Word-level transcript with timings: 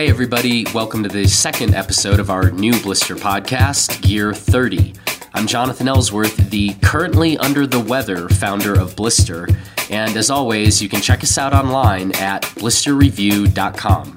Hey, 0.00 0.08
everybody, 0.08 0.64
welcome 0.72 1.02
to 1.02 1.10
the 1.10 1.28
second 1.28 1.74
episode 1.74 2.20
of 2.20 2.30
our 2.30 2.50
new 2.52 2.72
Blister 2.80 3.16
podcast, 3.16 4.00
Gear 4.00 4.32
30. 4.32 4.94
I'm 5.34 5.46
Jonathan 5.46 5.88
Ellsworth, 5.88 6.48
the 6.48 6.72
currently 6.82 7.36
under 7.36 7.66
the 7.66 7.80
weather 7.80 8.26
founder 8.30 8.72
of 8.72 8.96
Blister, 8.96 9.46
and 9.90 10.16
as 10.16 10.30
always, 10.30 10.80
you 10.80 10.88
can 10.88 11.02
check 11.02 11.22
us 11.22 11.36
out 11.36 11.52
online 11.52 12.12
at 12.12 12.44
blisterreview.com. 12.44 14.16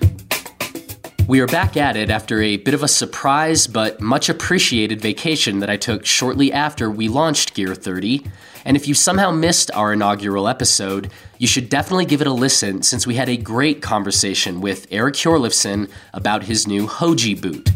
We 1.27 1.41
are 1.41 1.47
back 1.47 1.75
at 1.75 1.97
it 1.97 2.09
after 2.09 2.41
a 2.41 2.55
bit 2.55 2.73
of 2.73 2.84
a 2.84 2.88
surprise 2.88 3.68
but 3.68 4.00
much 4.00 4.29
appreciated 4.29 5.02
vacation 5.02 5.59
that 5.59 5.70
I 5.70 5.75
took 5.75 6.05
shortly 6.05 6.54
after 6.54 6.89
we 6.89 7.09
launched 7.09 7.55
Gear 7.55 7.75
30. 7.75 8.23
And 8.66 8.77
if 8.77 8.88
you 8.88 8.93
somehow 8.93 9.32
missed 9.32 9.71
our 9.73 9.93
inaugural 9.93 10.48
episode, 10.48 11.11
you 11.38 11.48
should 11.48 11.70
definitely 11.70 12.05
give 12.05 12.21
it 12.21 12.27
a 12.27 12.34
listen 12.34 12.82
since 12.82 13.06
we 13.06 13.15
had 13.15 13.29
a 13.29 13.37
great 13.37 13.82
conversation 13.82 14.61
with 14.61 14.87
Eric 14.89 15.15
Hjorleifson 15.15 15.89
about 16.14 16.43
his 16.43 16.68
new 16.68 16.87
Hoji 16.87 17.39
boot. 17.39 17.70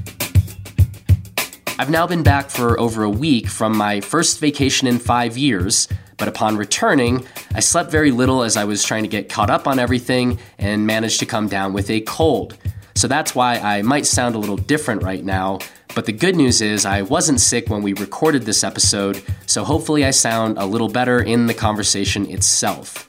I've 1.79 1.89
now 1.89 2.07
been 2.07 2.23
back 2.23 2.49
for 2.49 2.79
over 2.79 3.03
a 3.03 3.09
week 3.09 3.47
from 3.47 3.77
my 3.77 4.01
first 4.01 4.39
vacation 4.39 4.87
in 4.87 4.97
five 4.97 5.37
years, 5.37 5.87
but 6.17 6.27
upon 6.27 6.57
returning, 6.57 7.25
I 7.53 7.59
slept 7.59 7.91
very 7.91 8.09
little 8.11 8.41
as 8.41 8.57
I 8.57 8.63
was 8.63 8.83
trying 8.83 9.03
to 9.03 9.09
get 9.09 9.29
caught 9.29 9.51
up 9.51 9.67
on 9.67 9.77
everything 9.77 10.39
and 10.57 10.87
managed 10.87 11.19
to 11.19 11.27
come 11.27 11.47
down 11.47 11.73
with 11.73 11.91
a 11.91 12.01
cold. 12.01 12.57
So 12.97 13.07
that's 13.07 13.35
why 13.35 13.59
I 13.59 13.83
might 13.83 14.07
sound 14.07 14.33
a 14.33 14.39
little 14.39 14.57
different 14.57 15.03
right 15.03 15.23
now. 15.23 15.59
But 15.93 16.07
the 16.07 16.11
good 16.11 16.35
news 16.35 16.61
is 16.61 16.83
I 16.83 17.03
wasn't 17.03 17.39
sick 17.39 17.69
when 17.69 17.83
we 17.83 17.93
recorded 17.93 18.41
this 18.41 18.63
episode, 18.63 19.21
so 19.45 19.63
hopefully 19.63 20.03
I 20.03 20.09
sound 20.09 20.57
a 20.57 20.65
little 20.65 20.89
better 20.89 21.19
in 21.19 21.45
the 21.45 21.53
conversation 21.53 22.27
itself. 22.27 23.07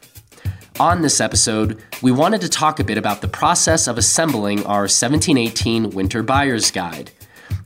On 0.79 1.01
this 1.01 1.23
episode, 1.23 1.82
we 2.02 2.12
wanted 2.12 2.43
to 2.43 2.51
talk 2.51 2.79
a 2.79 2.84
bit 2.84 2.98
about 2.98 3.23
the 3.23 3.29
process 3.29 3.87
of 3.87 3.96
assembling 3.96 4.59
our 4.66 4.82
1718 4.82 5.88
Winter 5.88 6.23
Buyer's 6.23 6.70
Guide. 6.70 7.10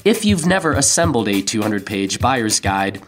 If 0.04 0.24
you've 0.24 0.46
never 0.46 0.74
assembled 0.74 1.26
a 1.26 1.42
200 1.42 1.84
page 1.84 2.20
buyer's 2.20 2.60
guide, 2.60 3.02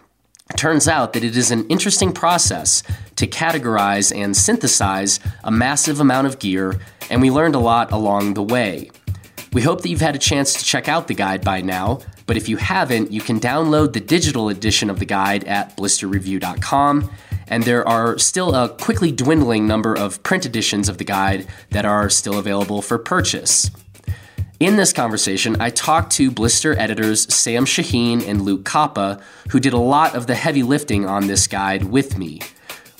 it 0.50 0.56
turns 0.56 0.88
out 0.88 1.12
that 1.12 1.22
it 1.22 1.36
is 1.36 1.52
an 1.52 1.68
interesting 1.68 2.12
process 2.12 2.82
to 3.14 3.28
categorize 3.28 4.12
and 4.12 4.36
synthesize 4.36 5.20
a 5.44 5.52
massive 5.52 6.00
amount 6.00 6.26
of 6.26 6.40
gear, 6.40 6.80
and 7.10 7.22
we 7.22 7.30
learned 7.30 7.54
a 7.54 7.60
lot 7.60 7.92
along 7.92 8.34
the 8.34 8.42
way. 8.42 8.90
We 9.54 9.62
hope 9.62 9.82
that 9.82 9.88
you've 9.88 10.00
had 10.00 10.16
a 10.16 10.18
chance 10.18 10.52
to 10.54 10.64
check 10.64 10.88
out 10.88 11.06
the 11.06 11.14
guide 11.14 11.44
by 11.44 11.60
now, 11.60 12.00
but 12.26 12.36
if 12.36 12.48
you 12.48 12.56
haven't, 12.56 13.12
you 13.12 13.20
can 13.20 13.38
download 13.38 13.92
the 13.92 14.00
digital 14.00 14.48
edition 14.48 14.90
of 14.90 14.98
the 14.98 15.04
guide 15.04 15.44
at 15.44 15.76
blisterreview.com, 15.76 17.08
and 17.46 17.62
there 17.62 17.86
are 17.86 18.18
still 18.18 18.52
a 18.52 18.68
quickly 18.68 19.12
dwindling 19.12 19.68
number 19.68 19.96
of 19.96 20.20
print 20.24 20.44
editions 20.44 20.88
of 20.88 20.98
the 20.98 21.04
guide 21.04 21.46
that 21.70 21.84
are 21.84 22.10
still 22.10 22.36
available 22.36 22.82
for 22.82 22.98
purchase. 22.98 23.70
In 24.58 24.74
this 24.74 24.92
conversation, 24.92 25.60
I 25.60 25.70
talked 25.70 26.10
to 26.14 26.32
Blister 26.32 26.76
editors 26.76 27.32
Sam 27.32 27.64
Shaheen 27.64 28.26
and 28.26 28.42
Luke 28.42 28.64
Koppa, 28.64 29.22
who 29.50 29.60
did 29.60 29.72
a 29.72 29.78
lot 29.78 30.16
of 30.16 30.26
the 30.26 30.34
heavy 30.34 30.64
lifting 30.64 31.06
on 31.06 31.28
this 31.28 31.46
guide 31.46 31.84
with 31.84 32.18
me. 32.18 32.40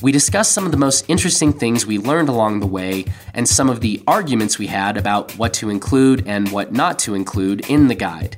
We 0.01 0.13
discussed 0.13 0.53
some 0.53 0.67
of 0.67 0.73
the 0.73 0.77
most 0.77 1.05
interesting 1.09 1.53
things 1.53 1.87
we 1.87 1.99
learned 1.99 2.29
along 2.29 2.61
the 2.61 2.67
way 2.67 3.05
and 3.33 3.49
some 3.49 3.71
of 3.71 3.81
the 3.81 4.03
arguments 4.07 4.59
we 4.59 4.67
had 4.67 4.97
about 4.97 5.33
what 5.39 5.55
to 5.55 5.71
include 5.71 6.27
and 6.27 6.51
what 6.51 6.73
not 6.73 6.99
to 7.01 7.15
include 7.15 7.69
in 7.71 7.89
the 7.89 7.95
guide. 7.95 8.37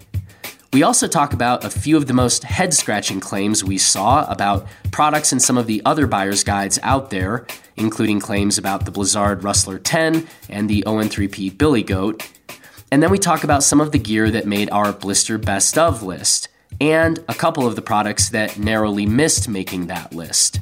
We 0.72 0.82
also 0.82 1.08
talk 1.08 1.32
about 1.32 1.64
a 1.64 1.70
few 1.70 1.96
of 1.96 2.06
the 2.06 2.12
most 2.12 2.44
head 2.44 2.74
scratching 2.74 3.20
claims 3.20 3.64
we 3.64 3.78
saw 3.78 4.30
about 4.30 4.66
products 4.90 5.32
in 5.32 5.40
some 5.40 5.56
of 5.56 5.66
the 5.66 5.80
other 5.86 6.06
buyer's 6.06 6.44
guides 6.44 6.78
out 6.82 7.08
there, 7.08 7.46
including 7.76 8.20
claims 8.20 8.58
about 8.58 8.84
the 8.84 8.90
Blizzard 8.90 9.42
Rustler 9.42 9.78
10 9.78 10.26
and 10.50 10.68
the 10.68 10.82
ON3P 10.86 11.56
Billy 11.56 11.82
Goat. 11.82 12.30
And 12.92 13.02
then 13.02 13.10
we 13.10 13.18
talk 13.18 13.42
about 13.42 13.62
some 13.62 13.80
of 13.80 13.92
the 13.92 13.98
gear 13.98 14.30
that 14.30 14.46
made 14.46 14.68
our 14.70 14.92
Blister 14.92 15.38
Best 15.38 15.78
of 15.78 16.02
list, 16.02 16.48
and 16.78 17.18
a 17.28 17.34
couple 17.34 17.66
of 17.66 17.74
the 17.74 17.82
products 17.82 18.28
that 18.28 18.58
narrowly 18.58 19.06
missed 19.06 19.48
making 19.48 19.86
that 19.86 20.12
list. 20.12 20.60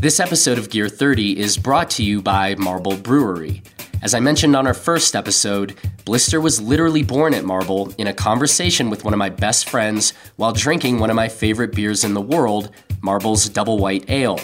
This 0.00 0.18
episode 0.18 0.56
of 0.56 0.70
Gear 0.70 0.88
30 0.88 1.38
is 1.38 1.58
brought 1.58 1.90
to 1.90 2.02
you 2.02 2.22
by 2.22 2.54
Marble 2.54 2.96
Brewery. 2.96 3.62
As 4.00 4.14
I 4.14 4.20
mentioned 4.20 4.56
on 4.56 4.66
our 4.66 4.72
first 4.72 5.14
episode, 5.14 5.76
Blister 6.06 6.40
was 6.40 6.58
literally 6.58 7.02
born 7.02 7.34
at 7.34 7.44
Marble 7.44 7.94
in 7.98 8.06
a 8.06 8.14
conversation 8.14 8.88
with 8.88 9.04
one 9.04 9.12
of 9.12 9.18
my 9.18 9.28
best 9.28 9.68
friends 9.68 10.14
while 10.36 10.52
drinking 10.52 11.00
one 11.00 11.10
of 11.10 11.16
my 11.16 11.28
favorite 11.28 11.74
beers 11.74 12.02
in 12.02 12.14
the 12.14 12.20
world, 12.22 12.70
Marble's 13.02 13.46
Double 13.50 13.76
White 13.76 14.08
Ale. 14.08 14.40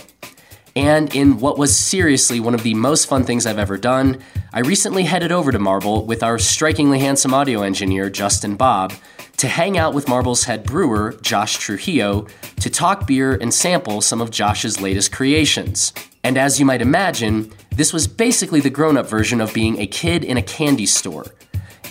And 0.76 1.16
in 1.16 1.40
what 1.40 1.56
was 1.56 1.74
seriously 1.74 2.38
one 2.38 2.54
of 2.54 2.62
the 2.62 2.74
most 2.74 3.06
fun 3.06 3.24
things 3.24 3.46
I've 3.46 3.58
ever 3.58 3.78
done, 3.78 4.22
I 4.52 4.60
recently 4.60 5.04
headed 5.04 5.32
over 5.32 5.52
to 5.52 5.58
Marble 5.58 6.04
with 6.04 6.22
our 6.22 6.38
strikingly 6.38 6.98
handsome 6.98 7.32
audio 7.32 7.62
engineer, 7.62 8.10
Justin 8.10 8.56
Bob, 8.56 8.92
to 9.38 9.48
hang 9.48 9.76
out 9.76 9.94
with 9.94 10.08
Marble's 10.08 10.44
head 10.44 10.64
brewer, 10.64 11.16
Josh 11.22 11.58
Trujillo, 11.58 12.26
to 12.60 12.70
talk 12.70 13.06
beer 13.06 13.34
and 13.34 13.52
sample 13.52 14.00
some 14.00 14.20
of 14.20 14.30
Josh's 14.30 14.80
latest 14.80 15.12
creations. 15.12 15.92
And 16.24 16.36
as 16.36 16.58
you 16.58 16.66
might 16.66 16.82
imagine, 16.82 17.52
this 17.70 17.92
was 17.92 18.06
basically 18.08 18.60
the 18.60 18.70
grown 18.70 18.96
up 18.96 19.08
version 19.08 19.40
of 19.40 19.52
being 19.52 19.78
a 19.78 19.86
kid 19.86 20.24
in 20.24 20.36
a 20.36 20.42
candy 20.42 20.86
store. 20.86 21.26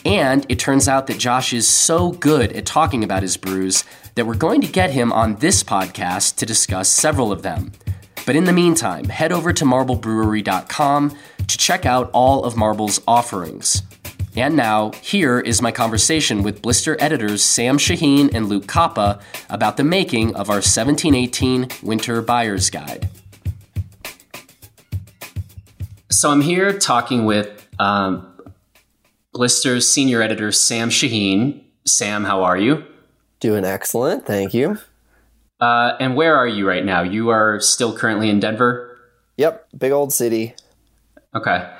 And 0.03 0.45
it 0.49 0.59
turns 0.59 0.87
out 0.87 1.07
that 1.07 1.17
Josh 1.17 1.53
is 1.53 1.67
so 1.67 2.11
good 2.11 2.51
at 2.53 2.65
talking 2.65 3.03
about 3.03 3.23
his 3.23 3.37
brews 3.37 3.83
that 4.15 4.25
we're 4.25 4.35
going 4.35 4.61
to 4.61 4.67
get 4.67 4.91
him 4.91 5.11
on 5.11 5.35
this 5.35 5.63
podcast 5.63 6.37
to 6.37 6.45
discuss 6.45 6.89
several 6.89 7.31
of 7.31 7.41
them. 7.41 7.71
But 8.25 8.35
in 8.35 8.45
the 8.45 8.53
meantime, 8.53 9.05
head 9.05 9.31
over 9.31 9.53
to 9.53 9.65
marblebrewery.com 9.65 11.17
to 11.47 11.57
check 11.57 11.85
out 11.85 12.09
all 12.11 12.43
of 12.43 12.57
Marble's 12.57 13.01
offerings. 13.07 13.83
And 14.37 14.57
now, 14.57 14.91
here 15.01 15.39
is 15.39 15.61
my 15.61 15.71
conversation 15.71 16.43
with 16.43 16.61
Blister 16.61 16.97
editors 16.99 17.41
Sam 17.41 17.77
Shaheen 17.77 18.33
and 18.33 18.49
Luke 18.49 18.65
Koppa 18.65 19.21
about 19.49 19.77
the 19.77 19.83
making 19.85 20.35
of 20.35 20.49
our 20.49 20.57
1718 20.57 21.69
Winter 21.81 22.21
Buyer's 22.21 22.69
Guide. 22.69 23.07
So 26.11 26.29
I'm 26.31 26.41
here 26.41 26.77
talking 26.77 27.23
with 27.23 27.65
um, 27.79 28.27
Blister's 29.31 29.87
senior 29.87 30.21
editor 30.21 30.51
Sam 30.51 30.89
Shaheen. 30.89 31.63
Sam, 31.85 32.25
how 32.25 32.43
are 32.43 32.57
you? 32.57 32.83
Doing 33.39 33.63
excellent, 33.63 34.25
thank 34.25 34.53
you. 34.53 34.79
Uh, 35.61 35.93
and 36.01 36.17
where 36.17 36.35
are 36.35 36.47
you 36.47 36.67
right 36.67 36.83
now? 36.83 37.03
You 37.03 37.29
are 37.29 37.61
still 37.61 37.95
currently 37.97 38.29
in 38.29 38.41
Denver? 38.41 38.97
Yep, 39.37 39.67
big 39.77 39.93
old 39.93 40.11
city. 40.11 40.55
Okay. 41.33 41.71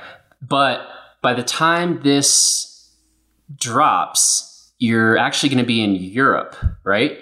But 0.42 0.88
by 1.26 1.34
the 1.34 1.42
time 1.42 2.00
this 2.04 2.94
drops, 3.56 4.72
you're 4.78 5.18
actually 5.18 5.50
going 5.50 5.58
to 5.58 5.66
be 5.66 5.84
in 5.84 5.96
Europe, 5.96 6.56
right? 6.84 7.18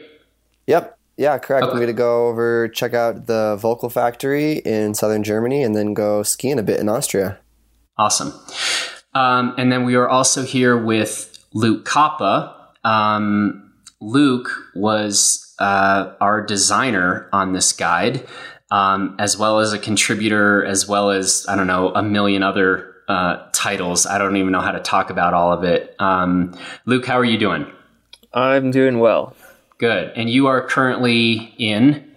Yep. 0.67 0.99
Yeah, 1.15 1.37
correct. 1.37 1.63
Okay. 1.63 1.71
We're 1.71 1.79
going 1.79 1.87
to 1.87 1.93
go 1.93 2.27
over, 2.27 2.67
check 2.67 2.93
out 2.93 3.27
the 3.27 3.57
Völkl 3.61 3.89
factory 3.89 4.57
in 4.65 4.93
southern 4.93 5.23
Germany, 5.23 5.63
and 5.63 5.73
then 5.73 5.93
go 5.93 6.21
skiing 6.21 6.59
a 6.59 6.63
bit 6.63 6.81
in 6.81 6.89
Austria. 6.89 7.39
Awesome. 7.97 8.33
Um, 9.13 9.55
and 9.57 9.71
then 9.71 9.85
we 9.85 9.95
are 9.95 10.09
also 10.09 10.43
here 10.43 10.75
with 10.75 11.41
Luke 11.53 11.85
Koppa. 11.85 12.53
Um, 12.83 13.71
Luke 14.01 14.51
was 14.75 15.55
uh, 15.59 16.11
our 16.19 16.45
designer 16.45 17.29
on 17.31 17.53
this 17.53 17.71
guide, 17.71 18.27
um, 18.69 19.15
as 19.17 19.37
well 19.37 19.59
as 19.59 19.71
a 19.71 19.79
contributor, 19.79 20.65
as 20.65 20.89
well 20.89 21.09
as, 21.09 21.45
I 21.47 21.55
don't 21.55 21.67
know, 21.67 21.93
a 21.93 22.03
million 22.03 22.43
other 22.43 22.92
uh, 23.07 23.47
titles. 23.51 24.05
I 24.05 24.17
don't 24.17 24.37
even 24.37 24.51
know 24.51 24.61
how 24.61 24.71
to 24.71 24.79
talk 24.79 25.09
about 25.09 25.33
all 25.33 25.51
of 25.51 25.63
it. 25.63 25.95
Um, 25.99 26.57
Luke, 26.85 27.05
how 27.05 27.19
are 27.19 27.25
you 27.25 27.37
doing? 27.37 27.65
I'm 28.33 28.71
doing 28.71 28.99
well. 28.99 29.35
Good. 29.77 30.11
And 30.15 30.29
you 30.29 30.47
are 30.47 30.65
currently 30.65 31.53
in 31.57 32.09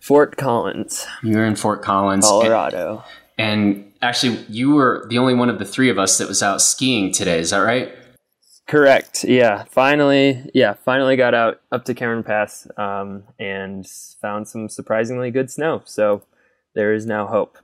Fort 0.00 0.36
Collins. 0.36 1.06
You're 1.22 1.44
in 1.44 1.56
Fort 1.56 1.82
Collins, 1.82 2.24
Colorado. 2.24 3.04
And, 3.36 3.74
and 3.76 3.92
actually, 4.00 4.44
you 4.48 4.74
were 4.74 5.06
the 5.08 5.18
only 5.18 5.34
one 5.34 5.50
of 5.50 5.58
the 5.58 5.64
three 5.64 5.90
of 5.90 5.98
us 5.98 6.18
that 6.18 6.28
was 6.28 6.42
out 6.42 6.62
skiing 6.62 7.12
today. 7.12 7.40
Is 7.40 7.50
that 7.50 7.58
right? 7.58 7.92
Correct. 8.66 9.24
Yeah. 9.24 9.64
Finally, 9.64 10.50
yeah. 10.54 10.74
Finally 10.74 11.16
got 11.16 11.34
out 11.34 11.60
up 11.72 11.84
to 11.86 11.94
Cameron 11.94 12.22
Pass 12.22 12.68
um, 12.76 13.24
and 13.38 13.86
found 14.20 14.46
some 14.46 14.68
surprisingly 14.68 15.30
good 15.30 15.50
snow. 15.50 15.82
So 15.84 16.22
there 16.74 16.92
is 16.92 17.06
now 17.06 17.26
hope. 17.26 17.58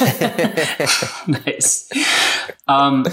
nice. 1.26 1.90
Um, 2.68 3.04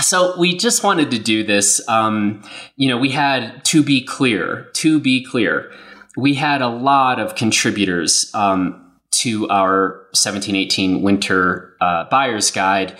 so 0.00 0.38
we 0.38 0.56
just 0.56 0.82
wanted 0.82 1.10
to 1.12 1.18
do 1.18 1.44
this. 1.44 1.86
Um, 1.88 2.42
you 2.76 2.88
know, 2.88 2.98
we 2.98 3.10
had 3.10 3.64
to 3.66 3.82
be 3.82 4.02
clear. 4.02 4.68
To 4.74 5.00
be 5.00 5.24
clear, 5.24 5.72
we 6.16 6.34
had 6.34 6.62
a 6.62 6.68
lot 6.68 7.20
of 7.20 7.34
contributors 7.34 8.30
um, 8.34 8.92
to 9.12 9.48
our 9.48 10.06
1718 10.12 11.02
winter 11.02 11.76
uh, 11.80 12.04
buyer's 12.10 12.50
guide, 12.50 12.98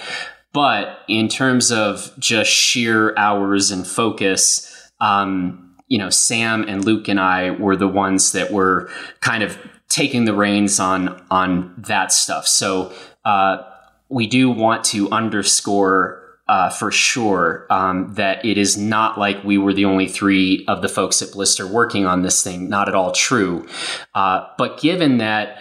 but 0.53 1.01
in 1.09 1.29
terms 1.29 1.73
of 1.73 2.13
just 2.19 2.51
sheer 2.51 3.17
hours 3.17 3.71
and 3.71 3.87
focus. 3.87 4.73
Um, 5.01 5.63
you 5.89 5.99
know, 5.99 6.11
Sam 6.11 6.65
and 6.67 6.85
Luke 6.85 7.07
and 7.07 7.21
I 7.21 7.51
were 7.51 7.77
the 7.77 7.87
ones 7.87 8.33
that 8.33 8.51
were 8.51 8.91
kind 9.21 9.43
of 9.43 9.57
taking 9.89 10.25
the 10.25 10.35
reins 10.35 10.81
on 10.81 11.25
on 11.31 11.75
that 11.79 12.13
stuff. 12.13 12.47
So 12.47 12.93
uh, 13.27 13.65
we 14.09 14.27
do 14.27 14.49
want 14.51 14.85
to 14.85 15.11
underscore 15.11 16.23
uh, 16.49 16.71
for 16.71 16.93
sure 16.93 17.67
um, 17.71 18.15
that 18.15 18.45
it 18.45 18.57
is 18.57 18.77
not 18.77 19.19
like 19.19 19.43
we 19.43 19.59
were 19.59 19.75
the 19.75 19.85
only 19.85 20.07
three 20.07 20.65
of 20.69 20.81
the 20.81 20.89
folks 20.89 21.21
at 21.21 21.33
Blister 21.33 21.67
working 21.67 22.07
on 22.07 22.23
this 22.23 22.43
thing. 22.43 22.69
Not 22.69 22.89
at 22.89 22.95
all 22.95 23.11
true. 23.11 23.67
Uh, 24.15 24.47
but 24.57 24.81
given 24.81 25.19
that 25.19 25.61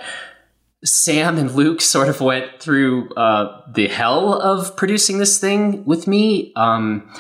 Sam 0.83 1.39
and 1.39 1.51
Luke 1.51 1.81
sort 1.81 2.07
of 2.07 2.21
went 2.21 2.59
through 2.59 3.09
uh, 3.15 3.63
the 3.73 3.87
hell 3.87 4.39
of 4.39 4.77
producing 4.77 5.17
this 5.17 5.39
thing 5.39 5.83
with 5.85 6.05
me, 6.07 6.53
um, 6.55 7.11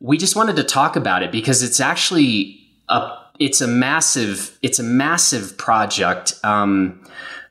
we 0.00 0.18
just 0.18 0.36
wanted 0.36 0.56
to 0.56 0.64
talk 0.64 0.94
about 0.94 1.22
it 1.22 1.32
because 1.32 1.62
it's 1.62 1.80
actually 1.80 2.60
a 2.90 3.10
it's 3.40 3.62
a 3.62 3.66
massive 3.66 4.58
it's 4.60 4.78
a 4.78 4.82
massive 4.82 5.56
project. 5.56 6.34
Um, 6.44 7.02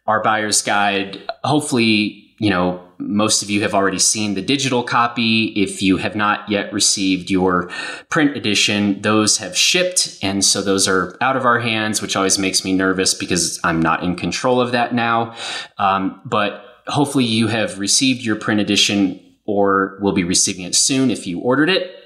our 0.06 0.22
buyer's 0.22 0.62
guide, 0.62 1.20
hopefully, 1.44 2.23
you 2.44 2.50
know, 2.50 2.84
most 2.98 3.42
of 3.42 3.50
you 3.50 3.62
have 3.62 3.74
already 3.74 4.00
seen 4.00 4.34
the 4.34 4.42
digital 4.42 4.84
copy. 4.84 5.46
If 5.56 5.82
you 5.82 5.96
have 5.96 6.14
not 6.14 6.50
yet 6.50 6.74
received 6.74 7.32
your 7.32 7.70
print 8.10 8.36
edition, 8.36 9.02
those 9.02 9.38
have 9.38 9.56
shipped. 9.56 10.20
And 10.22 10.44
so 10.44 10.62
those 10.62 10.86
are 10.86 11.16
out 11.22 11.38
of 11.38 11.46
our 11.46 11.62
hands, 11.62 12.02
which 12.02 12.18
always 12.18 12.38
makes 12.38 12.66
me 12.66 12.74
nervous 12.74 13.14
because 13.14 13.62
I'm 13.64 13.82
not 13.82 14.04
in 14.04 14.18
control 14.18 14.60
of 14.60 14.74
that 14.74 14.94
now. 14.94 15.38
Um, 15.78 16.20
but 16.26 16.66
hopefully 16.88 17.24
you 17.24 17.48
have 17.48 17.80
received 17.80 18.26
your 18.26 18.36
print 18.36 18.60
edition 18.60 19.22
or 19.46 19.98
will 20.02 20.12
be 20.12 20.26
receiving 20.26 20.66
it 20.66 20.76
soon 20.76 21.12
if 21.12 21.26
you 21.26 21.40
ordered 21.40 21.70
it. 21.70 22.03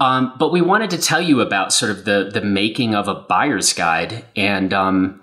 Um, 0.00 0.34
but 0.38 0.52
we 0.52 0.60
wanted 0.60 0.90
to 0.90 0.98
tell 0.98 1.20
you 1.20 1.40
about 1.40 1.72
sort 1.72 1.90
of 1.90 2.04
the 2.04 2.30
the 2.32 2.40
making 2.40 2.94
of 2.94 3.08
a 3.08 3.14
buyer's 3.14 3.72
guide, 3.72 4.24
and 4.34 4.72
um, 4.72 5.20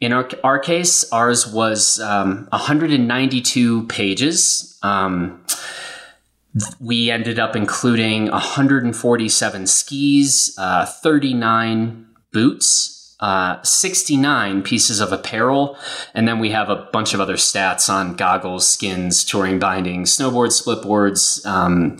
in 0.00 0.12
our, 0.12 0.28
our 0.44 0.58
case, 0.58 1.10
ours 1.12 1.46
was 1.46 2.00
um, 2.00 2.46
192 2.50 3.86
pages. 3.86 4.78
Um, 4.82 5.44
we 6.80 7.10
ended 7.10 7.38
up 7.38 7.54
including 7.54 8.30
147 8.30 9.66
skis, 9.66 10.54
uh, 10.58 10.84
39 10.84 12.06
boots, 12.32 13.16
uh, 13.20 13.62
69 13.62 14.62
pieces 14.62 15.00
of 15.00 15.12
apparel, 15.12 15.78
and 16.14 16.26
then 16.26 16.38
we 16.40 16.50
have 16.50 16.68
a 16.68 16.88
bunch 16.92 17.14
of 17.14 17.20
other 17.20 17.36
stats 17.36 17.88
on 17.88 18.14
goggles, 18.14 18.68
skins, 18.68 19.24
touring 19.24 19.58
bindings, 19.58 20.16
snowboards, 20.16 20.60
splitboards. 20.60 21.44
Um, 21.46 21.98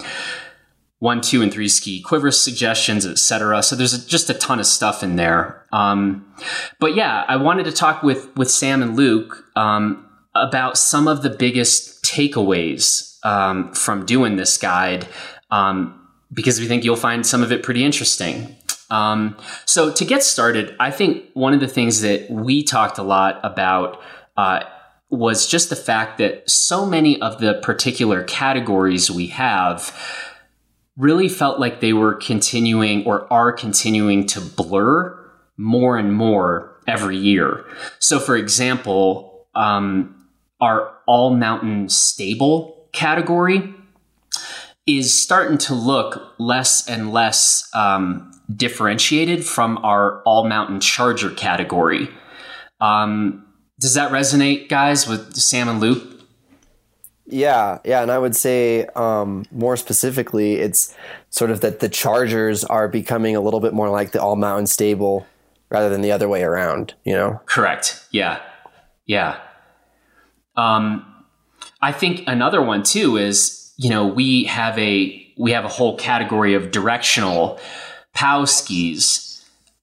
one, 1.00 1.22
two, 1.22 1.42
and 1.42 1.52
three 1.52 1.68
ski 1.68 2.00
quiver 2.00 2.30
suggestions, 2.30 3.04
etc. 3.04 3.62
So 3.62 3.74
there's 3.74 4.06
just 4.06 4.30
a 4.30 4.34
ton 4.34 4.60
of 4.60 4.66
stuff 4.66 5.02
in 5.02 5.16
there. 5.16 5.66
Um, 5.72 6.32
but 6.78 6.94
yeah, 6.94 7.24
I 7.26 7.36
wanted 7.36 7.64
to 7.64 7.72
talk 7.72 8.02
with 8.02 8.34
with 8.36 8.50
Sam 8.50 8.82
and 8.82 8.96
Luke 8.96 9.44
um, 9.56 10.06
about 10.34 10.78
some 10.78 11.08
of 11.08 11.22
the 11.22 11.30
biggest 11.30 12.04
takeaways 12.04 13.16
um, 13.24 13.72
from 13.72 14.06
doing 14.06 14.36
this 14.36 14.56
guide 14.56 15.08
um, 15.50 16.08
because 16.32 16.60
we 16.60 16.68
think 16.68 16.84
you'll 16.84 16.96
find 16.96 17.26
some 17.26 17.42
of 17.42 17.50
it 17.50 17.62
pretty 17.62 17.82
interesting. 17.82 18.54
Um, 18.90 19.36
so 19.64 19.92
to 19.92 20.04
get 20.04 20.22
started, 20.22 20.76
I 20.78 20.90
think 20.90 21.24
one 21.32 21.54
of 21.54 21.60
the 21.60 21.68
things 21.68 22.02
that 22.02 22.30
we 22.30 22.62
talked 22.62 22.98
a 22.98 23.02
lot 23.02 23.40
about. 23.42 24.00
Uh, 24.36 24.64
was 25.12 25.48
just 25.48 25.70
the 25.70 25.76
fact 25.76 26.18
that 26.18 26.48
so 26.48 26.86
many 26.86 27.20
of 27.20 27.40
the 27.40 27.54
particular 27.54 28.22
categories 28.22 29.10
we 29.10 29.26
have 29.26 29.92
really 31.00 31.28
felt 31.28 31.58
like 31.58 31.80
they 31.80 31.92
were 31.92 32.14
continuing 32.14 33.04
or 33.06 33.30
are 33.32 33.52
continuing 33.52 34.26
to 34.26 34.40
blur 34.40 35.16
more 35.56 35.96
and 35.96 36.14
more 36.14 36.76
every 36.86 37.16
year. 37.16 37.64
So, 37.98 38.18
for 38.18 38.36
example, 38.36 39.46
um, 39.54 40.26
our 40.60 40.94
all 41.06 41.34
mountain 41.34 41.88
stable 41.88 42.88
category 42.92 43.74
is 44.86 45.12
starting 45.12 45.56
to 45.58 45.74
look 45.74 46.34
less 46.38 46.86
and 46.88 47.12
less 47.12 47.68
um, 47.74 48.30
differentiated 48.54 49.44
from 49.44 49.78
our 49.78 50.22
all 50.22 50.46
mountain 50.46 50.80
charger 50.80 51.30
category. 51.30 52.10
Um, 52.80 53.46
does 53.78 53.94
that 53.94 54.10
resonate, 54.12 54.68
guys, 54.68 55.06
with 55.06 55.34
Sam 55.34 55.68
and 55.68 55.80
Luke? 55.80 56.19
Yeah, 57.30 57.78
yeah, 57.84 58.02
and 58.02 58.10
I 58.10 58.18
would 58.18 58.36
say 58.36 58.86
um, 58.96 59.44
more 59.50 59.76
specifically, 59.76 60.54
it's 60.54 60.94
sort 61.30 61.50
of 61.50 61.60
that 61.60 61.80
the 61.80 61.88
Chargers 61.88 62.64
are 62.64 62.88
becoming 62.88 63.36
a 63.36 63.40
little 63.40 63.60
bit 63.60 63.72
more 63.72 63.88
like 63.90 64.12
the 64.12 64.20
All 64.20 64.36
Mountain 64.36 64.66
Stable 64.66 65.26
rather 65.68 65.88
than 65.88 66.00
the 66.00 66.12
other 66.12 66.28
way 66.28 66.42
around. 66.42 66.94
You 67.04 67.14
know? 67.14 67.40
Correct. 67.46 68.04
Yeah, 68.10 68.40
yeah. 69.06 69.38
Um, 70.56 71.06
I 71.80 71.92
think 71.92 72.24
another 72.26 72.62
one 72.62 72.82
too 72.82 73.16
is 73.16 73.72
you 73.76 73.90
know 73.90 74.06
we 74.06 74.44
have 74.44 74.78
a 74.78 75.26
we 75.38 75.52
have 75.52 75.64
a 75.64 75.68
whole 75.68 75.96
category 75.96 76.54
of 76.54 76.70
directional 76.70 77.58
POW 78.14 78.44
skis 78.44 79.30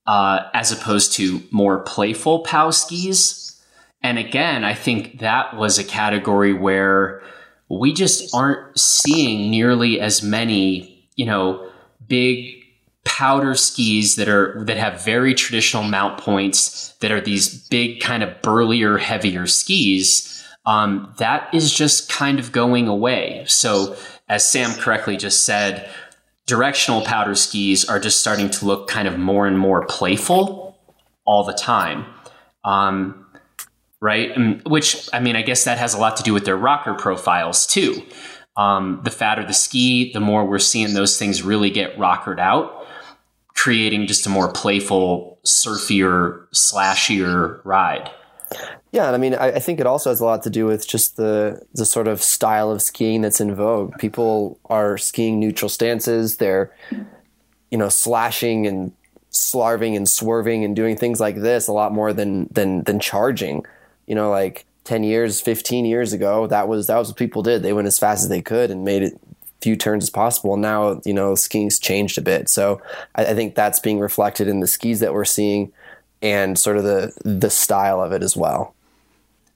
uh, 0.06 0.50
as 0.54 0.72
opposed 0.72 1.14
to 1.14 1.42
more 1.52 1.80
playful 1.80 2.40
POW 2.40 2.72
skis. 2.72 3.62
And 4.02 4.18
again, 4.18 4.64
I 4.64 4.74
think 4.74 5.20
that 5.20 5.56
was 5.58 5.80
a 5.80 5.84
category 5.84 6.54
where 6.54 7.22
we 7.70 7.94
just 7.94 8.34
aren't 8.34 8.78
seeing 8.78 9.50
nearly 9.50 10.00
as 10.00 10.24
many, 10.24 11.08
you 11.16 11.26
know, 11.26 11.70
big 12.08 12.56
powder 13.04 13.56
skis 13.56 14.16
that 14.16 14.28
are 14.28 14.64
that 14.66 14.78
have 14.78 15.04
very 15.04 15.34
traditional 15.34 15.84
mount 15.84 16.20
points 16.20 16.94
that 17.00 17.12
are 17.12 17.22
these 17.22 17.68
big 17.70 18.02
kind 18.02 18.22
of 18.22 18.42
burlier 18.42 18.98
heavier 18.98 19.48
skis 19.48 20.46
um, 20.66 21.14
that 21.18 21.54
is 21.54 21.74
just 21.74 22.10
kind 22.10 22.38
of 22.38 22.52
going 22.52 22.88
away. 22.88 23.46
So 23.48 23.96
as 24.28 24.50
sam 24.50 24.74
correctly 24.74 25.16
just 25.16 25.46
said 25.46 25.90
directional 26.46 27.02
powder 27.02 27.36
skis 27.36 27.86
are 27.86 28.00
just 28.00 28.20
starting 28.20 28.50
to 28.50 28.66
look 28.66 28.90
kind 28.90 29.08
of 29.08 29.18
more 29.18 29.48
and 29.48 29.58
more 29.58 29.86
playful 29.86 30.78
all 31.26 31.44
the 31.44 31.54
time. 31.54 32.06
Um, 32.64 33.27
right? 34.02 34.32
And, 34.36 34.62
which, 34.66 35.10
I 35.14 35.20
mean, 35.20 35.36
I 35.36 35.42
guess 35.42 35.64
that 35.64 35.78
has 35.78 35.94
a 35.94 35.98
lot 35.98 36.18
to 36.18 36.24
do 36.24 36.34
with 36.34 36.46
their 36.46 36.58
rocker 36.58 36.94
profiles 36.94 37.66
too. 37.66 38.04
Um, 38.56 39.02
the 39.04 39.12
fatter 39.12 39.46
the 39.46 39.54
ski, 39.54 40.12
the 40.14 40.20
more 40.20 40.46
we're 40.46 40.60
seeing 40.60 40.94
those 40.94 41.20
things 41.20 41.44
really 41.44 41.70
get 41.70 41.98
rockered 41.98 42.40
out, 42.40 42.88
creating 43.54 44.08
just 44.08 44.26
a 44.26 44.30
more 44.30 44.52
playful, 44.52 45.40
surfier, 45.46 46.48
slashier 46.54 47.62
ride. 47.64 48.12
Yeah, 48.92 49.08
and 49.08 49.16
I 49.16 49.20
mean, 49.20 49.36
I, 49.36 49.48
I, 49.48 49.60
think 49.60 49.80
it 49.80 49.86
also 49.86 50.10
has 50.10 50.22
a 50.22 50.26
lot 50.26 50.42
to 50.44 50.50
do 50.50 50.66
with 50.66 50.88
just 50.88 51.18
the 51.18 51.62
the 51.74 51.86
sort 51.86 52.08
of 52.08 52.24
style 52.24 52.72
of 52.72 52.82
skiing 52.82 53.22
that's 53.22 53.42
in 53.42 53.54
vogue. 53.54 53.98
People 54.00 54.58
are 54.66 54.98
skiing 54.98 55.40
neutral 55.40 55.68
stances. 55.68 56.38
They're, 56.38 56.74
you 57.70 57.78
know, 57.78 57.90
slashing 57.90 58.66
and 58.66 58.94
slarving 59.30 59.98
and 59.98 60.08
swerving 60.08 60.64
and 60.64 60.76
doing 60.76 60.96
things 60.96 61.20
like 61.20 61.36
this 61.36 61.68
a 61.68 61.74
lot 61.74 61.94
more 61.94 62.14
than 62.14 62.48
than 62.52 62.84
than 62.84 63.00
charging 63.00 63.66
you 64.08 64.16
know, 64.16 64.30
like 64.32 64.66
10 64.86 65.04
years, 65.04 65.40
15 65.42 65.86
years 65.86 66.14
ago, 66.14 66.48
that 66.48 66.68
was, 66.68 66.88
that 66.88 66.98
was 66.98 67.10
what 67.10 67.18
people 67.18 67.44
did. 67.44 67.62
They 67.62 67.74
went 67.74 67.88
as 67.88 68.00
fast 68.00 68.24
as 68.24 68.30
they 68.30 68.42
could 68.42 68.72
and 68.72 68.84
made 68.84 69.04
it 69.04 69.20
few 69.62 69.76
turns 69.76 70.04
as 70.04 70.10
possible. 70.10 70.58
Now, 70.58 71.02
you 71.04 71.14
know, 71.14 71.36
skiing's 71.36 71.80
changed 71.80 72.18
a 72.18 72.22
bit. 72.22 72.50
So 72.50 72.82
I, 73.16 73.26
I 73.26 73.36
think 73.36 73.56
that's 73.56 73.80
being 73.80 74.00
reflected 74.00 74.48
in 74.48 74.60
the 74.60 74.68
skis 74.68 75.00
that 75.00 75.14
we're 75.14 75.26
seeing 75.26 75.72
and 76.22 76.58
sort 76.58 76.78
of 76.78 76.84
the, 76.84 77.14
the 77.24 77.50
style 77.50 78.02
of 78.02 78.12
it 78.12 78.24
as 78.24 78.36
well. 78.36 78.74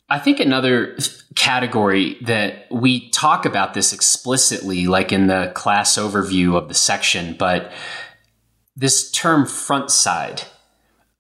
I 0.10 0.20
think 0.20 0.42
another 0.42 0.98
category 1.36 2.18
that 2.22 2.68
we 2.70 3.10
talk 3.12 3.46
about 3.46 3.74
this 3.74 3.94
explicitly, 3.94 4.86
like 4.86 5.14
in 5.14 5.28
the 5.28 5.52
class 5.56 5.98
overview 5.98 6.58
of 6.58 6.68
the 6.68 6.74
section, 6.74 7.34
but 7.40 7.72
this 8.76 9.10
term 9.12 9.46
front 9.46 9.90
side 9.90 10.44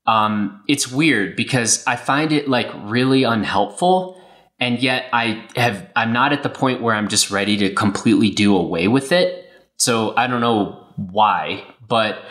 um, 0.05 0.63
it's 0.67 0.91
weird 0.91 1.36
because 1.36 1.86
I 1.86 1.96
find 1.96 2.31
it 2.31 2.48
like 2.48 2.70
really 2.84 3.24
unhelpful. 3.24 4.22
And 4.60 4.79
yet 4.79 5.05
I 5.12 5.48
have, 5.55 5.89
I'm 5.96 6.13
not 6.13 6.34
at 6.34 6.43
the 6.43 6.50
point 6.50 6.81
where 6.81 6.93
I'm 6.93 7.08
just 7.08 7.31
ready 7.31 7.58
to 7.58 7.74
completely 7.74 8.29
do 8.29 8.55
away 8.55 8.88
with 8.88 9.12
it. 9.12 9.50
So 9.77 10.15
I 10.15 10.27
don't 10.27 10.41
know 10.41 10.86
why, 10.98 11.63
but 11.88 12.24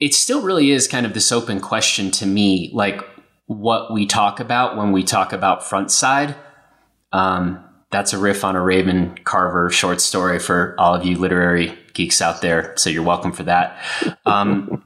it 0.00 0.12
still 0.12 0.42
really 0.42 0.70
is 0.70 0.86
kind 0.86 1.06
of 1.06 1.14
this 1.14 1.32
open 1.32 1.60
question 1.60 2.10
to 2.12 2.26
me, 2.26 2.70
like 2.74 3.00
what 3.46 3.92
we 3.92 4.04
talk 4.04 4.40
about 4.40 4.76
when 4.76 4.92
we 4.92 5.02
talk 5.02 5.32
about 5.32 5.64
front 5.64 5.90
side. 5.90 6.34
Um, 7.12 7.64
that's 7.90 8.12
a 8.12 8.18
riff 8.18 8.44
on 8.44 8.56
a 8.56 8.60
Raymond 8.62 9.24
Carver 9.24 9.70
short 9.70 10.00
story 10.00 10.38
for 10.38 10.74
all 10.78 10.94
of 10.94 11.06
you 11.06 11.16
literary 11.16 11.78
geeks 11.94 12.20
out 12.20 12.42
there. 12.42 12.74
So 12.76 12.90
you're 12.90 13.02
welcome 13.02 13.32
for 13.32 13.44
that. 13.44 13.78
Um, 14.26 14.84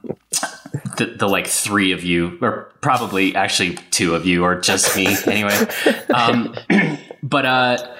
the, 1.05 1.17
the, 1.17 1.27
like 1.27 1.47
three 1.47 1.91
of 1.91 2.03
you, 2.03 2.37
or 2.41 2.71
probably 2.81 3.35
actually 3.35 3.75
two 3.89 4.15
of 4.15 4.25
you, 4.25 4.43
or 4.43 4.59
just 4.59 4.95
me 4.95 5.07
anyway. 5.27 5.57
Um, 6.13 6.55
but 7.23 7.45
uh, 7.45 7.95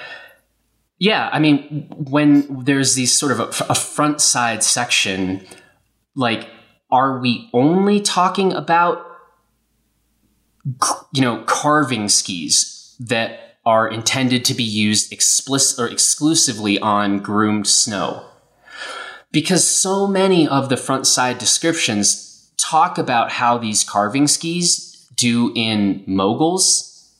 yeah, 0.99 1.29
I 1.31 1.39
mean, 1.39 1.87
when 1.89 2.63
there's 2.65 2.95
these 2.95 3.11
sort 3.11 3.31
of 3.31 3.39
a, 3.39 3.71
a 3.71 3.75
front 3.75 4.21
side 4.21 4.63
section, 4.63 5.45
like, 6.15 6.49
are 6.91 7.19
we 7.19 7.49
only 7.53 8.01
talking 8.01 8.53
about 8.53 9.05
you 11.13 11.21
know 11.21 11.43
carving 11.45 12.07
skis 12.07 12.95
that 12.99 13.57
are 13.65 13.87
intended 13.87 14.45
to 14.45 14.53
be 14.53 14.63
used 14.63 15.11
explicit 15.11 15.79
or 15.79 15.87
exclusively 15.87 16.77
on 16.79 17.19
groomed 17.19 17.67
snow? 17.67 18.25
because 19.31 19.67
so 19.67 20.07
many 20.07 20.47
of 20.47 20.69
the 20.69 20.77
front 20.77 21.07
side 21.07 21.37
descriptions 21.37 22.30
talk 22.61 22.97
about 22.97 23.31
how 23.31 23.57
these 23.57 23.83
carving 23.83 24.27
skis 24.27 25.07
do 25.15 25.51
in 25.55 26.03
moguls. 26.05 27.11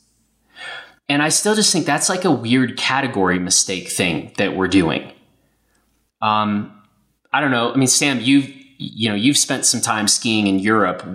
And 1.08 1.22
I 1.22 1.28
still 1.28 1.54
just 1.54 1.72
think 1.72 1.84
that's 1.84 2.08
like 2.08 2.24
a 2.24 2.30
weird 2.30 2.76
category 2.76 3.38
mistake 3.38 3.88
thing 3.88 4.32
that 4.38 4.56
we're 4.56 4.68
doing. 4.68 5.12
Um, 6.20 6.72
I 7.32 7.40
don't 7.40 7.50
know. 7.50 7.72
I 7.72 7.76
mean, 7.76 7.88
Sam, 7.88 8.20
you've 8.20 8.48
you 8.78 9.08
know 9.08 9.14
you've 9.14 9.36
spent 9.36 9.64
some 9.64 9.80
time 9.80 10.08
skiing 10.08 10.46
in 10.46 10.58
Europe. 10.58 11.06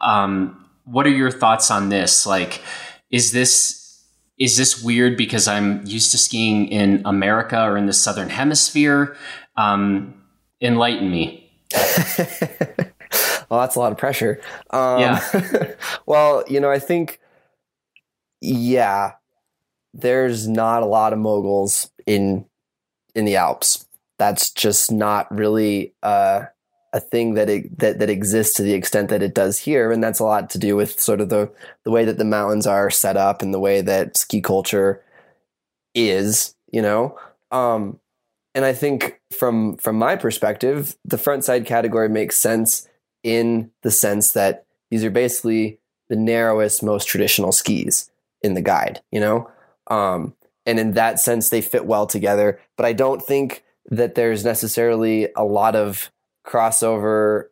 Um, 0.00 0.68
what 0.84 1.06
are 1.06 1.10
your 1.10 1.30
thoughts 1.30 1.70
on 1.70 1.88
this? 1.88 2.26
Like, 2.26 2.62
is 3.10 3.32
this 3.32 4.04
is 4.38 4.56
this 4.56 4.82
weird 4.82 5.16
because 5.16 5.48
I'm 5.48 5.84
used 5.86 6.12
to 6.12 6.18
skiing 6.18 6.68
in 6.68 7.02
America 7.04 7.60
or 7.62 7.76
in 7.76 7.86
the 7.86 7.92
Southern 7.92 8.28
Hemisphere? 8.28 9.16
Um, 9.56 10.22
enlighten 10.60 11.10
me. 11.10 11.50
well, 13.48 13.60
that's 13.60 13.76
a 13.76 13.80
lot 13.80 13.92
of 13.92 13.98
pressure. 13.98 14.40
Um, 14.70 15.00
Yeah. 15.00 15.74
well, 16.06 16.44
you 16.48 16.60
know, 16.60 16.70
I 16.70 16.78
think, 16.78 17.20
yeah, 18.40 19.12
there's 19.94 20.46
not 20.46 20.82
a 20.82 20.86
lot 20.86 21.12
of 21.12 21.18
moguls 21.18 21.90
in 22.06 22.46
in 23.14 23.24
the 23.24 23.36
Alps. 23.36 23.86
That's 24.18 24.50
just 24.50 24.90
not 24.90 25.32
really 25.34 25.94
uh, 26.02 26.44
a 26.92 27.00
thing 27.00 27.34
that 27.34 27.48
it, 27.48 27.78
that 27.78 27.98
that 27.98 28.10
exists 28.10 28.54
to 28.56 28.62
the 28.62 28.74
extent 28.74 29.08
that 29.10 29.22
it 29.22 29.34
does 29.34 29.58
here, 29.58 29.90
and 29.90 30.02
that's 30.02 30.20
a 30.20 30.24
lot 30.24 30.50
to 30.50 30.58
do 30.58 30.76
with 30.76 31.00
sort 31.00 31.20
of 31.20 31.28
the 31.28 31.50
the 31.84 31.90
way 31.90 32.04
that 32.04 32.18
the 32.18 32.24
mountains 32.24 32.66
are 32.66 32.90
set 32.90 33.16
up 33.16 33.42
and 33.42 33.52
the 33.52 33.60
way 33.60 33.80
that 33.80 34.16
ski 34.16 34.40
culture 34.40 35.02
is. 35.94 36.54
You 36.70 36.82
know, 36.82 37.18
um, 37.50 37.98
and 38.54 38.64
I 38.64 38.72
think 38.74 39.20
from 39.36 39.76
from 39.78 39.96
my 39.96 40.16
perspective, 40.16 40.96
the 41.04 41.18
front 41.18 41.44
side 41.44 41.64
category 41.64 42.08
makes 42.08 42.36
sense 42.36 42.88
in 43.22 43.70
the 43.82 43.90
sense 43.90 44.32
that 44.32 44.66
these 44.90 45.04
are 45.04 45.10
basically 45.10 45.78
the 46.08 46.16
narrowest, 46.16 46.82
most 46.82 47.06
traditional 47.06 47.52
skis 47.52 48.10
in 48.42 48.54
the 48.54 48.62
guide. 48.62 49.00
You 49.10 49.20
know, 49.20 49.50
um, 49.88 50.34
and 50.66 50.78
in 50.78 50.92
that 50.92 51.20
sense, 51.20 51.48
they 51.48 51.60
fit 51.60 51.86
well 51.86 52.06
together. 52.06 52.60
But 52.76 52.86
I 52.86 52.92
don't 52.92 53.22
think 53.22 53.64
that 53.90 54.14
there's 54.14 54.44
necessarily 54.44 55.28
a 55.36 55.44
lot 55.44 55.74
of 55.74 56.10
crossover, 56.46 57.44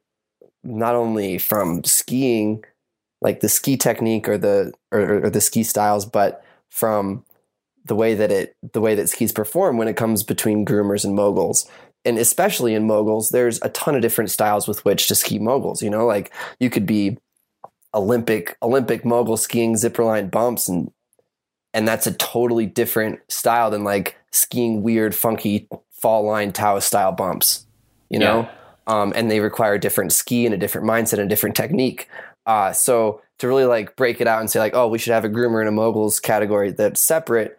not 0.63 0.95
only 0.95 1.39
from 1.39 1.85
skiing, 1.85 2.65
like 3.21 3.41
the 3.41 3.49
ski 3.49 3.77
technique 3.77 4.29
or 4.29 4.39
the 4.39 4.73
or, 4.93 5.25
or 5.25 5.31
the 5.31 5.41
ski 5.41 5.63
styles, 5.63 6.05
but 6.05 6.45
from 6.69 7.25
the 7.87 7.95
way 7.95 8.15
that 8.15 8.31
it 8.31 8.57
the 8.73 8.81
way 8.81 8.95
that 8.95 9.09
skis 9.09 9.33
perform 9.33 9.77
when 9.77 9.89
it 9.89 9.97
comes 9.97 10.23
between 10.23 10.67
groomers 10.67 11.05
and 11.05 11.15
moguls 11.15 11.71
and 12.07 12.19
especially 12.19 12.75
in 12.75 12.87
moguls 12.87 13.31
there's 13.31 13.61
a 13.63 13.69
ton 13.71 13.95
of 13.95 14.03
different 14.03 14.31
styles 14.31 14.67
with 14.67 14.85
which 14.85 15.09
to 15.09 15.15
ski 15.15 15.39
moguls 15.39 15.83
you 15.83 15.91
know? 15.91 16.07
Like 16.07 16.33
you 16.61 16.71
could 16.71 16.87
be 16.87 17.19
olympic 17.95 18.57
olympic 18.63 19.05
mogul 19.05 19.37
skiing 19.37 19.75
zipperline 19.75 20.31
bumps 20.31 20.69
and 20.69 20.91
and 21.73 21.87
that's 21.87 22.07
a 22.07 22.13
totally 22.13 22.67
different 22.67 23.21
style 23.29 23.71
than 23.71 23.85
like 23.85 24.17
skiing 24.33 24.83
weird 24.83 25.15
funky 25.15 25.69
fall 25.91 26.25
line 26.25 26.53
taoist 26.53 26.87
style 26.87 27.13
bumps 27.13 27.67
you 28.09 28.19
know? 28.19 28.49
Um, 28.87 29.13
and 29.17 29.29
they 29.29 29.41
require 29.41 29.75
a 29.75 29.81
different 29.81 30.13
ski 30.13 30.47
and 30.47 30.55
a 30.55 30.59
different 30.59 30.87
mindset 30.87 31.15
and 31.15 31.23
a 31.23 31.29
different 31.29 31.57
technique. 31.57 32.09
Uh, 32.47 32.73
so 32.73 33.21
to 33.39 33.49
really 33.49 33.65
like 33.65 33.97
break 33.97 34.21
it 34.21 34.29
out 34.29 34.41
and 34.41 34.49
say 34.49 34.61
like 34.61 34.75
oh 34.75 34.87
we 34.89 34.99
should 34.99 35.13
have 35.13 35.25
a 35.25 35.29
groomer 35.29 35.61
and 35.61 35.69
a 35.69 35.73
moguls 35.73 36.23
category 36.23 36.71
that's 36.71 37.01
separate 37.01 37.59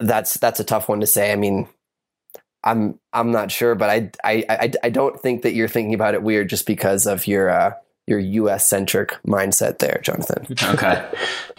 that's 0.00 0.34
that's 0.38 0.58
a 0.58 0.64
tough 0.64 0.88
one 0.88 1.00
to 1.00 1.06
say. 1.06 1.32
I 1.32 1.36
mean, 1.36 1.68
I'm 2.64 2.98
I'm 3.12 3.30
not 3.32 3.50
sure, 3.50 3.74
but 3.74 3.90
I 3.90 4.10
I 4.24 4.44
I, 4.48 4.72
I 4.84 4.90
don't 4.90 5.18
think 5.20 5.42
that 5.42 5.54
you're 5.54 5.68
thinking 5.68 5.94
about 5.94 6.14
it 6.14 6.22
weird 6.22 6.48
just 6.50 6.66
because 6.66 7.06
of 7.06 7.26
your 7.26 7.50
uh, 7.50 7.72
your 8.06 8.18
U.S. 8.18 8.68
centric 8.68 9.16
mindset 9.26 9.78
there, 9.78 10.00
Jonathan. 10.02 10.46
okay, 10.74 11.08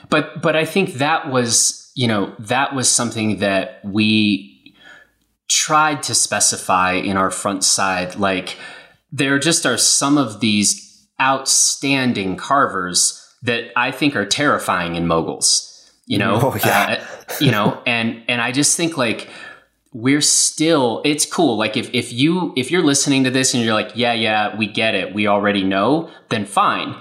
but 0.09 0.41
but 0.41 0.55
I 0.55 0.65
think 0.65 0.93
that 0.95 1.29
was 1.29 1.91
you 1.95 2.07
know 2.07 2.33
that 2.39 2.75
was 2.75 2.87
something 2.89 3.39
that 3.39 3.79
we 3.83 4.75
tried 5.49 6.03
to 6.03 6.15
specify 6.15 6.93
in 6.93 7.17
our 7.17 7.31
front 7.31 7.63
side. 7.63 8.15
Like 8.15 8.57
there 9.11 9.39
just 9.39 9.65
are 9.65 9.77
some 9.77 10.17
of 10.17 10.39
these 10.39 11.07
outstanding 11.19 12.35
carvers 12.37 13.17
that 13.43 13.65
I 13.75 13.91
think 13.91 14.15
are 14.15 14.25
terrifying 14.25 14.95
in 14.95 15.07
moguls 15.07 15.67
you 16.07 16.17
know 16.17 16.39
Oh, 16.41 16.55
yeah. 16.65 17.03
uh, 17.29 17.33
you 17.39 17.51
know 17.51 17.79
and 17.85 18.23
and 18.27 18.41
i 18.41 18.51
just 18.51 18.75
think 18.75 18.97
like 18.97 19.29
we're 19.93 20.21
still 20.21 21.01
it's 21.03 21.25
cool. 21.25 21.57
Like 21.57 21.75
if 21.75 21.89
if 21.93 22.13
you 22.13 22.53
if 22.55 22.71
you're 22.71 22.83
listening 22.83 23.23
to 23.25 23.31
this 23.31 23.53
and 23.53 23.63
you're 23.63 23.73
like 23.73 23.91
yeah 23.95 24.13
yeah 24.13 24.55
we 24.57 24.67
get 24.67 24.95
it 24.95 25.13
we 25.13 25.27
already 25.27 25.63
know 25.63 26.09
then 26.29 26.45
fine. 26.45 26.95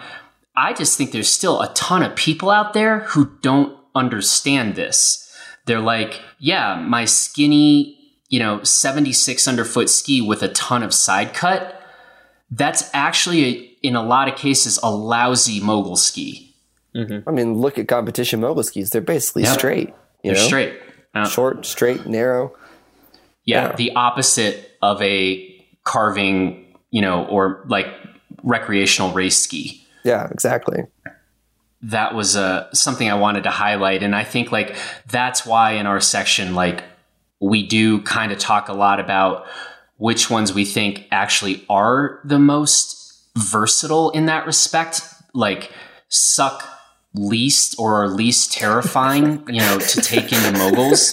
I 0.56 0.72
just 0.72 0.98
think 0.98 1.12
there's 1.12 1.28
still 1.30 1.60
a 1.62 1.72
ton 1.74 2.02
of 2.02 2.16
people 2.16 2.50
out 2.50 2.74
there 2.74 3.00
who 3.00 3.30
don't 3.42 3.78
understand 3.94 4.74
this. 4.74 5.26
They're 5.66 5.80
like 5.80 6.20
yeah 6.38 6.74
my 6.76 7.04
skinny 7.04 7.96
you 8.28 8.38
know 8.38 8.62
76 8.62 9.46
underfoot 9.48 9.88
ski 9.88 10.20
with 10.20 10.42
a 10.42 10.48
ton 10.48 10.82
of 10.82 10.92
side 10.94 11.34
cut 11.34 11.76
that's 12.50 12.90
actually 12.92 13.44
a, 13.44 13.50
in 13.82 13.94
a 13.96 14.02
lot 14.02 14.26
of 14.28 14.34
cases 14.36 14.78
a 14.82 14.90
lousy 14.90 15.60
mogul 15.60 15.94
ski. 15.96 16.56
I 16.96 17.30
mean, 17.30 17.54
look 17.54 17.78
at 17.78 17.86
competition 17.86 18.40
mogul 18.40 18.64
skis; 18.64 18.90
they're 18.90 19.00
basically 19.00 19.44
Yeah. 19.44 19.52
straight. 19.52 19.88
You 20.24 20.32
they're 20.32 20.34
know, 20.34 20.46
straight. 20.48 20.80
Uh, 21.14 21.28
short, 21.28 21.64
straight, 21.64 22.06
narrow. 22.06 22.52
Yeah, 23.44 23.68
Yeah. 23.70 23.76
the 23.76 23.92
opposite 23.96 24.76
of 24.82 25.00
a 25.02 25.64
carving, 25.84 26.76
you 26.90 27.00
know, 27.00 27.24
or 27.26 27.64
like 27.66 27.88
recreational 28.42 29.12
race 29.12 29.38
ski. 29.38 29.86
Yeah, 30.04 30.28
exactly. 30.30 30.84
That 31.82 32.14
was 32.14 32.36
uh, 32.36 32.70
something 32.72 33.08
I 33.10 33.14
wanted 33.14 33.44
to 33.44 33.50
highlight, 33.50 34.02
and 34.02 34.14
I 34.14 34.24
think 34.24 34.52
like 34.52 34.76
that's 35.08 35.46
why 35.46 35.72
in 35.72 35.86
our 35.86 36.00
section, 36.00 36.54
like 36.54 36.84
we 37.40 37.66
do 37.66 38.02
kind 38.02 38.32
of 38.32 38.38
talk 38.38 38.68
a 38.68 38.74
lot 38.74 39.00
about 39.00 39.46
which 39.96 40.28
ones 40.30 40.52
we 40.52 40.64
think 40.64 41.06
actually 41.10 41.64
are 41.68 42.20
the 42.24 42.38
most 42.38 43.22
versatile 43.36 44.10
in 44.10 44.26
that 44.26 44.46
respect, 44.46 45.02
like 45.32 45.70
suck 46.08 46.66
least 47.14 47.74
or 47.78 48.08
least 48.08 48.52
terrifying, 48.52 49.44
you 49.48 49.60
know, 49.60 49.78
to 49.78 50.00
take 50.00 50.32
into 50.32 50.52
moguls. 50.52 51.12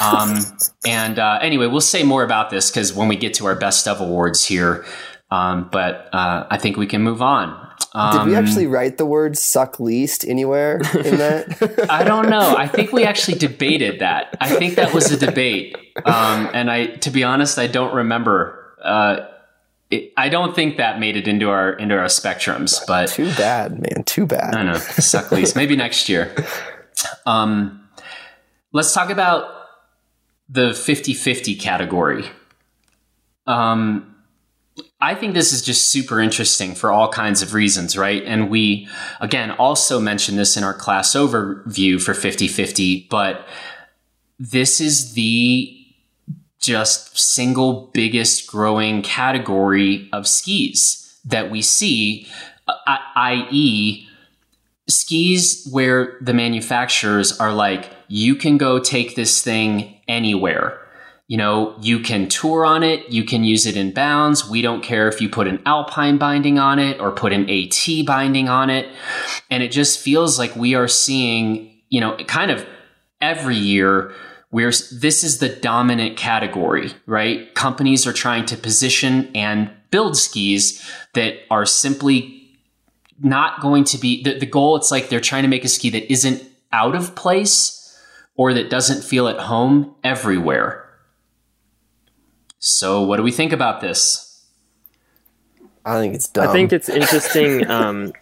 Um, 0.00 0.38
and 0.86 1.18
uh, 1.18 1.38
anyway, 1.40 1.66
we'll 1.66 1.80
say 1.80 2.02
more 2.02 2.22
about 2.22 2.50
this 2.50 2.70
because 2.70 2.92
when 2.92 3.08
we 3.08 3.16
get 3.16 3.34
to 3.34 3.46
our 3.46 3.54
best 3.54 3.88
of 3.88 4.00
awards 4.00 4.44
here, 4.44 4.84
um, 5.30 5.70
but 5.72 6.08
uh, 6.12 6.46
I 6.50 6.58
think 6.58 6.76
we 6.76 6.86
can 6.86 7.02
move 7.02 7.22
on. 7.22 7.70
Did 7.80 7.98
Um, 7.98 8.28
we 8.28 8.36
actually 8.36 8.66
write 8.66 8.96
the 8.96 9.04
word 9.04 9.36
"suck 9.36 9.78
least" 9.78 10.26
anywhere 10.26 10.76
in 10.94 11.18
that? 11.18 11.86
I 11.90 12.04
don't 12.04 12.30
know. 12.30 12.54
I 12.56 12.66
think 12.66 12.92
we 12.92 13.04
actually 13.04 13.38
debated 13.38 14.00
that. 14.00 14.34
I 14.40 14.48
think 14.48 14.76
that 14.76 14.94
was 14.94 15.10
a 15.12 15.16
debate, 15.16 15.76
um, 16.06 16.48
and 16.54 16.70
I, 16.70 16.86
to 16.86 17.10
be 17.10 17.22
honest, 17.22 17.58
I 17.58 17.66
don't 17.66 17.94
remember. 17.94 18.74
Uh, 18.82 19.28
it, 19.92 20.12
I 20.16 20.28
don't 20.28 20.56
think 20.56 20.78
that 20.78 20.98
made 20.98 21.16
it 21.16 21.28
into 21.28 21.50
our 21.50 21.72
into 21.74 21.96
our 21.96 22.06
spectrums, 22.06 22.80
but 22.86 23.10
Too 23.10 23.32
bad, 23.34 23.78
man. 23.78 24.04
Too 24.04 24.26
bad. 24.26 24.54
I 24.54 24.62
know. 24.62 24.78
Suck 24.78 25.30
least. 25.30 25.54
Maybe 25.56 25.76
next 25.76 26.08
year. 26.08 26.34
Um, 27.26 27.86
let's 28.72 28.94
talk 28.94 29.10
about 29.10 29.44
the 30.48 30.70
50-50 30.70 31.58
category. 31.60 32.24
Um, 33.46 34.14
I 35.00 35.14
think 35.14 35.34
this 35.34 35.52
is 35.52 35.62
just 35.62 35.88
super 35.88 36.20
interesting 36.20 36.74
for 36.74 36.90
all 36.90 37.08
kinds 37.08 37.42
of 37.42 37.54
reasons, 37.54 37.96
right? 37.96 38.22
And 38.24 38.50
we, 38.50 38.88
again, 39.20 39.50
also 39.50 39.98
mentioned 39.98 40.38
this 40.38 40.56
in 40.56 40.64
our 40.64 40.74
class 40.74 41.14
overview 41.14 42.00
for 42.00 42.12
50-50, 42.12 43.08
but 43.08 43.46
this 44.38 44.80
is 44.80 45.14
the 45.14 45.81
just 46.62 47.18
single 47.18 47.90
biggest 47.92 48.46
growing 48.46 49.02
category 49.02 50.08
of 50.12 50.26
skis 50.26 51.20
that 51.24 51.50
we 51.50 51.60
see, 51.60 52.26
uh, 52.68 52.96
i.e., 53.16 54.08
skis 54.88 55.68
where 55.70 56.18
the 56.20 56.34
manufacturers 56.34 57.38
are 57.38 57.52
like, 57.52 57.90
you 58.08 58.34
can 58.34 58.58
go 58.58 58.78
take 58.78 59.16
this 59.16 59.42
thing 59.42 60.00
anywhere. 60.08 60.78
You 61.28 61.38
know, 61.38 61.74
you 61.80 62.00
can 62.00 62.28
tour 62.28 62.64
on 62.64 62.82
it, 62.82 63.08
you 63.08 63.24
can 63.24 63.42
use 63.42 63.64
it 63.64 63.76
in 63.76 63.92
bounds. 63.92 64.48
We 64.48 64.60
don't 64.60 64.82
care 64.82 65.08
if 65.08 65.20
you 65.20 65.28
put 65.28 65.48
an 65.48 65.62
alpine 65.64 66.18
binding 66.18 66.58
on 66.58 66.78
it 66.78 67.00
or 67.00 67.10
put 67.10 67.32
an 67.32 67.48
AT 67.48 68.06
binding 68.06 68.48
on 68.48 68.70
it. 68.70 68.88
And 69.50 69.62
it 69.62 69.72
just 69.72 69.98
feels 69.98 70.38
like 70.38 70.54
we 70.54 70.74
are 70.74 70.88
seeing, 70.88 71.80
you 71.88 72.00
know, 72.00 72.16
kind 72.26 72.50
of 72.50 72.66
every 73.20 73.56
year 73.56 74.12
we're 74.52 74.70
this 74.70 75.24
is 75.24 75.38
the 75.38 75.48
dominant 75.48 76.16
category, 76.16 76.92
right? 77.06 77.52
Companies 77.54 78.06
are 78.06 78.12
trying 78.12 78.46
to 78.46 78.56
position 78.56 79.30
and 79.34 79.70
build 79.90 80.16
skis 80.16 80.88
that 81.14 81.38
are 81.50 81.66
simply 81.66 82.38
not 83.20 83.60
going 83.60 83.84
to 83.84 83.98
be 83.98 84.22
the, 84.22 84.38
the 84.38 84.46
goal 84.46 84.76
it's 84.76 84.90
like 84.90 85.08
they're 85.08 85.20
trying 85.20 85.42
to 85.42 85.48
make 85.48 85.64
a 85.64 85.68
ski 85.68 85.90
that 85.90 86.10
isn't 86.10 86.42
out 86.72 86.94
of 86.94 87.14
place 87.14 87.98
or 88.36 88.52
that 88.54 88.70
doesn't 88.70 89.02
feel 89.02 89.28
at 89.28 89.38
home 89.38 89.94
everywhere 90.02 90.82
So, 92.58 93.02
what 93.02 93.16
do 93.16 93.24
we 93.24 93.32
think 93.32 93.52
about 93.52 93.80
this? 93.80 94.44
I 95.84 95.98
think 95.98 96.14
it's 96.14 96.28
dumb. 96.28 96.48
I 96.48 96.52
think 96.52 96.72
it's 96.72 96.88
interesting. 96.88 97.66
Um, 97.70 98.12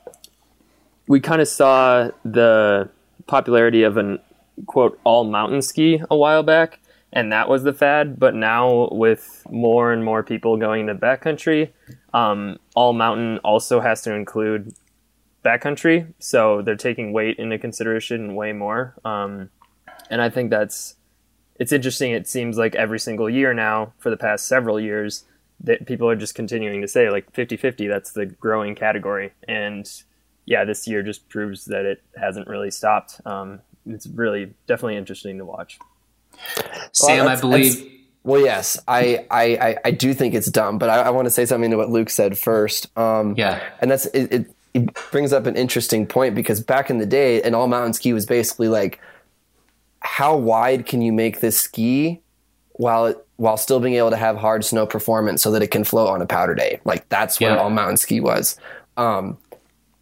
we 1.07 1.21
kind 1.21 1.43
of 1.43 1.49
saw 1.49 2.11
the 2.25 2.89
popularity 3.27 3.83
of 3.83 3.97
an 3.99 4.19
quote 4.67 4.99
all 5.05 5.25
mountain 5.25 5.63
ski 5.63 6.03
a 6.11 6.17
while 6.17 6.43
back, 6.43 6.81
and 7.13 7.33
that 7.33 7.49
was 7.49 7.63
the 7.63 7.73
fad. 7.73 8.19
But 8.19 8.35
now, 8.35 8.89
with 8.93 9.47
more 9.51 9.93
and 9.93 10.05
more 10.05 10.23
people 10.23 10.57
going 10.57 10.87
to 10.87 10.95
backcountry, 10.95 11.71
um, 12.15 12.59
all 12.75 12.93
mountain 12.93 13.39
also 13.39 13.81
has 13.81 14.03
to 14.03 14.15
include 14.15 14.75
backcountry. 15.45 16.13
So 16.19 16.63
they're 16.63 16.77
taking 16.77 17.13
weight 17.13 17.39
into 17.39 17.59
consideration 17.59 18.35
way 18.35 18.53
more. 18.53 18.95
Um, 19.05 19.51
and 20.11 20.21
I 20.21 20.29
think 20.31 20.51
that's 20.51 20.97
it's 21.59 21.73
interesting. 21.73 22.13
It 22.13 22.27
seems 22.27 22.57
like 22.57 22.75
every 22.75 22.99
single 22.99 23.29
year 23.29 23.53
now, 23.53 23.93
for 23.99 24.11
the 24.11 24.17
past 24.17 24.47
several 24.47 24.81
years, 24.81 25.25
that 25.63 25.87
people 25.87 26.09
are 26.09 26.17
just 26.17 26.35
continuing 26.35 26.81
to 26.81 26.89
say 26.89 27.11
like 27.11 27.33
50-50 27.33 27.89
that's 27.89 28.13
the 28.13 28.27
growing 28.27 28.75
category 28.75 29.33
and 29.47 30.03
yeah 30.47 30.65
this 30.65 30.89
year 30.89 31.03
just 31.03 31.29
proves 31.29 31.67
that 31.67 31.85
it 31.85 32.03
hasn't 32.19 32.49
really 32.49 32.71
stopped 32.71 33.21
um, 33.27 33.61
it's 33.95 34.07
really 34.07 34.53
definitely 34.67 34.97
interesting 34.97 35.39
to 35.39 35.45
watch 35.45 35.79
sam 36.93 37.27
i 37.29 37.37
believe 37.41 37.87
well 38.25 38.41
yes 38.41 38.79
I, 38.89 39.27
I 39.31 39.77
i 39.85 39.91
do 39.91 40.15
think 40.15 40.35
it's 40.35 40.51
dumb 40.51 40.79
but 40.79 40.89
i, 40.91 41.03
I 41.03 41.11
want 41.11 41.27
to 41.27 41.31
say 41.31 41.45
something 41.47 41.71
to 41.71 41.77
what 41.77 41.91
luke 41.91 42.11
said 42.11 42.39
first 42.39 42.97
um, 42.99 43.35
yeah 43.37 43.61
and 43.81 43.91
that's 43.91 44.07
it, 44.07 44.33
it, 44.33 44.55
it 44.75 44.95
brings 45.11 45.33
up 45.33 45.47
an 45.47 45.57
interesting 45.57 46.07
point 46.07 46.35
because 46.35 46.61
back 46.61 46.91
in 46.91 46.99
the 46.99 47.07
day 47.07 47.43
an 47.43 47.55
all 47.55 47.67
mountain 47.69 47.93
ski 47.93 48.13
was 48.13 48.27
basically 48.27 48.69
like 48.69 49.01
how 50.01 50.37
wide 50.37 50.87
can 50.87 51.03
you 51.03 51.13
make 51.13 51.41
this 51.41 51.59
ski 51.59 52.21
while 52.73 53.07
it 53.07 53.27
while 53.37 53.57
still 53.57 53.81
being 53.81 53.95
able 53.95 54.11
to 54.11 54.17
have 54.17 54.37
hard 54.37 54.65
snow 54.65 54.87
performance 54.87 55.43
so 55.43 55.51
that 55.51 55.63
it 55.63 55.71
can 55.71 55.83
float 55.83 56.09
on 56.11 56.21
a 56.21 56.27
powder 56.27 56.55
day. 56.55 56.79
Like 56.85 57.09
that's 57.09 57.41
what 57.41 57.47
Yeah. 57.49 57.57
all 57.57 57.71
mountain 57.71 57.97
ski 57.97 58.21
was. 58.21 58.59
Um, 58.99 59.39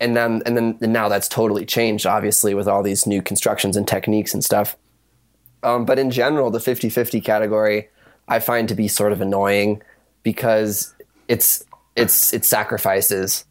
and 0.01 0.17
then 0.17 0.43
and 0.47 0.57
then 0.57 0.79
and 0.81 0.93
now 0.93 1.09
that's 1.09 1.29
totally 1.29 1.67
changed, 1.67 2.07
obviously, 2.07 2.55
with 2.55 2.69
all 2.69 2.83
these 2.83 3.07
new 3.07 3.23
constructions 3.23 3.77
and 3.77 3.87
techniques 3.87 4.35
and 4.35 4.45
stuff. 4.45 4.77
Um, 5.63 5.85
but 5.85 5.99
in 5.99 6.13
general, 6.13 6.53
the 6.53 6.61
50-50 6.61 7.25
category 7.25 7.89
I 8.29 8.39
find 8.39 8.69
to 8.69 8.75
be 8.75 8.89
sort 8.89 9.13
of 9.13 9.21
annoying 9.21 9.83
because 10.23 10.95
it's 11.27 11.65
it's 11.97 12.33
it 12.33 12.45
sacrifices 12.45 13.45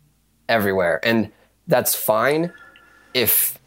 everywhere. 0.47 0.99
And 1.03 1.31
that's 1.67 1.95
fine 1.95 2.53
if 3.13 3.57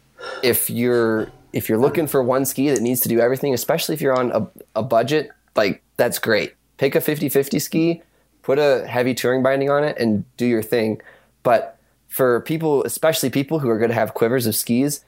if 0.41 0.69
you're 0.69 1.31
if 1.53 1.67
you're 1.67 1.77
looking 1.77 2.07
for 2.07 2.23
one 2.23 2.45
ski 2.45 2.69
that 2.69 2.81
needs 2.81 3.01
to 3.01 3.09
do 3.09 3.19
everything, 3.19 3.53
especially 3.53 3.93
if 3.93 4.01
you're 4.01 4.17
on 4.17 4.31
a, 4.31 4.47
a 4.79 4.83
budget, 4.83 5.29
like 5.55 5.83
that's 5.97 6.17
great. 6.17 6.55
Pick 6.77 6.95
a 6.95 6.99
50-50 6.99 7.61
ski, 7.61 8.01
put 8.41 8.57
a 8.57 8.87
heavy 8.87 9.13
touring 9.13 9.43
binding 9.43 9.69
on 9.69 9.83
it 9.83 9.97
and 9.99 10.23
do 10.37 10.45
your 10.45 10.63
thing. 10.63 11.01
But 11.43 11.77
for 12.11 12.41
people, 12.41 12.83
especially 12.83 13.29
people 13.29 13.59
who 13.59 13.69
are 13.69 13.77
going 13.77 13.89
to 13.89 13.95
have 13.95 14.13
quivers 14.13 14.45
of 14.45 14.53
skis, 14.55 15.03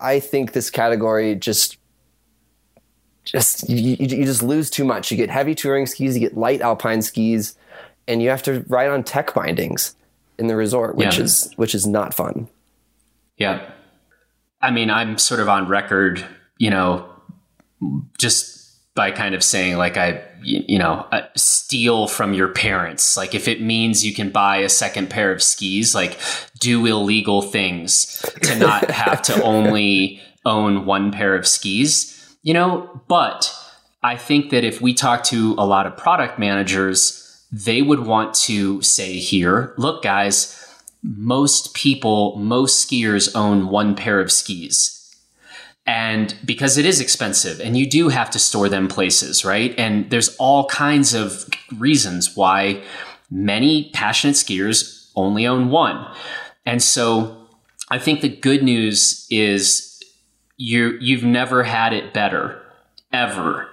I 0.00 0.18
think 0.18 0.50
this 0.52 0.68
category 0.68 1.36
just 1.36 1.78
just 3.24 3.68
you, 3.68 3.96
you 3.98 4.24
just 4.24 4.42
lose 4.42 4.68
too 4.68 4.84
much. 4.84 5.10
You 5.10 5.16
get 5.16 5.30
heavy 5.30 5.54
touring 5.54 5.86
skis, 5.86 6.14
you 6.14 6.20
get 6.20 6.36
light 6.36 6.60
alpine 6.60 7.02
skis, 7.02 7.56
and 8.06 8.20
you 8.22 8.28
have 8.30 8.42
to 8.44 8.64
ride 8.68 8.88
on 8.88 9.02
tech 9.04 9.32
bindings 9.32 9.94
in 10.38 10.48
the 10.48 10.56
resort, 10.56 10.96
which 10.96 11.18
Yeah. 11.18 11.24
is 11.24 11.52
which 11.56 11.74
is 11.74 11.86
not 11.86 12.14
fun. 12.14 12.48
Yeah. 13.36 13.70
I 14.60 14.70
mean, 14.72 14.90
I'm 14.90 15.18
sort 15.18 15.40
of 15.40 15.48
on 15.48 15.68
record, 15.68 16.24
you 16.58 16.70
know, 16.70 17.08
just 18.18 18.65
by 18.96 19.12
kind 19.12 19.34
of 19.34 19.44
saying, 19.44 19.76
like, 19.76 19.96
I 19.96 20.24
you 20.42 20.78
know, 20.78 21.06
uh, 21.10 21.22
steal 21.36 22.06
from 22.06 22.32
your 22.32 22.48
parents. 22.48 23.16
Like, 23.16 23.34
if 23.34 23.48
it 23.48 23.60
means 23.60 24.04
you 24.04 24.14
can 24.14 24.30
buy 24.30 24.58
a 24.58 24.68
second 24.68 25.10
pair 25.10 25.32
of 25.32 25.42
skis, 25.42 25.94
like, 25.94 26.18
do 26.58 26.86
illegal 26.86 27.42
things 27.42 28.24
to 28.42 28.56
not 28.56 28.90
have 28.90 29.22
to 29.22 29.42
only 29.44 30.20
own 30.44 30.86
one 30.86 31.10
pair 31.10 31.34
of 31.34 31.46
skis, 31.46 32.36
you 32.42 32.54
know, 32.54 33.02
but 33.08 33.52
I 34.02 34.16
think 34.16 34.50
that 34.50 34.62
if 34.62 34.80
we 34.80 34.94
talk 34.94 35.24
to 35.24 35.54
a 35.58 35.66
lot 35.66 35.86
of 35.86 35.96
product 35.96 36.38
managers, 36.38 37.44
they 37.50 37.82
would 37.82 38.06
want 38.06 38.34
to 38.34 38.80
say 38.82 39.18
here, 39.18 39.74
look, 39.76 40.02
guys, 40.02 40.62
most 41.02 41.74
people, 41.74 42.36
most 42.36 42.88
skiers 42.88 43.34
own 43.34 43.68
one 43.68 43.96
pair 43.96 44.20
of 44.20 44.30
skis. 44.30 44.95
And 45.86 46.34
because 46.44 46.78
it 46.78 46.84
is 46.84 47.00
expensive 47.00 47.60
and 47.60 47.76
you 47.76 47.88
do 47.88 48.08
have 48.08 48.30
to 48.30 48.38
store 48.38 48.68
them 48.68 48.88
places, 48.88 49.44
right? 49.44 49.74
And 49.78 50.10
there's 50.10 50.34
all 50.36 50.66
kinds 50.66 51.14
of 51.14 51.48
reasons 51.78 52.36
why 52.36 52.82
many 53.30 53.90
passionate 53.92 54.34
skiers 54.34 55.10
only 55.14 55.46
own 55.46 55.70
one. 55.70 56.06
And 56.64 56.82
so 56.82 57.46
I 57.88 57.98
think 57.98 58.20
the 58.20 58.28
good 58.28 58.64
news 58.64 59.26
is 59.30 59.86
you 60.56 60.96
you've 61.00 61.22
never 61.22 61.62
had 61.62 61.92
it 61.92 62.12
better 62.14 62.62
ever 63.12 63.68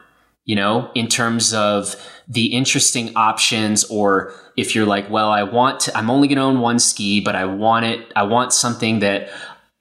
you 0.46 0.56
know 0.56 0.92
in 0.96 1.08
terms 1.08 1.54
of 1.54 1.96
the 2.28 2.48
interesting 2.48 3.16
options 3.16 3.84
or 3.86 4.34
if 4.58 4.76
you're 4.76 4.86
like 4.86 5.10
well 5.10 5.30
i 5.30 5.44
want 5.44 5.80
to 5.80 5.98
i'm 5.98 6.10
only 6.10 6.28
going 6.28 6.38
to 6.38 6.44
own 6.44 6.60
one 6.60 6.80
ski 6.80 7.22
but 7.22 7.36
i 7.36 7.46
want 7.46 7.86
it 7.86 8.12
i 8.16 8.24
want 8.24 8.52
something 8.52 9.00
that 9.00 9.30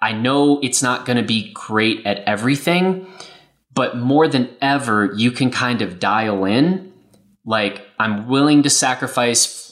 i 0.03 0.13
know 0.13 0.61
it's 0.63 0.83
not 0.83 1.07
going 1.07 1.17
to 1.17 1.23
be 1.23 1.53
great 1.53 2.05
at 2.07 2.19
everything 2.21 3.07
but 3.75 3.97
more 3.97 4.29
than 4.29 4.49
ever 4.61 5.13
you 5.17 5.31
can 5.31 5.51
kind 5.51 5.81
of 5.81 5.99
dial 5.99 6.45
in 6.45 6.93
like 7.47 7.87
i'm 7.99 8.29
willing 8.29 8.63
to 8.63 8.69
sacrifice 8.71 9.63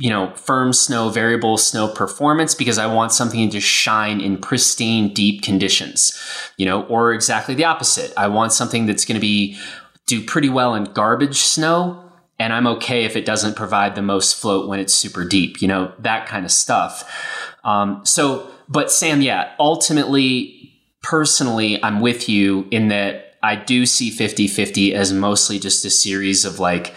you 0.00 0.08
know, 0.08 0.34
firm 0.34 0.72
snow, 0.72 1.10
variable 1.10 1.58
snow 1.58 1.86
performance 1.86 2.54
because 2.54 2.78
I 2.78 2.86
want 2.86 3.12
something 3.12 3.50
to 3.50 3.60
shine 3.60 4.18
in 4.18 4.38
pristine, 4.38 5.12
deep 5.12 5.42
conditions, 5.42 6.18
you 6.56 6.64
know, 6.64 6.84
or 6.84 7.12
exactly 7.12 7.54
the 7.54 7.66
opposite. 7.66 8.10
I 8.16 8.28
want 8.28 8.54
something 8.54 8.86
that's 8.86 9.04
going 9.04 9.16
to 9.16 9.20
be 9.20 9.58
do 10.06 10.24
pretty 10.24 10.48
well 10.48 10.74
in 10.74 10.84
garbage 10.84 11.36
snow. 11.36 12.02
And 12.38 12.54
I'm 12.54 12.66
okay 12.66 13.04
if 13.04 13.14
it 13.14 13.26
doesn't 13.26 13.56
provide 13.56 13.94
the 13.94 14.00
most 14.00 14.40
float 14.40 14.70
when 14.70 14.80
it's 14.80 14.94
super 14.94 15.22
deep, 15.22 15.60
you 15.60 15.68
know, 15.68 15.92
that 15.98 16.26
kind 16.26 16.46
of 16.46 16.50
stuff. 16.50 17.54
Um, 17.62 18.00
so, 18.06 18.50
but 18.70 18.92
Sam, 18.92 19.20
yeah, 19.20 19.52
ultimately, 19.58 20.72
personally, 21.02 21.82
I'm 21.82 22.00
with 22.00 22.28
you 22.28 22.68
in 22.70 22.88
that 22.88 23.34
I 23.42 23.56
do 23.56 23.84
see 23.84 24.10
50 24.10 24.46
50 24.46 24.94
as 24.94 25.12
mostly 25.12 25.58
just 25.58 25.84
a 25.84 25.90
series 25.90 26.44
of 26.44 26.60
like 26.60 26.94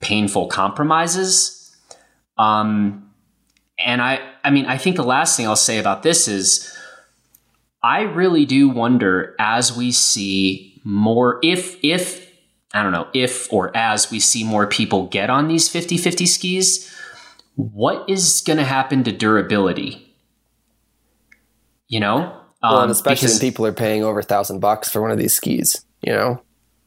painful 0.00 0.48
compromises. 0.48 1.74
Um, 2.36 3.10
and 3.78 4.02
I, 4.02 4.20
I 4.42 4.50
mean, 4.50 4.66
I 4.66 4.76
think 4.78 4.96
the 4.96 5.04
last 5.04 5.36
thing 5.36 5.46
I'll 5.46 5.54
say 5.54 5.78
about 5.78 6.02
this 6.02 6.26
is 6.26 6.76
I 7.84 8.00
really 8.02 8.44
do 8.44 8.68
wonder 8.68 9.36
as 9.38 9.76
we 9.76 9.92
see 9.92 10.80
more, 10.82 11.38
if, 11.42 11.78
if, 11.84 12.32
I 12.74 12.82
don't 12.82 12.92
know, 12.92 13.06
if 13.14 13.52
or 13.52 13.76
as 13.76 14.10
we 14.10 14.18
see 14.18 14.42
more 14.42 14.66
people 14.66 15.06
get 15.06 15.30
on 15.30 15.46
these 15.46 15.68
50 15.68 15.98
50 15.98 16.26
skis, 16.26 16.94
what 17.54 18.08
is 18.08 18.42
going 18.44 18.56
to 18.56 18.64
happen 18.64 19.04
to 19.04 19.12
durability? 19.12 20.11
You 21.92 22.00
know? 22.00 22.32
Well, 22.62 22.76
Um, 22.76 22.82
and 22.84 22.90
especially 22.92 23.26
because- 23.26 23.34
when 23.34 23.40
people 23.50 23.66
are 23.66 23.72
paying 23.72 24.02
over 24.02 24.20
a 24.20 24.22
thousand 24.22 24.60
bucks 24.60 24.88
for 24.88 25.02
one 25.02 25.10
of 25.10 25.18
these 25.18 25.34
skis, 25.34 25.84
you 26.00 26.12
know? 26.12 26.40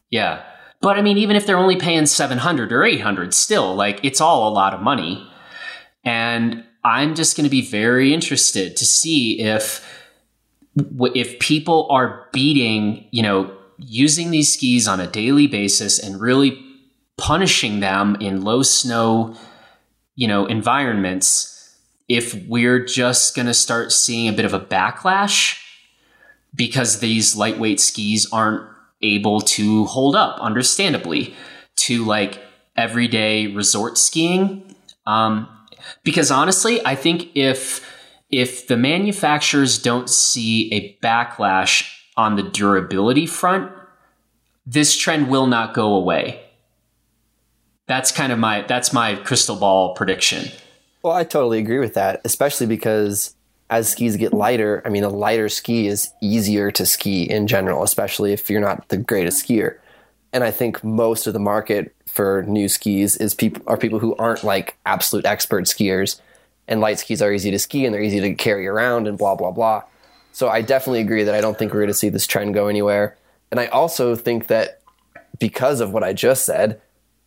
Yeah. 0.10 0.40
But 0.82 0.98
I 0.98 1.02
mean, 1.04 1.18
even 1.20 1.36
if 1.36 1.46
they're 1.46 1.58
only 1.60 1.76
paying 1.76 2.06
700 2.08 2.72
or 2.74 2.84
800, 2.84 3.34
still, 3.34 3.76
like, 3.76 4.00
it's 4.04 4.20
all 4.20 4.48
a 4.48 4.54
lot 4.54 4.74
of 4.74 4.82
money. 4.82 5.26
And 6.04 6.64
I'm 6.84 7.14
just 7.14 7.38
going 7.38 7.44
to 7.44 7.50
be 7.52 7.62
very 7.62 8.14
interested 8.14 8.76
to 8.78 8.86
see 8.86 9.40
if 9.40 9.86
if 11.06 11.40
people 11.40 11.88
are 11.90 12.28
beating, 12.34 13.06
you 13.12 13.24
know, 13.24 13.50
using 13.78 14.32
these 14.32 14.52
skis 14.52 14.88
on 14.90 15.00
a 15.00 15.08
daily 15.08 15.48
basis 15.48 15.98
and 16.00 16.20
really 16.20 16.60
punishing 17.18 17.80
them 17.80 18.18
in 18.20 18.44
low 18.44 18.62
snow, 18.62 19.36
you 20.16 20.28
know, 20.28 20.46
environments, 20.46 21.55
if 22.08 22.34
we're 22.48 22.84
just 22.84 23.36
going 23.36 23.48
to 23.48 23.54
start 23.54 23.92
seeing 23.92 24.28
a 24.28 24.34
bit 24.34 24.46
of 24.46 24.54
a 24.54 24.60
backlash 24.60 25.62
because 26.54 27.00
these 27.00 27.36
lightweight 27.36 27.80
skis 27.80 28.32
aren't 28.32 28.64
able 29.02 29.42
to 29.42 29.86
hold 29.86 30.16
up, 30.16 30.40
understandably, 30.40 31.36
to 31.76 32.06
like 32.06 32.42
everyday 32.76 33.48
resort 33.48 33.98
skiing. 33.98 34.76
Um, 35.06 35.48
because 36.04 36.32
honestly, 36.32 36.86
I 36.86 36.96
think 36.96 37.30
if 37.36 37.92
if 38.32 38.68
the 38.68 38.78
manufacturers 38.78 39.78
don't 39.78 40.10
see 40.10 40.74
a 40.74 40.98
backlash 41.04 41.92
on 42.18 42.36
the 42.36 42.44
durability 42.44 43.26
front, 43.28 43.72
this 44.66 44.98
trend 44.98 45.30
will 45.30 45.48
not 45.48 45.74
go 45.74 45.94
away. 45.94 46.42
That's 47.88 48.12
kind 48.12 48.32
of 48.32 48.40
my 48.40 48.62
that's 48.62 48.92
my 48.92 49.16
crystal 49.16 49.56
ball 49.56 49.94
prediction. 49.94 50.52
Well, 51.06 51.14
I 51.14 51.24
totally 51.24 51.60
agree 51.60 51.78
with 51.78 51.94
that, 51.94 52.20
especially 52.26 52.66
because 52.66 53.36
as 53.70 53.88
skis 53.90 54.18
get 54.18 54.34
lighter, 54.34 54.82
I 54.84 54.90
mean, 54.90 55.04
a 55.04 55.10
lighter 55.10 55.50
ski 55.50 55.86
is 55.86 56.12
easier 56.20 56.72
to 56.72 56.84
ski 56.84 57.30
in 57.30 57.46
general, 57.46 57.84
especially 57.84 58.34
if 58.34 58.50
you're 58.50 58.60
not 58.60 58.90
the 58.90 58.98
greatest 58.98 59.48
skier. 59.48 59.78
and 60.34 60.44
I 60.44 60.50
think 60.50 60.84
most 60.84 61.28
of 61.28 61.34
the 61.34 61.40
market 61.40 61.96
for 62.08 62.44
new 62.48 62.68
skis 62.68 63.18
is 63.18 63.36
people 63.36 63.62
are 63.68 63.78
people 63.78 64.00
who 64.00 64.16
aren't 64.16 64.44
like 64.44 64.78
absolute 64.88 65.28
expert 65.28 65.66
skiers, 65.66 66.20
and 66.68 66.82
light 66.82 66.98
skis 66.98 67.22
are 67.22 67.32
easy 67.32 67.52
to 67.52 67.60
ski 67.60 67.86
and 67.86 67.94
they're 67.94 68.02
easy 68.02 68.20
to 68.22 68.34
carry 68.34 68.66
around 68.66 69.08
and 69.08 69.16
blah 69.16 69.36
blah 69.36 69.52
blah. 69.52 69.84
So 70.32 70.50
I 70.50 70.64
definitely 70.64 71.02
agree 71.02 71.24
that 71.24 71.36
I 71.36 71.40
don't 71.40 71.56
think 71.56 71.72
we're 71.72 71.82
going 71.82 71.90
to 71.90 71.94
see 71.94 72.10
this 72.10 72.26
trend 72.26 72.56
go 72.56 72.68
anywhere, 72.68 73.16
and 73.52 73.60
I 73.60 73.68
also 73.68 74.16
think 74.16 74.48
that 74.48 74.82
because 75.38 75.82
of 75.82 75.94
what 75.94 76.04
I 76.04 76.14
just 76.14 76.48
said, 76.48 76.82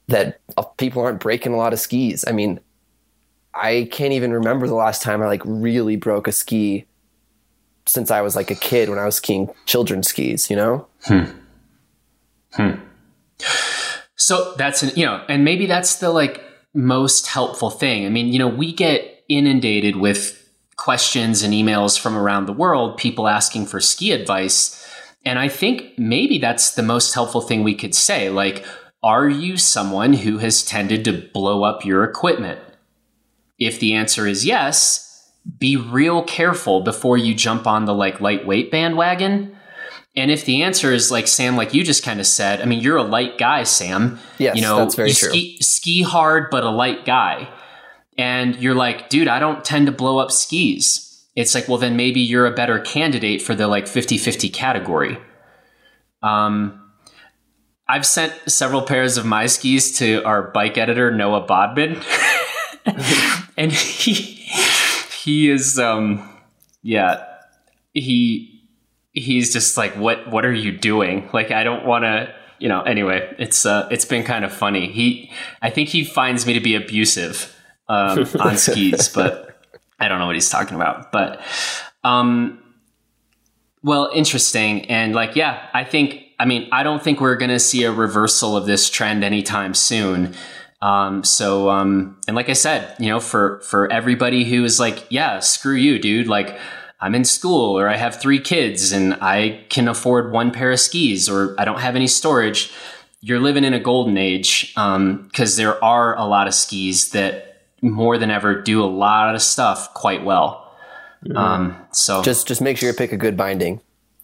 that 0.09 0.41
uh, 0.57 0.63
people 0.63 1.01
aren't 1.01 1.21
breaking 1.21 1.55
a 1.55 1.57
lot 1.57 1.73
of 1.73 1.79
skis. 1.79 2.25
I 2.27 2.33
mean, 2.33 2.59
I 3.59 3.89
can't 3.91 4.13
even 4.13 4.33
remember 4.33 4.67
the 4.67 4.75
last 4.75 5.03
time 5.03 5.23
I 5.23 5.27
like 5.27 5.43
really 5.45 5.97
broke 5.97 6.29
a 6.29 6.33
ski 6.33 6.87
since 7.87 8.11
I 8.11 8.21
was 8.21 8.37
like 8.37 8.51
a 8.51 8.55
kid 8.55 8.89
when 8.89 8.99
I 8.99 9.05
was 9.05 9.17
skiing 9.17 9.51
children's 9.67 10.09
skis, 10.09 10.51
you 10.51 10.57
know? 10.57 10.87
Hmm. 11.05 11.25
Hmm. 12.53 12.71
So 14.17 14.55
that's, 14.57 14.83
an, 14.83 14.91
you 14.95 15.07
know, 15.07 15.25
and 15.29 15.45
maybe 15.45 15.67
that's 15.67 15.97
the 15.97 16.11
like 16.11 16.43
most 16.75 17.27
helpful 17.27 17.71
thing. 17.71 18.05
I 18.05 18.11
mean, 18.11 18.29
you 18.29 18.39
know, 18.39 18.49
we 18.49 18.73
get 18.73 19.25
inundated 19.29 19.97
with 19.97 20.53
questions 20.77 21.43
and 21.43 21.53
emails 21.55 21.99
from 21.99 22.17
around 22.17 22.47
the 22.47 22.53
world, 22.53 22.97
people 22.97 23.27
asking 23.27 23.67
for 23.67 23.81
ski 23.81 24.13
advice. 24.13 24.87
And 25.25 25.39
I 25.39 25.49
think 25.49 25.99
maybe 25.99 26.39
that's 26.39 26.75
the 26.75 26.83
most 26.83 27.15
helpful 27.15 27.41
thing 27.41 27.63
we 27.63 27.75
could 27.75 27.95
say. 27.95 28.31
Like, 28.31 28.65
are 29.03 29.29
you 29.29 29.57
someone 29.57 30.13
who 30.13 30.39
has 30.39 30.63
tended 30.65 31.05
to 31.05 31.13
blow 31.13 31.65
up 31.65 31.85
your 31.85 32.05
equipment? 32.05 32.61
If 33.59 33.81
the 33.81 33.95
answer 33.95 34.27
is 34.27 34.45
yes, 34.45 35.31
be 35.59 35.77
real 35.77 36.23
careful 36.23 36.83
before 36.83 37.17
you 37.17 37.35
jump 37.35 37.67
on 37.67 37.85
the 37.85 37.95
like 37.95 38.21
lightweight 38.21 38.71
bandwagon. 38.71 39.57
And 40.17 40.31
if 40.31 40.45
the 40.45 40.63
answer 40.63 40.93
is 40.93 41.11
like 41.11 41.27
Sam, 41.27 41.57
like 41.57 41.75
you 41.75 41.85
just 41.85 42.03
kind 42.03 42.21
of 42.21 42.27
said, 42.27 42.61
I 42.61 42.65
mean, 42.65 42.81
you're 42.81 42.97
a 42.97 43.05
light 43.05 43.39
guy, 43.39 43.63
Sam. 43.63 44.19
Yes, 44.39 44.57
you 44.57 44.63
know, 44.63 44.79
that's 44.79 44.95
very 44.95 45.13
true. 45.13 45.31
Ski, 45.31 45.59
ski 45.61 46.03
hard, 46.03 46.51
but 46.51 46.65
a 46.65 46.71
light 46.71 47.05
guy. 47.05 47.49
And 48.17 48.57
you're 48.57 48.75
like, 48.75 49.09
dude, 49.09 49.29
I 49.29 49.39
don't 49.39 49.65
tend 49.65 49.87
to 49.87 49.93
blow 49.93 50.19
up 50.19 50.33
skis. 50.33 51.25
It's 51.37 51.55
like, 51.55 51.69
well, 51.69 51.79
then 51.79 51.97
maybe 51.97 52.21
you're 52.21 52.47
a 52.47 52.51
better 52.51 52.81
candidate 52.81 53.43
for 53.43 53.55
the 53.55 53.69
like 53.69 53.87
50 53.87 54.19
50 54.19 54.49
category. 54.49 55.19
Um, 56.21 56.91
I've 57.87 58.05
sent 58.05 58.35
several 58.51 58.83
pairs 58.83 59.17
of 59.17 59.25
my 59.25 59.47
skis 59.47 59.97
to 59.99 60.23
our 60.25 60.51
bike 60.51 60.77
editor, 60.77 61.13
Noah 61.13 61.43
Bodman. 61.43 62.03
and 63.57 63.73
he 63.73 64.13
he 64.13 65.51
is 65.51 65.79
um 65.79 66.29
yeah 66.83 67.25
he 67.95 68.63
he's 69.13 69.53
just 69.53 69.77
like 69.77 69.95
what 69.95 70.31
what 70.31 70.45
are 70.45 70.53
you 70.53 70.73
doing? 70.77 71.29
Like 71.33 71.51
i 71.51 71.65
don't 71.65 71.85
want 71.85 72.05
to 72.05 72.33
you 72.59 72.69
know 72.69 72.83
anyway 72.83 73.35
it's 73.39 73.67
uh 73.67 73.89
it's 73.91 74.05
been 74.05 74.25
kind 74.25 74.45
of 74.45 74.53
funny. 74.53 74.91
He 74.91 75.31
i 75.63 75.71
think 75.71 75.89
he 75.89 76.05
finds 76.05 76.47
me 76.47 76.55
to 76.55 76.61
be 76.61 76.75
abusive 76.75 77.55
um 77.89 78.27
on 78.41 78.57
skis 78.57 79.09
but 79.09 79.63
i 79.99 80.09
don't 80.09 80.19
know 80.19 80.27
what 80.27 80.37
he's 80.37 80.51
talking 80.51 80.77
about. 80.77 81.13
But 81.13 81.41
um 82.05 82.63
well 83.83 84.11
interesting. 84.15 84.87
And 84.87 85.15
like 85.15 85.37
yeah 85.37 85.69
i 85.75 85.85
think 85.85 86.23
i 86.39 86.45
mean 86.45 86.69
i 86.73 86.83
don't 86.83 87.03
think 87.03 87.21
we're 87.21 87.37
going 87.37 87.51
to 87.51 87.61
see 87.61 87.85
a 87.85 87.93
reversal 87.93 88.57
of 88.57 88.67
this 88.67 88.89
trend 88.89 89.25
anytime 89.25 89.75
soon 89.75 90.35
um, 90.81 91.25
so, 91.25 91.71
um, 91.71 92.21
and 92.27 92.37
like 92.37 92.49
I 92.49 92.53
said, 92.53 92.95
you 92.99 93.09
know, 93.09 93.21
for, 93.21 93.61
for 93.61 93.91
everybody 93.91 94.45
who 94.45 94.65
is 94.65 94.79
like, 94.79 95.07
yeah, 95.11 95.41
screw 95.41 95.75
you, 95.75 95.99
dude. 95.99 96.29
Like 96.29 96.59
I'm 97.01 97.15
in 97.15 97.25
school 97.25 97.79
or 97.79 97.89
I 97.89 97.97
have 97.97 98.21
three 98.21 98.41
kids 98.41 98.93
and 98.93 99.15
I 99.15 99.65
can 99.69 99.89
afford 99.89 100.33
one 100.33 100.51
pair 100.53 100.71
of 100.71 100.81
skis 100.81 101.29
or 101.29 101.57
I 101.59 101.65
don't 101.65 101.81
have 101.81 101.97
any 101.97 102.07
storage. 102.07 102.73
You're 103.21 103.41
living 103.41 103.65
in 103.65 103.75
a 103.75 103.81
golden 103.81 104.17
age. 104.17 104.73
Um, 104.77 105.29
cause 105.33 105.57
there 105.57 105.83
are 105.83 106.17
a 106.17 106.25
lot 106.25 106.47
of 106.47 106.55
skis 106.55 107.11
that 107.11 107.63
more 107.83 108.19
than 108.19 108.31
ever 108.31 108.61
do 108.63 108.83
a 108.83 108.87
lot 108.87 109.35
of 109.35 109.43
stuff 109.43 109.93
quite 109.95 110.25
well. 110.25 110.65
Um, 111.35 111.77
so 111.91 112.23
Just 112.23 112.47
just 112.47 112.61
make 112.61 112.79
sure 112.79 112.89
you 112.89 112.95
pick 112.95 113.13
a 113.13 113.17
good 113.17 113.37
binding. 113.37 113.81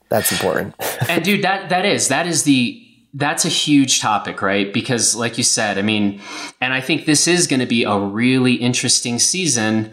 That's 0.08 0.30
important. 0.30 0.74
and 1.08 1.24
dude, 1.24 1.42
that 1.42 1.70
that 1.70 1.84
is 1.84 2.08
that 2.08 2.28
is 2.28 2.44
the 2.44 2.83
that's 3.14 3.44
a 3.44 3.48
huge 3.48 4.00
topic, 4.00 4.42
right? 4.42 4.72
Because 4.72 5.14
like 5.14 5.38
you 5.38 5.44
said, 5.44 5.78
I 5.78 5.82
mean, 5.82 6.20
and 6.60 6.74
I 6.74 6.80
think 6.80 7.06
this 7.06 7.28
is 7.28 7.46
going 7.46 7.60
to 7.60 7.66
be 7.66 7.84
a 7.84 7.96
really 7.96 8.54
interesting 8.54 9.20
season. 9.20 9.92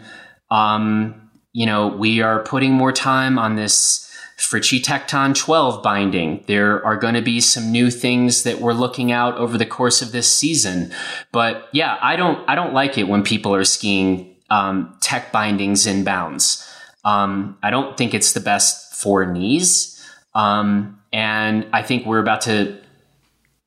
Um, 0.50 1.30
you 1.52 1.64
know, 1.64 1.86
we 1.86 2.20
are 2.20 2.42
putting 2.42 2.72
more 2.72 2.90
time 2.90 3.38
on 3.38 3.54
this 3.54 4.10
Fritschi 4.36 4.82
Tecton 4.82 5.36
12 5.36 5.84
binding. 5.84 6.42
There 6.48 6.84
are 6.84 6.96
going 6.96 7.14
to 7.14 7.22
be 7.22 7.40
some 7.40 7.70
new 7.70 7.92
things 7.92 8.42
that 8.42 8.60
we're 8.60 8.72
looking 8.72 9.12
out 9.12 9.36
over 9.36 9.56
the 9.56 9.66
course 9.66 10.02
of 10.02 10.10
this 10.10 10.32
season. 10.32 10.92
But 11.30 11.68
yeah, 11.72 11.98
I 12.02 12.16
don't 12.16 12.46
I 12.48 12.56
don't 12.56 12.74
like 12.74 12.98
it 12.98 13.04
when 13.04 13.22
people 13.22 13.54
are 13.54 13.64
skiing 13.64 14.34
um, 14.50 14.96
tech 15.00 15.30
bindings 15.30 15.86
in 15.86 16.02
bounds. 16.02 16.68
Um, 17.04 17.56
I 17.62 17.70
don't 17.70 17.96
think 17.96 18.14
it's 18.14 18.32
the 18.32 18.40
best 18.40 18.94
for 18.94 19.24
knees. 19.26 19.88
Um, 20.34 21.00
and 21.12 21.66
I 21.72 21.82
think 21.82 22.06
we're 22.06 22.18
about 22.18 22.40
to 22.42 22.82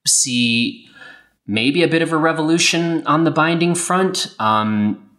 see 0.06 0.88
maybe 1.48 1.84
a 1.84 1.88
bit 1.88 2.02
of 2.02 2.12
a 2.12 2.18
revolution 2.18 3.06
on 3.06 3.24
the 3.24 3.32
binding 3.32 3.76
front. 3.76 4.36
Um, 4.40 5.10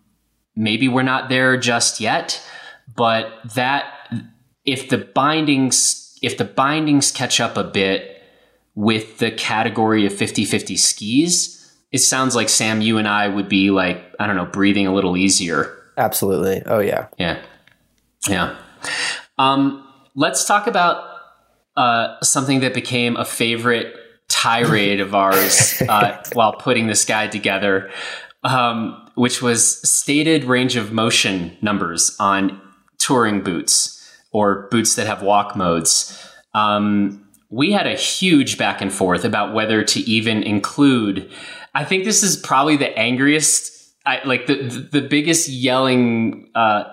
maybe 0.55 0.88
we're 0.88 1.03
not 1.03 1.29
there 1.29 1.57
just 1.57 2.01
yet, 2.01 2.42
but 2.94 3.31
that 3.55 3.92
if 4.64 4.88
the 4.88 4.99
bindings 4.99 6.03
if 6.22 6.38
the 6.38 6.44
bindings 6.44 7.11
catch 7.12 7.40
up 7.40 7.57
a 7.57 7.64
bit 7.64 8.22
with 8.75 9.18
the 9.18 9.31
category 9.31 10.07
of 10.07 10.12
50-50 10.12 10.79
skis, 10.79 11.72
it 11.92 11.99
sounds 11.99 12.35
like 12.35 12.49
Sam, 12.49 12.81
you 12.81 12.99
and 12.99 13.07
I 13.07 13.29
would 13.29 13.49
be 13.49 13.70
like, 13.70 14.03
I 14.18 14.27
don't 14.27 14.35
know, 14.35 14.46
breathing 14.46 14.87
a 14.87 14.94
little 14.94 15.16
easier. 15.16 15.77
Absolutely. 15.96 16.62
Oh 16.66 16.81
yeah. 16.81 17.09
Yeah. 17.18 17.40
Yeah. 18.29 18.57
Um, 19.38 19.87
let's 20.14 20.46
talk 20.46 20.66
about 20.66 21.05
uh, 21.77 22.20
something 22.22 22.61
that 22.61 22.75
became 22.75 23.16
a 23.16 23.25
favorite 23.25 23.94
tirade 24.29 25.01
of 25.01 25.15
ours 25.15 25.83
uh, 25.89 26.23
while 26.33 26.53
putting 26.55 26.87
this 26.87 27.05
guide 27.05 27.33
together, 27.33 27.91
um, 28.43 29.11
which 29.15 29.43
was 29.43 29.81
stated 29.89 30.45
range 30.45 30.77
of 30.77 30.93
motion 30.93 31.57
numbers 31.61 32.17
on 32.19 32.61
touring 32.99 33.43
boots 33.43 33.93
or 34.33 34.69
boots 34.71 34.97
that 34.97 35.07
have 35.07 35.23
walk 35.23 35.57
modes. 35.57 36.23
Um, 36.55 37.27
we 37.51 37.73
had 37.73 37.87
a 37.87 37.95
huge 37.95 38.59
back 38.59 38.81
and 38.81 38.93
forth 38.93 39.25
about 39.25 39.55
whether 39.55 39.83
to 39.85 40.01
even 40.01 40.43
include. 40.43 41.31
I 41.75 41.85
think 41.85 42.05
this 42.05 42.23
is 42.23 42.37
probably 42.37 42.77
the 42.77 42.97
angriest, 42.99 43.73
I, 44.05 44.21
like 44.25 44.47
the 44.47 44.89
the 44.91 45.03
biggest 45.03 45.49
yelling, 45.49 46.51
uh, 46.55 46.85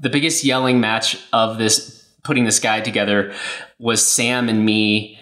the 0.00 0.10
biggest 0.10 0.44
yelling 0.44 0.80
match 0.80 1.18
of 1.32 1.58
this 1.58 2.02
putting 2.24 2.44
this 2.44 2.58
guide 2.58 2.84
together 2.84 3.32
was 3.78 4.06
Sam 4.06 4.48
and 4.48 4.64
me 4.64 5.18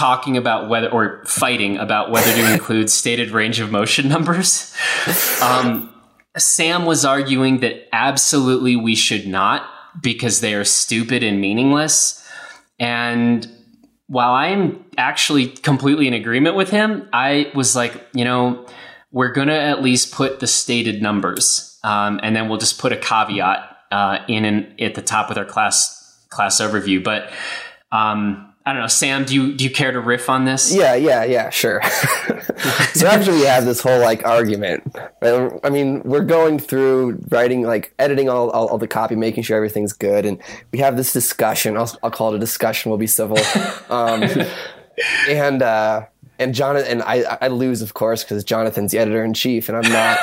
talking 0.00 0.38
about 0.38 0.70
whether 0.70 0.88
or 0.88 1.22
fighting 1.26 1.76
about 1.76 2.10
whether 2.10 2.32
to 2.32 2.52
include 2.54 2.88
stated 2.88 3.32
range 3.32 3.60
of 3.60 3.70
motion 3.70 4.08
numbers. 4.08 4.74
Um, 5.42 5.92
Sam 6.38 6.86
was 6.86 7.04
arguing 7.04 7.60
that 7.60 7.86
absolutely 7.92 8.76
we 8.76 8.94
should 8.94 9.26
not 9.26 9.68
because 10.00 10.40
they 10.40 10.54
are 10.54 10.64
stupid 10.64 11.22
and 11.22 11.38
meaningless. 11.38 12.26
And 12.78 13.46
while 14.06 14.32
I 14.32 14.46
am 14.46 14.82
actually 14.96 15.48
completely 15.48 16.08
in 16.08 16.14
agreement 16.14 16.56
with 16.56 16.70
him, 16.70 17.06
I 17.12 17.52
was 17.54 17.76
like, 17.76 17.92
you 18.14 18.24
know, 18.24 18.66
we're 19.12 19.32
going 19.32 19.48
to 19.48 19.60
at 19.60 19.82
least 19.82 20.14
put 20.14 20.40
the 20.40 20.46
stated 20.46 21.02
numbers. 21.02 21.78
Um, 21.84 22.20
and 22.22 22.34
then 22.34 22.48
we'll 22.48 22.58
just 22.58 22.78
put 22.78 22.92
a 22.92 22.96
caveat 22.96 23.76
uh, 23.90 24.20
in 24.28 24.46
and 24.46 24.80
at 24.80 24.94
the 24.94 25.02
top 25.02 25.28
with 25.28 25.36
our 25.36 25.44
class 25.44 26.24
class 26.30 26.58
overview. 26.58 27.04
But 27.04 27.30
um, 27.92 28.49
I 28.70 28.72
don't 28.72 28.82
know, 28.82 28.86
Sam. 28.86 29.24
Do 29.24 29.34
you 29.34 29.52
do 29.52 29.64
you 29.64 29.70
care 29.70 29.90
to 29.90 29.98
riff 29.98 30.30
on 30.30 30.44
this? 30.44 30.72
Yeah, 30.72 30.94
yeah, 30.94 31.24
yeah, 31.24 31.50
sure. 31.50 31.82
so 32.94 33.08
after 33.08 33.32
we 33.32 33.40
have 33.40 33.64
this 33.64 33.80
whole 33.80 33.98
like 33.98 34.24
argument, 34.24 34.96
right, 35.20 35.50
I 35.64 35.70
mean, 35.70 36.04
we're 36.04 36.24
going 36.24 36.60
through 36.60 37.20
writing, 37.30 37.62
like 37.62 37.92
editing 37.98 38.28
all, 38.28 38.48
all, 38.50 38.68
all, 38.68 38.78
the 38.78 38.86
copy, 38.86 39.16
making 39.16 39.42
sure 39.42 39.56
everything's 39.56 39.92
good, 39.92 40.24
and 40.24 40.40
we 40.70 40.78
have 40.78 40.96
this 40.96 41.12
discussion. 41.12 41.76
I'll, 41.76 41.98
I'll 42.04 42.12
call 42.12 42.32
it 42.32 42.36
a 42.36 42.38
discussion. 42.38 42.90
We'll 42.90 42.98
be 42.98 43.08
civil. 43.08 43.38
Um, 43.90 44.22
and 45.28 45.62
uh, 45.62 46.06
and 46.38 46.54
Jonathan, 46.54 46.88
and 46.88 47.02
I, 47.02 47.38
I 47.40 47.48
lose, 47.48 47.82
of 47.82 47.94
course, 47.94 48.22
because 48.22 48.44
Jonathan's 48.44 48.92
the 48.92 48.98
editor 48.98 49.24
in 49.24 49.34
chief, 49.34 49.68
and 49.68 49.76
I'm 49.76 49.92
not. 49.92 50.18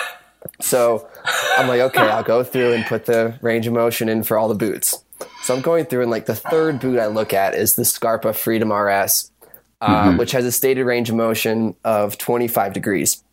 So 0.61 1.09
I'm 1.57 1.67
like, 1.67 1.81
okay, 1.81 1.99
I'll 1.99 2.23
go 2.23 2.45
through 2.45 2.71
and 2.71 2.85
put 2.85 3.07
the 3.07 3.37
range 3.41 3.67
of 3.67 3.73
motion 3.73 4.07
in 4.07 4.23
for 4.23 4.37
all 4.37 4.47
the 4.47 4.55
boots. 4.55 5.03
So 5.43 5.55
I'm 5.55 5.61
going 5.61 5.85
through, 5.85 6.01
and 6.03 6.11
like 6.11 6.25
the 6.25 6.35
third 6.35 6.79
boot 6.79 6.99
I 6.99 7.07
look 7.07 7.33
at 7.33 7.53
is 7.55 7.75
the 7.75 7.85
Scarpa 7.85 8.33
Freedom 8.33 8.71
RS, 8.71 9.31
uh, 9.81 10.09
mm-hmm. 10.09 10.17
which 10.17 10.31
has 10.31 10.45
a 10.45 10.51
stated 10.51 10.83
range 10.83 11.09
of 11.09 11.15
motion 11.15 11.75
of 11.83 12.17
25 12.17 12.73
degrees. 12.73 13.23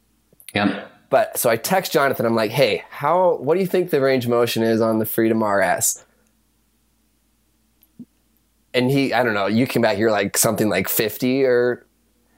Yeah. 0.55 0.87
But 1.11 1.38
so 1.38 1.51
I 1.51 1.57
text 1.57 1.92
Jonathan. 1.92 2.27
I'm 2.27 2.35
like, 2.35 2.51
hey, 2.51 2.85
how? 2.90 3.37
What 3.37 3.55
do 3.55 3.61
you 3.61 3.66
think 3.66 3.90
the 3.90 4.01
range 4.01 4.25
of 4.25 4.31
motion 4.31 4.62
is 4.62 4.81
on 4.81 4.99
the 4.99 5.07
Freedom 5.07 5.42
RS? 5.42 6.05
And 8.73 8.90
he, 8.90 9.12
I 9.12 9.23
don't 9.23 9.35
know. 9.35 9.47
You 9.47 9.66
came 9.66 9.83
back, 9.83 9.99
you're 9.99 10.11
like 10.11 10.37
something 10.37 10.68
like 10.68 10.88
50, 10.88 11.44
or 11.44 11.87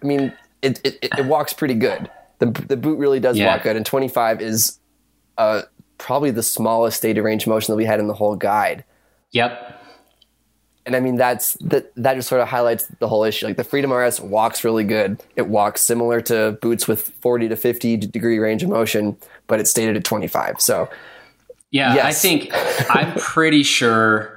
I 0.03 0.07
mean, 0.07 0.33
it, 0.61 0.81
it, 0.85 0.99
it 1.19 1.25
walks 1.25 1.53
pretty 1.55 1.75
good. 1.75 2.11
The, 2.39 2.47
the 2.47 2.77
boot 2.77 2.99
really 2.99 3.21
does 3.21 3.39
Yeah. 3.39 3.55
walk 3.55 3.63
good, 3.63 3.77
and 3.77 3.87
25 3.87 4.43
is 4.43 4.79
uh, 5.39 5.63
probably 5.97 6.31
the 6.31 6.43
smallest 6.43 6.99
stated 6.99 7.23
range 7.23 7.45
of 7.45 7.49
motion 7.49 7.73
that 7.73 7.77
we 7.77 7.87
had 7.87 8.01
in 8.01 8.07
the 8.09 8.15
whole 8.15 8.37
guide. 8.37 8.85
Yep. 9.37 9.83
And 10.87 10.97
I 10.97 11.01
mean 11.01 11.17
that's 11.17 11.55
that 11.55 11.93
that 11.97 12.15
just 12.15 12.29
sort 12.29 12.41
of 12.41 12.49
highlights 12.49 12.87
the 13.01 13.09
whole 13.09 13.25
issue. 13.25 13.45
Like 13.45 13.57
the 13.57 13.65
Freedom 13.65 13.93
RS 13.93 14.21
walks 14.21 14.65
really 14.65 14.85
good. 14.85 15.23
It 15.35 15.49
walks 15.49 15.83
similar 15.83 16.21
to 16.23 16.59
boots 16.63 16.89
with 16.89 17.09
40 17.21 17.49
to 17.49 17.57
50 17.57 17.97
degree 17.99 18.39
range 18.39 18.63
of 18.63 18.71
motion, 18.71 19.17
but 19.47 19.61
it's 19.61 19.71
stated 19.71 19.97
at 19.97 20.05
25. 20.05 20.61
So 20.61 20.89
Yeah, 21.95 22.07
I 22.07 22.13
think 22.13 22.51
I'm 22.91 23.15
pretty 23.19 23.63
sure. 23.63 24.33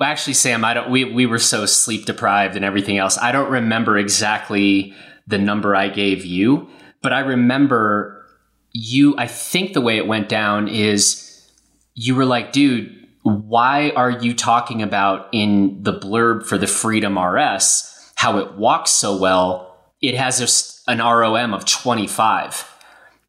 Well, 0.00 0.08
actually, 0.08 0.34
Sam, 0.34 0.64
I 0.64 0.74
don't. 0.74 0.90
We 0.90 1.04
we 1.04 1.26
were 1.26 1.38
so 1.38 1.66
sleep 1.66 2.04
deprived 2.04 2.56
and 2.56 2.64
everything 2.64 2.98
else. 2.98 3.16
I 3.18 3.30
don't 3.30 3.50
remember 3.50 3.96
exactly 3.96 4.92
the 5.28 5.38
number 5.38 5.76
I 5.76 5.88
gave 5.88 6.24
you, 6.24 6.68
but 7.00 7.12
I 7.12 7.20
remember 7.20 8.26
you. 8.72 9.14
I 9.18 9.28
think 9.28 9.72
the 9.72 9.80
way 9.80 9.98
it 9.98 10.08
went 10.08 10.28
down 10.28 10.66
is 10.66 11.48
you 11.94 12.16
were 12.16 12.24
like, 12.24 12.50
dude, 12.50 12.93
why 13.24 13.90
are 13.96 14.10
you 14.10 14.34
talking 14.34 14.82
about 14.82 15.28
in 15.32 15.82
the 15.82 15.92
blurb 15.92 16.46
for 16.46 16.58
the 16.58 16.66
Freedom 16.66 17.18
RS 17.18 18.12
how 18.14 18.38
it 18.38 18.54
walks 18.54 18.92
so 18.92 19.16
well? 19.16 19.76
It 20.00 20.14
has 20.14 20.40
a 20.40 20.90
an 20.90 20.98
ROM 20.98 21.54
of 21.54 21.64
25 21.64 22.70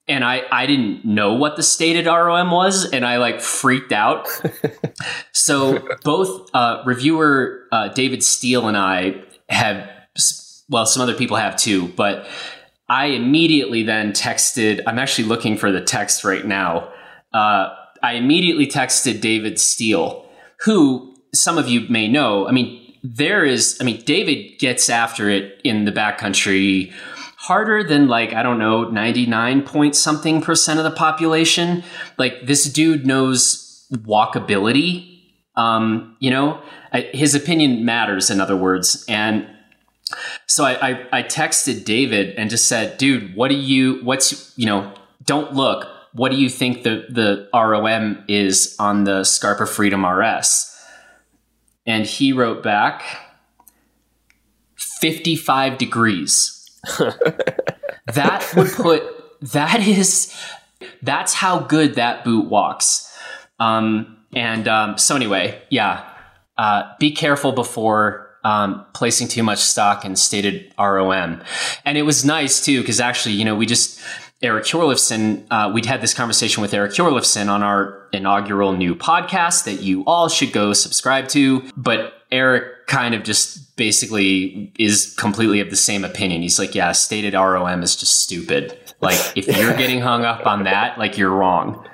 and 0.07 0.23
I, 0.23 0.43
I 0.51 0.65
didn't 0.65 1.03
know 1.03 1.33
what 1.33 1.55
the 1.55 1.63
stated 1.63 2.05
ROM 2.05 2.51
was, 2.51 2.85
and 2.85 3.03
I 3.03 3.17
like 3.17 3.41
freaked 3.41 3.91
out. 3.91 4.27
so 5.31 5.87
both 6.03 6.49
uh, 6.53 6.83
reviewer 6.85 7.63
uh, 7.71 7.87
David 7.87 8.23
Steele 8.23 8.67
and 8.67 8.77
I 8.77 9.23
have, 9.49 9.89
well, 10.69 10.85
some 10.85 11.01
other 11.01 11.15
people 11.15 11.37
have 11.37 11.55
too, 11.55 11.87
but 11.87 12.27
I 12.87 13.07
immediately 13.07 13.81
then 13.81 14.11
texted. 14.11 14.83
I'm 14.85 14.99
actually 14.99 15.27
looking 15.27 15.57
for 15.57 15.71
the 15.71 15.81
text 15.81 16.23
right 16.23 16.45
now. 16.45 16.91
Uh, 17.33 17.75
I 18.05 18.13
immediately 18.13 18.67
texted 18.67 19.19
David 19.19 19.59
Steele, 19.59 20.25
who 20.63 21.15
some 21.33 21.57
of 21.57 21.67
you 21.67 21.81
may 21.89 22.07
know. 22.07 22.47
I 22.47 22.51
mean, 22.51 22.93
there 23.03 23.43
is. 23.43 23.77
I 23.81 23.83
mean, 23.83 24.01
David 24.01 24.59
gets 24.59 24.89
after 24.89 25.27
it 25.29 25.59
in 25.63 25.85
the 25.85 25.91
backcountry 25.91 26.93
harder 27.37 27.83
than 27.83 28.07
like 28.07 28.31
I 28.33 28.43
don't 28.43 28.59
know, 28.59 28.83
99 28.89 29.63
point 29.63 29.95
something 29.95 30.41
percent 30.41 30.79
of 30.79 30.85
the 30.85 30.91
population. 30.91 31.83
Like 32.19 32.45
this 32.45 32.71
dude 32.71 33.07
knows 33.07 33.87
walkability. 33.91 35.21
Um, 35.55 36.15
you 36.19 36.29
know, 36.29 36.61
his 37.11 37.33
opinion 37.33 37.85
matters. 37.85 38.29
In 38.29 38.39
other 38.39 38.55
words, 38.55 39.03
and 39.07 39.47
so 40.45 40.63
I, 40.63 40.89
I, 40.89 41.07
I 41.11 41.23
texted 41.23 41.85
David 41.85 42.35
and 42.35 42.51
just 42.51 42.67
said, 42.67 42.99
dude, 42.99 43.35
what 43.35 43.49
do 43.49 43.55
you, 43.55 44.01
what's, 44.03 44.53
you 44.57 44.67
know, 44.67 44.93
don't 45.23 45.53
look. 45.53 45.87
What 46.15 46.31
do 46.31 46.37
you 46.37 46.49
think 46.49 46.83
the, 46.83 47.05
the 47.09 47.49
ROM 47.53 48.23
is 48.29 48.73
on 48.79 49.03
the 49.03 49.25
Scarpa 49.25 49.65
Freedom 49.65 50.05
RS? 50.05 50.73
And 51.85 52.05
he 52.05 52.31
wrote 52.31 52.63
back 52.63 53.03
55 54.75 55.77
degrees. 55.77 56.69
that 58.13 58.53
would 58.55 58.71
put, 58.71 59.03
that 59.51 59.85
is, 59.85 60.33
that's 61.01 61.33
how 61.33 61.59
good 61.59 61.95
that 61.95 62.23
boot 62.23 62.49
walks. 62.49 63.13
Um, 63.59 64.17
and 64.33 64.69
um, 64.69 64.97
so 64.97 65.17
anyway, 65.17 65.61
yeah, 65.69 66.09
uh, 66.57 66.93
be 66.97 67.11
careful 67.11 67.51
before 67.51 68.37
um, 68.45 68.85
placing 68.93 69.27
too 69.27 69.43
much 69.43 69.59
stock 69.59 70.05
in 70.05 70.15
stated 70.15 70.73
ROM. 70.79 71.41
And 71.83 71.97
it 71.97 72.03
was 72.03 72.23
nice 72.23 72.63
too, 72.63 72.79
because 72.79 73.01
actually, 73.01 73.35
you 73.35 73.43
know, 73.43 73.55
we 73.55 73.65
just, 73.65 73.99
Eric 74.45 74.63
Hjorleifson, 74.65 75.45
uh, 75.51 75.71
we'd 75.73 75.85
had 75.85 76.01
this 76.01 76.13
conversation 76.13 76.61
with 76.61 76.73
Eric 76.73 76.91
Hjorleifson 76.91 77.49
on 77.49 77.63
our 77.63 78.07
inaugural 78.13 78.73
new 78.73 78.95
podcast 78.95 79.65
that 79.65 79.81
you 79.81 80.03
all 80.05 80.29
should 80.29 80.53
go 80.53 80.71
subscribe 80.73 81.27
to. 81.29 81.61
But 81.75 82.13
Eric 82.31 82.87
kind 82.87 83.15
of 83.15 83.23
just 83.23 83.75
basically 83.75 84.71
is 84.77 85.13
completely 85.17 85.59
of 85.59 85.69
the 85.69 85.75
same 85.75 86.05
opinion. 86.05 86.41
He's 86.41 86.59
like, 86.59 86.75
yeah, 86.75 86.91
stated 86.91 87.33
ROM 87.33 87.81
is 87.83 87.95
just 87.95 88.21
stupid. 88.21 88.77
Like, 89.01 89.19
if 89.35 89.47
you're 89.57 89.75
getting 89.75 89.99
hung 89.99 90.23
up 90.23 90.45
on 90.45 90.63
that, 90.63 90.97
like 90.97 91.17
you're 91.17 91.31
wrong. 91.31 91.85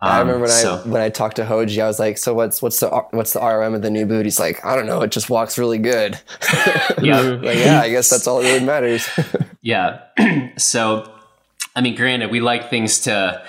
I 0.00 0.20
Um, 0.20 0.26
remember 0.28 0.40
when 0.46 0.50
so- 0.50 0.82
I 0.84 0.88
when 0.88 1.02
I 1.02 1.08
talked 1.10 1.36
to 1.36 1.44
Hoji, 1.44 1.82
I 1.82 1.86
was 1.86 1.98
like, 1.98 2.16
"So 2.18 2.32
what's 2.34 2.62
what's 2.62 2.80
the 2.80 2.88
what's 3.10 3.34
the 3.34 3.40
ROM 3.40 3.74
of 3.74 3.82
the 3.82 3.90
new 3.90 4.06
boot?" 4.06 4.24
He's 4.24 4.40
like, 4.40 4.64
"I 4.64 4.74
don't 4.74 4.86
know. 4.86 5.02
It 5.02 5.10
just 5.12 5.28
walks 5.30 5.58
really 5.58 5.78
good." 5.78 6.18
yeah. 7.02 7.20
like, 7.42 7.58
yeah, 7.58 7.80
I 7.82 7.90
guess 7.90 8.08
that's 8.10 8.26
all 8.26 8.40
that 8.40 8.48
really 8.50 8.64
matters. 8.64 9.08
Yeah. 9.62 10.00
so, 10.56 11.12
I 11.74 11.80
mean, 11.80 11.94
granted, 11.94 12.30
we 12.30 12.40
like 12.40 12.70
things 12.70 13.00
to, 13.00 13.42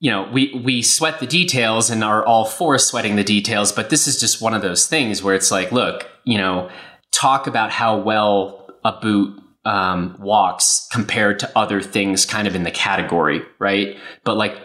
you 0.00 0.10
know, 0.10 0.28
we 0.32 0.60
we 0.64 0.82
sweat 0.82 1.20
the 1.20 1.26
details 1.26 1.90
and 1.90 2.02
are 2.02 2.24
all 2.24 2.44
for 2.44 2.78
sweating 2.78 3.16
the 3.16 3.24
details, 3.24 3.72
but 3.72 3.90
this 3.90 4.06
is 4.06 4.18
just 4.18 4.40
one 4.40 4.54
of 4.54 4.62
those 4.62 4.86
things 4.86 5.22
where 5.22 5.34
it's 5.34 5.50
like, 5.50 5.72
look, 5.72 6.08
you 6.24 6.38
know, 6.38 6.70
talk 7.10 7.46
about 7.46 7.70
how 7.70 7.98
well 7.98 8.70
a 8.84 8.92
boot 8.92 9.42
um, 9.64 10.16
walks 10.18 10.86
compared 10.92 11.38
to 11.40 11.58
other 11.58 11.80
things, 11.80 12.24
kind 12.24 12.46
of 12.46 12.54
in 12.54 12.62
the 12.62 12.70
category, 12.70 13.42
right? 13.58 13.96
But 14.24 14.36
like 14.36 14.56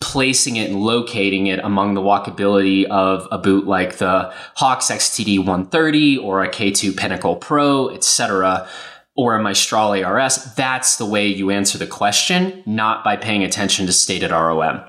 placing 0.00 0.56
it 0.56 0.70
and 0.70 0.82
locating 0.82 1.46
it 1.46 1.58
among 1.60 1.94
the 1.94 2.00
walkability 2.00 2.84
of 2.86 3.26
a 3.30 3.38
boot 3.38 3.66
like 3.66 3.96
the 3.96 4.32
Hawx 4.58 4.90
XTD 4.90 5.38
130 5.38 6.18
or 6.18 6.42
a 6.42 6.48
K2 6.48 6.96
Pinnacle 6.96 7.36
Pro, 7.36 7.88
etc., 7.88 8.68
or 9.16 9.36
a 9.36 9.42
Maestrale 9.42 10.04
ARS? 10.04 10.54
that's 10.54 10.96
the 10.96 11.06
way 11.06 11.26
you 11.26 11.50
answer 11.50 11.78
the 11.78 11.86
question, 11.86 12.62
not 12.66 13.04
by 13.04 13.16
paying 13.16 13.44
attention 13.44 13.86
to 13.86 13.92
stated 13.92 14.30
ROM. 14.30 14.82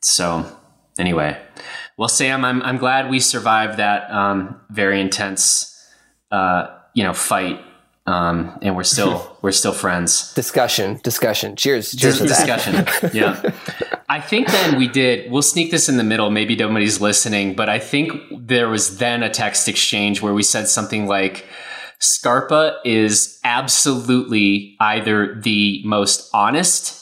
So, 0.00 0.46
anyway, 0.98 1.40
well, 1.96 2.08
Sam, 2.08 2.44
I'm, 2.44 2.62
I'm 2.62 2.78
glad 2.78 3.10
we 3.10 3.18
survived 3.18 3.78
that 3.78 4.10
um, 4.10 4.60
very 4.70 5.00
intense, 5.00 5.74
uh, 6.30 6.68
you 6.94 7.02
know, 7.02 7.12
fight, 7.12 7.60
um, 8.06 8.58
and 8.62 8.74
we're 8.76 8.84
still 8.84 9.36
we're 9.42 9.52
still 9.52 9.72
friends 9.72 10.32
discussion, 10.34 11.00
discussion. 11.02 11.56
Cheers, 11.56 11.94
cheers 11.94 12.20
that. 12.20 12.28
discussion. 12.28 12.86
yeah. 13.12 13.52
I 14.08 14.20
think 14.20 14.48
then 14.48 14.78
we 14.78 14.88
did, 14.88 15.30
we'll 15.30 15.42
sneak 15.42 15.70
this 15.70 15.88
in 15.88 15.98
the 15.98 16.04
middle. 16.04 16.30
Maybe 16.30 16.56
nobody's 16.56 16.98
listening, 16.98 17.54
but 17.54 17.68
I 17.68 17.78
think 17.78 18.14
there 18.32 18.68
was 18.68 18.96
then 18.96 19.22
a 19.22 19.28
text 19.28 19.68
exchange 19.68 20.22
where 20.22 20.32
we 20.32 20.42
said 20.42 20.66
something 20.66 21.06
like, 21.06 21.44
Scarpa 21.98 22.78
is 22.84 23.40
absolutely 23.44 24.76
either 24.80 25.34
the 25.40 25.82
most 25.84 26.30
honest 26.32 26.94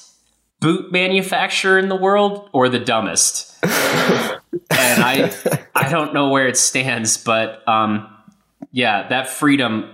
boot 0.61 0.91
manufacturer 0.91 1.79
in 1.79 1.89
the 1.89 1.97
world 1.97 2.49
or 2.53 2.69
the 2.69 2.79
dumbest. 2.79 3.53
and 3.63 4.43
I 4.71 5.33
I 5.75 5.91
don't 5.91 6.15
know 6.15 6.31
where 6.31 6.49
it 6.49 6.57
stands, 6.57 7.17
but 7.17 7.67
um 7.69 8.09
yeah, 8.73 9.09
that 9.09 9.29
freedom 9.29 9.93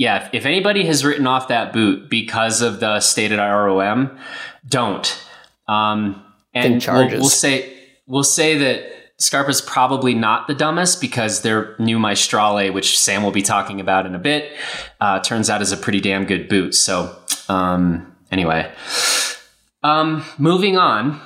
yeah, 0.00 0.24
if, 0.24 0.34
if 0.34 0.46
anybody 0.46 0.86
has 0.86 1.04
written 1.04 1.26
off 1.26 1.48
that 1.48 1.74
boot 1.74 2.08
because 2.08 2.62
of 2.62 2.80
the 2.80 3.00
stated 3.00 3.38
ROM, 3.38 4.18
don't. 4.66 5.22
Um, 5.68 6.24
and 6.54 6.82
we'll, 6.86 7.08
we'll 7.10 7.28
say 7.28 7.70
we'll 8.06 8.24
say 8.24 8.56
that 8.56 8.99
Scarpa's 9.20 9.60
probably 9.60 10.14
not 10.14 10.48
the 10.48 10.54
dumbest 10.54 11.00
because 11.00 11.42
their 11.42 11.76
new 11.78 11.98
Maestrale, 11.98 12.72
which 12.72 12.98
Sam 12.98 13.22
will 13.22 13.30
be 13.30 13.42
talking 13.42 13.80
about 13.80 14.06
in 14.06 14.14
a 14.14 14.18
bit, 14.18 14.50
uh, 15.00 15.20
turns 15.20 15.48
out 15.50 15.60
is 15.62 15.72
a 15.72 15.76
pretty 15.76 16.00
damn 16.00 16.24
good 16.24 16.48
boot. 16.48 16.74
So 16.74 17.14
um, 17.48 18.14
anyway, 18.32 18.72
um, 19.82 20.24
moving 20.38 20.76
on, 20.76 21.20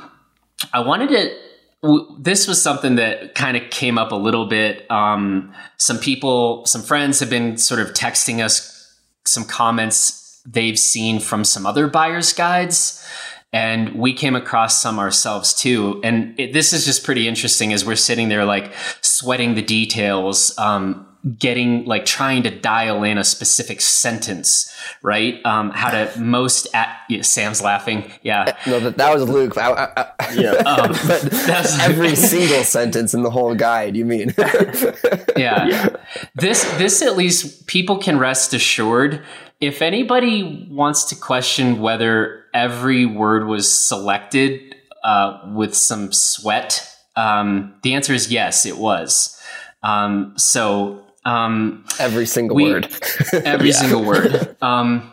I 0.72 0.80
wanted 0.80 1.08
to. 1.10 1.36
w- 1.82 2.16
This 2.18 2.46
was 2.48 2.62
something 2.62 2.96
that 2.96 3.34
kind 3.34 3.56
of 3.56 3.70
came 3.70 3.98
up 3.98 4.12
a 4.12 4.16
little 4.16 4.46
bit. 4.46 4.90
Um, 4.90 5.52
some 5.76 5.98
people, 5.98 6.64
some 6.66 6.82
friends 6.82 7.20
have 7.20 7.30
been 7.30 7.56
sort 7.56 7.80
of 7.80 7.88
texting 7.94 8.42
us 8.44 8.72
some 9.24 9.44
comments 9.44 10.40
they've 10.46 10.78
seen 10.78 11.20
from 11.20 11.44
some 11.44 11.64
other 11.66 11.86
buyers' 11.88 12.32
guides. 12.32 13.00
And 13.54 13.94
we 13.94 14.12
came 14.12 14.34
across 14.34 14.82
some 14.82 14.98
ourselves 14.98 15.54
too. 15.54 16.00
And 16.02 16.38
it, 16.40 16.52
this 16.52 16.72
is 16.72 16.84
just 16.84 17.04
pretty 17.04 17.28
interesting 17.28 17.72
as 17.72 17.84
we're 17.86 17.94
sitting 17.94 18.28
there, 18.28 18.44
like 18.44 18.72
sweating 19.00 19.54
the 19.54 19.62
details, 19.62 20.58
um, 20.58 21.06
getting 21.38 21.84
like 21.84 22.04
trying 22.04 22.42
to 22.42 22.50
dial 22.50 23.04
in 23.04 23.16
a 23.16 23.22
specific 23.22 23.80
sentence, 23.80 24.74
right? 25.02 25.40
Um, 25.46 25.70
how 25.70 25.90
to 25.92 26.20
most 26.20 26.66
at 26.74 26.98
yeah, 27.08 27.22
Sam's 27.22 27.62
laughing. 27.62 28.10
Yeah. 28.22 28.56
No, 28.66 28.80
that, 28.80 28.96
that 28.96 29.14
was 29.14 29.28
Luke. 29.28 29.56
I, 29.56 29.70
I, 29.70 30.12
I, 30.18 30.34
Yeah. 30.34 30.52
Um, 30.66 30.90
but 31.06 31.22
that's- 31.46 31.78
every 31.88 32.16
single 32.16 32.64
sentence 32.64 33.14
in 33.14 33.22
the 33.22 33.30
whole 33.30 33.54
guide. 33.54 33.96
You 33.96 34.04
mean? 34.04 34.34
yeah. 35.36 35.90
This 36.34 36.64
this 36.76 37.02
at 37.02 37.16
least 37.16 37.68
people 37.68 37.98
can 37.98 38.18
rest 38.18 38.52
assured. 38.52 39.22
If 39.64 39.80
anybody 39.82 40.68
wants 40.70 41.04
to 41.06 41.16
question 41.16 41.80
whether 41.80 42.44
every 42.52 43.06
word 43.06 43.46
was 43.46 43.72
selected 43.72 44.74
uh, 45.02 45.40
with 45.54 45.74
some 45.74 46.12
sweat, 46.12 46.88
um, 47.16 47.74
the 47.82 47.94
answer 47.94 48.12
is 48.12 48.30
yes, 48.30 48.66
it 48.66 48.76
was. 48.78 49.40
Um, 49.82 50.34
so 50.36 51.00
Um, 51.24 51.84
every 51.98 52.26
single 52.26 52.56
we- 52.56 52.70
word. 52.72 52.88
every 53.32 53.72
single 53.72 54.04
word. 54.04 54.56
Um, 54.60 55.10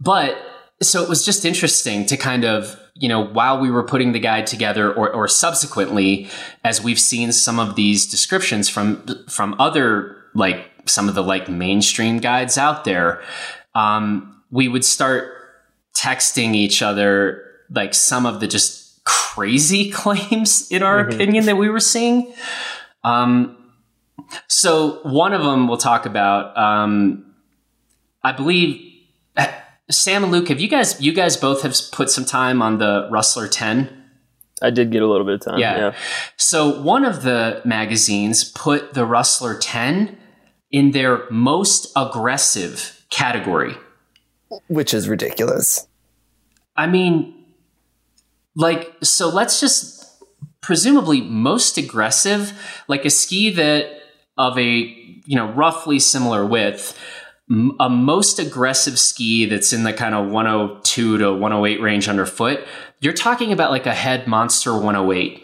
but 0.00 0.36
so 0.82 1.02
it 1.02 1.08
was 1.08 1.24
just 1.24 1.44
interesting 1.44 2.04
to 2.06 2.16
kind 2.16 2.44
of, 2.44 2.76
you 2.94 3.08
know, 3.08 3.20
while 3.24 3.60
we 3.60 3.70
were 3.70 3.84
putting 3.84 4.12
the 4.12 4.18
guide 4.18 4.46
together, 4.46 4.92
or, 4.92 5.10
or 5.12 5.28
subsequently, 5.28 6.28
as 6.64 6.82
we've 6.82 6.98
seen 6.98 7.32
some 7.32 7.58
of 7.60 7.76
these 7.76 8.06
descriptions 8.06 8.68
from 8.68 9.06
from 9.28 9.54
other 9.60 10.16
like 10.34 10.70
some 10.86 11.08
of 11.08 11.14
the 11.14 11.22
like 11.22 11.48
mainstream 11.48 12.18
guides 12.18 12.58
out 12.58 12.84
there, 12.84 13.22
um, 13.74 14.42
we 14.50 14.68
would 14.68 14.84
start 14.84 15.32
texting 15.94 16.54
each 16.54 16.82
other 16.82 17.42
like 17.70 17.94
some 17.94 18.26
of 18.26 18.40
the 18.40 18.46
just 18.46 19.04
crazy 19.04 19.90
claims 19.92 20.70
in 20.70 20.82
our 20.82 21.00
opinion 21.00 21.46
that 21.46 21.56
we 21.56 21.68
were 21.68 21.80
seeing. 21.80 22.32
Um, 23.04 23.56
so 24.48 25.00
one 25.02 25.32
of 25.32 25.42
them 25.42 25.68
we'll 25.68 25.76
talk 25.76 26.06
about. 26.06 26.56
Um, 26.56 27.34
I 28.24 28.32
believe 28.32 28.86
Sam 29.90 30.24
and 30.24 30.32
Luke, 30.32 30.48
have 30.48 30.60
you 30.60 30.68
guys 30.68 31.00
you 31.00 31.12
guys 31.12 31.36
both 31.36 31.62
have 31.62 31.76
put 31.92 32.10
some 32.10 32.24
time 32.24 32.60
on 32.60 32.78
the 32.78 33.08
Rustler 33.10 33.46
10? 33.46 34.04
I 34.62 34.70
did 34.70 34.90
get 34.90 35.02
a 35.02 35.06
little 35.06 35.26
bit 35.26 35.34
of 35.34 35.40
time. 35.42 35.58
Yeah. 35.58 35.76
Yeah. 35.76 35.94
So 36.36 36.80
one 36.80 37.04
of 37.04 37.22
the 37.22 37.60
magazines 37.64 38.42
put 38.42 38.94
the 38.94 39.04
Rustler 39.04 39.56
10 39.56 40.16
in 40.70 40.90
their 40.92 41.28
most 41.30 41.92
aggressive 41.96 43.04
category. 43.10 43.76
which 44.68 44.94
is 44.94 45.08
ridiculous. 45.08 45.88
I 46.76 46.86
mean, 46.86 47.34
like, 48.54 48.92
so 49.02 49.28
let's 49.28 49.60
just 49.60 50.04
presumably 50.60 51.20
most 51.20 51.78
aggressive, 51.78 52.52
like 52.88 53.04
a 53.04 53.10
ski 53.10 53.50
that 53.50 53.88
of 54.36 54.58
a, 54.58 54.62
you 55.24 55.36
know, 55.36 55.50
roughly 55.52 55.98
similar 55.98 56.44
width, 56.44 56.98
a 57.80 57.88
most 57.88 58.38
aggressive 58.38 58.98
ski 58.98 59.46
that's 59.46 59.72
in 59.72 59.84
the 59.84 59.92
kind 59.92 60.14
of 60.14 60.30
102 60.30 61.18
to 61.18 61.32
108 61.32 61.80
range 61.80 62.08
underfoot, 62.08 62.64
you're 63.00 63.12
talking 63.12 63.52
about 63.52 63.70
like 63.70 63.86
a 63.86 63.94
head 63.94 64.26
monster 64.26 64.74
108 64.74 65.42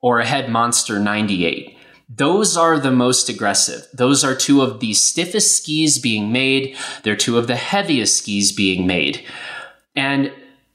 or 0.00 0.20
a 0.20 0.26
head 0.26 0.48
monster 0.48 1.00
98. 1.00 1.75
Those 2.08 2.56
are 2.56 2.78
the 2.78 2.92
most 2.92 3.28
aggressive. 3.28 3.88
Those 3.92 4.22
are 4.22 4.34
two 4.34 4.62
of 4.62 4.80
the 4.80 4.94
stiffest 4.94 5.56
skis 5.56 5.98
being 5.98 6.30
made. 6.30 6.76
They're 7.02 7.16
two 7.16 7.36
of 7.36 7.48
the 7.48 7.56
heaviest 7.56 8.18
skis 8.18 8.52
being 8.52 8.86
made. 8.86 9.24
And 9.96 10.32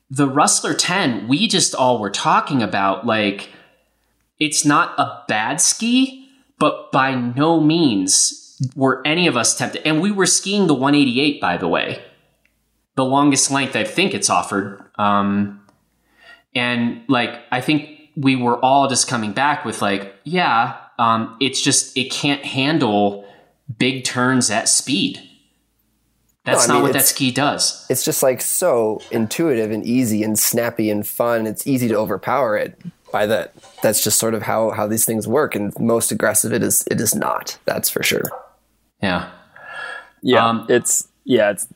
the 0.10 0.28
Rustler 0.28 0.74
10, 0.74 1.30
we 1.30 1.48
just 1.48 1.74
all 1.74 2.00
were 2.00 2.10
talking 2.10 2.62
about 2.62 3.06
like 3.06 3.50
it's 4.40 4.66
not 4.66 5.00
a 5.00 5.24
bad 5.28 5.62
ski, 5.62 6.28
but 6.60 6.92
by 6.92 7.16
no 7.16 7.62
means 7.62 8.58
were 8.76 9.02
any 9.06 9.28
of 9.28 9.38
us 9.38 9.56
tempted. 9.56 9.88
And 9.88 10.02
we 10.02 10.12
were 10.12 10.26
skiing 10.26 10.68
the 10.68 10.74
188, 10.74 11.40
by 11.40 11.58
the 11.58 11.68
way, 11.68 12.04
the 12.96 13.06
longest 13.06 13.52
length 13.52 13.76
I 13.76 13.84
think 13.84 14.14
it's 14.14 14.30
offered. 14.30 14.84
Um, 14.96 15.62
and 16.54 17.04
like, 17.08 17.40
I 17.52 17.62
think 17.62 18.10
we 18.18 18.36
were 18.36 18.58
all 18.60 18.90
just 18.90 19.08
coming 19.08 19.32
back 19.32 19.64
with 19.64 19.82
like, 19.82 20.14
yeah, 20.24 20.78
um, 21.02 21.36
it's 21.40 21.62
just, 21.62 21.98
it 21.98 22.12
can't 22.12 22.44
handle 22.46 23.26
big 23.78 24.04
turns 24.04 24.52
at 24.52 24.70
speed. 24.70 25.20
That's 26.44 26.68
No, 26.68 26.74
I 26.74 26.78
not 26.78 26.84
mean, 26.84 26.84
what 26.84 26.94
that 26.94 27.06
ski 27.06 27.32
does. 27.32 27.86
It's 27.90 28.04
just 28.04 28.24
like 28.24 28.42
so 28.42 29.02
intuitive 29.12 29.72
and 29.72 29.86
easy 29.86 30.24
and 30.24 30.38
snappy 30.38 30.90
and 30.90 31.06
fun. 31.06 31.46
It's 31.48 31.68
easy 31.68 31.88
to 31.88 31.96
overpower 31.96 32.58
it 32.58 32.80
by 33.12 33.26
that. 33.28 33.54
That's 33.84 34.04
just 34.04 34.20
sort 34.20 34.34
of 34.34 34.42
how 34.42 34.72
how 34.72 34.88
these 34.88 35.06
things 35.06 35.28
work. 35.28 35.56
And 35.56 35.72
most 35.80 36.12
aggressive, 36.12 36.52
it 36.52 36.64
is 36.64 36.84
it 36.90 37.00
is 37.00 37.14
not. 37.14 37.60
That's 37.66 37.90
for 37.90 38.02
sure. 38.02 38.24
Yeah. 39.04 39.30
Yeah, 40.24 40.48
Um, 40.48 40.66
it's 40.68 41.08
yeah, 41.26 41.52
it's 41.52 41.68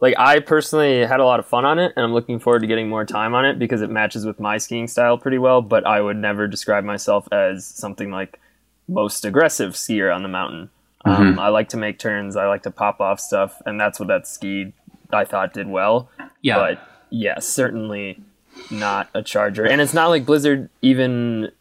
like 0.00 0.14
I 0.18 0.40
personally 0.40 1.04
had 1.04 1.20
a 1.20 1.24
lot 1.24 1.40
of 1.40 1.46
fun 1.46 1.64
on 1.64 1.78
it, 1.78 1.92
and 1.94 2.04
I'm 2.04 2.12
looking 2.12 2.38
forward 2.38 2.60
to 2.60 2.66
getting 2.66 2.88
more 2.88 3.04
time 3.04 3.34
on 3.34 3.44
it 3.44 3.58
because 3.58 3.82
it 3.82 3.90
matches 3.90 4.24
with 4.24 4.40
my 4.40 4.58
skiing 4.58 4.88
style 4.88 5.18
pretty 5.18 5.38
well. 5.38 5.60
But 5.62 5.86
I 5.86 6.00
would 6.00 6.16
never 6.16 6.46
describe 6.46 6.84
myself 6.84 7.28
as 7.30 7.66
something 7.66 8.10
like 8.10 8.40
most 8.88 9.24
aggressive 9.24 9.74
skier 9.74 10.14
on 10.14 10.22
the 10.22 10.28
mountain. 10.28 10.70
Um, 11.04 11.38
I 11.38 11.48
like 11.48 11.70
to 11.70 11.78
make 11.78 11.98
turns, 11.98 12.36
I 12.36 12.46
like 12.46 12.62
to 12.64 12.70
pop 12.70 13.00
off 13.00 13.20
stuff, 13.20 13.62
and 13.64 13.80
that's 13.80 13.98
what 13.98 14.08
that 14.08 14.26
ski 14.26 14.72
I 15.12 15.24
thought 15.24 15.52
did 15.54 15.68
well. 15.68 16.10
Yeah. 16.42 16.56
But 16.56 16.80
yeah, 17.10 17.38
certainly 17.38 18.22
not 18.70 19.08
a 19.14 19.22
charger, 19.22 19.64
and 19.64 19.80
it's 19.80 19.94
not 19.94 20.08
like 20.08 20.26
Blizzard 20.26 20.68
even 20.82 21.52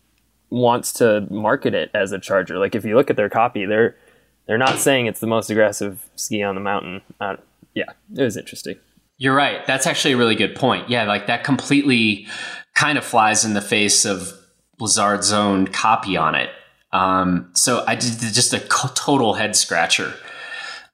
wants 0.50 0.92
to 0.94 1.28
market 1.30 1.74
it 1.74 1.92
as 1.94 2.12
a 2.12 2.20
charger. 2.20 2.58
Like 2.58 2.76
if 2.76 2.84
you 2.84 2.96
look 2.96 3.10
at 3.10 3.16
their 3.16 3.30
copy, 3.30 3.66
they're 3.66 3.96
they're 4.46 4.58
not 4.58 4.80
saying 4.80 5.06
it's 5.06 5.20
the 5.20 5.28
most 5.28 5.50
aggressive 5.50 6.10
ski 6.16 6.44
on 6.44 6.56
the 6.56 6.62
mountain. 6.62 7.02
Uh, 7.22 7.38
yeah, 7.74 7.92
it 8.16 8.24
was 8.24 8.38
interesting. 8.38 8.78
You're 9.18 9.36
right. 9.36 9.66
That's 9.66 9.86
actually 9.86 10.14
a 10.14 10.18
really 10.18 10.36
good 10.36 10.56
point. 10.56 10.90
Yeah, 10.90 11.04
like 11.04 11.28
that 11.28 11.44
completely 11.44 12.28
kind 12.74 12.98
of 12.98 13.04
flies 13.04 13.44
in 13.44 13.54
the 13.54 13.62
face 13.62 14.06
of 14.06 14.34
Blizzard's 14.78 15.34
own 15.34 15.68
copy 15.68 16.16
on 16.16 16.36
it. 16.36 16.50
Um, 16.92 17.52
so 17.54 17.84
I 17.86 17.96
did 17.96 18.20
just 18.34 18.54
a 18.54 18.60
total 18.60 19.34
head 19.34 19.56
scratcher. 19.56 20.14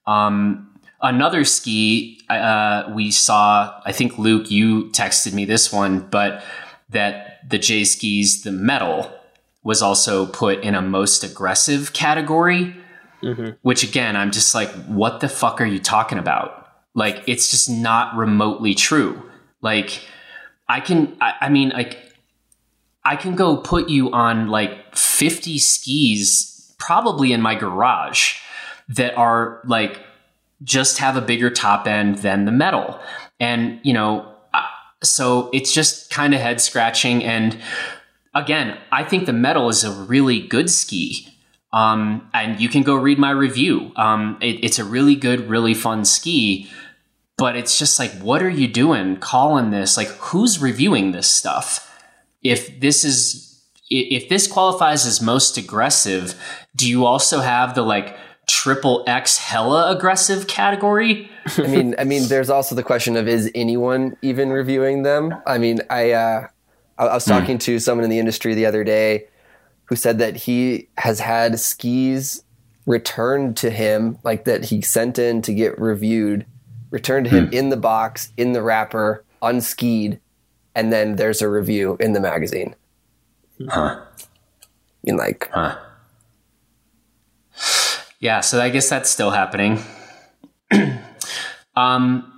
Um, 0.08 0.80
another 1.02 1.46
ski 1.46 2.20
uh, 2.30 2.92
we 2.94 3.12
saw, 3.12 3.80
I 3.86 3.92
think 3.92 4.18
Luke, 4.18 4.50
you 4.50 4.86
texted 4.86 5.34
me 5.34 5.46
this 5.46 5.72
one, 5.72 6.00
but 6.00 6.44
that 6.90 7.48
the 7.48 7.60
J 7.60 7.84
skis, 7.84 8.44
the 8.44 8.52
metal, 8.52 9.12
was 9.64 9.82
also 9.82 10.26
put 10.26 10.64
in 10.64 10.76
a 10.76 10.82
most 10.82 11.24
aggressive 11.24 11.94
category. 11.94 12.76
Which 13.62 13.84
again, 13.84 14.16
I'm 14.16 14.32
just 14.32 14.54
like, 14.54 14.70
what 14.86 15.20
the 15.20 15.30
fuck 15.30 15.62
are 15.62 15.66
you 15.66 15.80
talking 15.80 16.18
about? 16.18 16.65
Like, 16.96 17.24
it's 17.28 17.52
just 17.52 17.70
not 17.70 18.16
remotely 18.16 18.74
true. 18.74 19.22
Like, 19.62 20.02
I 20.68 20.80
can, 20.80 21.16
I, 21.22 21.34
I 21.42 21.50
mean, 21.50 21.70
like, 21.70 22.00
I 23.04 23.16
can 23.16 23.36
go 23.36 23.58
put 23.58 23.88
you 23.88 24.12
on 24.12 24.48
like 24.48 24.96
50 24.96 25.60
skis, 25.60 26.74
probably 26.80 27.32
in 27.32 27.42
my 27.42 27.54
garage, 27.54 28.40
that 28.90 29.16
are 29.16 29.62
like 29.66 30.00
just 30.64 30.98
have 30.98 31.16
a 31.16 31.22
bigger 31.22 31.52
top 31.52 31.86
end 31.86 32.20
than 32.20 32.46
the 32.46 32.52
metal. 32.52 33.00
And, 33.40 33.80
you 33.84 33.94
know, 33.94 34.32
so 35.04 35.50
it's 35.54 35.72
just 35.72 36.10
kind 36.10 36.34
of 36.34 36.42
head 36.42 36.60
scratching. 36.60 37.24
And 37.24 37.58
again, 38.34 38.78
I 38.92 39.04
think 39.04 39.26
the 39.26 39.34
metal 39.34 39.70
is 39.70 39.84
a 39.84 39.92
really 39.92 40.40
good 40.40 40.70
ski. 40.70 41.28
Um, 41.74 42.30
and 42.34 42.60
you 42.60 42.70
can 42.70 42.84
go 42.84 42.96
read 42.96 43.20
my 43.20 43.32
review. 43.32 43.92
Um, 43.98 44.38
it, 44.42 44.64
it's 44.64 44.80
a 44.80 44.86
really 44.86 45.16
good, 45.16 45.50
really 45.50 45.74
fun 45.74 46.06
ski. 46.06 46.70
But 47.38 47.56
it's 47.56 47.78
just 47.78 48.00
like, 48.00 48.12
what 48.20 48.42
are 48.42 48.50
you 48.50 48.68
doing 48.68 49.18
calling 49.18 49.72
this? 49.72 49.98
Like, 49.98 50.08
who's 50.08 50.62
reviewing 50.62 51.12
this 51.12 51.30
stuff? 51.30 51.92
If 52.42 52.80
this 52.80 53.04
is, 53.04 53.62
if 53.90 54.30
this 54.30 54.48
qualifies 54.48 55.06
as 55.06 55.22
most 55.22 55.58
aggressive, 55.58 56.42
do 56.76 56.90
you 56.90 57.06
also 57.06 57.42
have 57.42 57.76
the 57.76 57.82
like 57.82 58.18
triple 58.48 59.04
X 59.06 59.38
hella 59.38 59.92
aggressive 59.96 60.48
category? 60.48 61.30
I 61.58 61.68
mean, 61.68 61.96
I 61.98 62.04
mean, 62.04 62.28
there's 62.28 62.50
also 62.50 62.74
the 62.74 62.84
question 62.84 63.18
of 63.18 63.28
is 63.28 63.52
anyone 63.54 64.16
even 64.22 64.50
reviewing 64.50 65.04
them? 65.04 65.36
I 65.46 65.58
mean, 65.58 65.82
I 65.90 66.12
uh, 66.12 66.48
I, 66.98 67.06
I 67.06 67.14
was 67.14 67.26
talking 67.26 67.58
to 67.60 67.80
someone 67.80 68.04
in 68.04 68.10
the 68.10 68.20
industry 68.20 68.54
the 68.54 68.66
other 68.66 68.84
day 68.84 69.28
who 69.86 69.96
said 69.96 70.20
that 70.20 70.36
he 70.36 70.90
has 70.98 71.20
had 71.20 71.60
skis 71.60 72.44
returned 72.86 73.58
to 73.58 73.70
him, 73.70 74.18
like 74.24 74.46
that 74.46 74.66
he 74.66 74.82
sent 74.82 75.20
in 75.20 75.42
to 75.44 75.54
get 75.54 75.80
reviewed, 75.80 76.46
returned 76.90 77.26
to 77.26 77.32
him 77.32 77.50
in 77.52 77.70
the 77.70 77.78
box, 77.78 78.32
in 78.38 78.54
the 78.54 78.62
wrapper, 78.62 79.24
unskied, 79.42 80.20
and 80.76 80.92
then 80.92 81.16
there's 81.16 81.42
a 81.42 81.50
review 81.50 81.98
in 82.00 82.14
the 82.14 82.20
magazine. 82.20 82.76
Huh. 83.70 84.02
I 84.02 84.06
mean, 85.04 85.18
like, 85.18 85.50
Yeah, 88.20 88.42
so 88.42 88.62
I 88.62 88.70
guess 88.70 88.90
that's 88.90 89.10
still 89.10 89.32
happening. 89.32 89.84
um, 91.76 92.32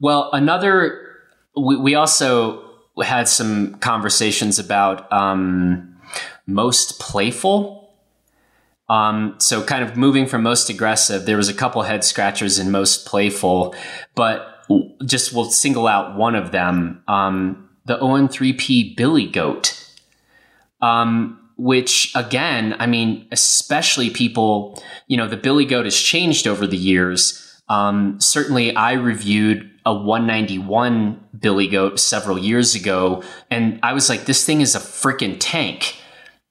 well, 0.00 0.30
another, 0.32 1.18
we, 1.56 1.76
we 1.76 1.94
also 1.94 2.62
had 3.02 3.28
some 3.28 3.74
conversations 3.76 4.58
about 4.58 5.10
um, 5.12 5.96
most 6.46 7.00
playful. 7.00 7.75
Um, 8.88 9.34
so, 9.38 9.64
kind 9.64 9.82
of 9.82 9.96
moving 9.96 10.26
from 10.26 10.42
most 10.42 10.70
aggressive, 10.70 11.26
there 11.26 11.36
was 11.36 11.48
a 11.48 11.54
couple 11.54 11.82
head 11.82 12.04
scratchers 12.04 12.58
in 12.58 12.70
most 12.70 13.04
playful, 13.06 13.74
but 14.14 14.64
just 15.04 15.32
we'll 15.32 15.50
single 15.50 15.86
out 15.86 16.16
one 16.16 16.34
of 16.34 16.52
them 16.52 17.02
um, 17.08 17.68
the 17.84 17.98
ON3P 17.98 18.96
Billy 18.96 19.26
Goat 19.26 19.86
um, 20.80 21.40
which 21.56 22.12
again, 22.14 22.76
I 22.78 22.86
mean, 22.86 23.26
especially 23.32 24.10
people, 24.10 24.82
you 25.06 25.16
know, 25.16 25.26
the 25.26 25.36
Billy 25.36 25.64
Goat 25.64 25.84
has 25.84 25.98
changed 25.98 26.46
over 26.46 26.66
the 26.66 26.76
years. 26.76 27.42
Um, 27.68 28.20
certainly, 28.20 28.74
I 28.76 28.92
reviewed 28.92 29.70
a 29.84 29.94
191 29.94 31.20
Billy 31.38 31.68
Goat 31.68 31.98
several 31.98 32.38
years 32.38 32.74
ago, 32.74 33.22
and 33.50 33.80
I 33.82 33.92
was 33.92 34.08
like, 34.08 34.26
this 34.26 34.44
thing 34.44 34.60
is 34.60 34.74
a 34.74 34.80
freaking 34.80 35.36
tank. 35.38 35.96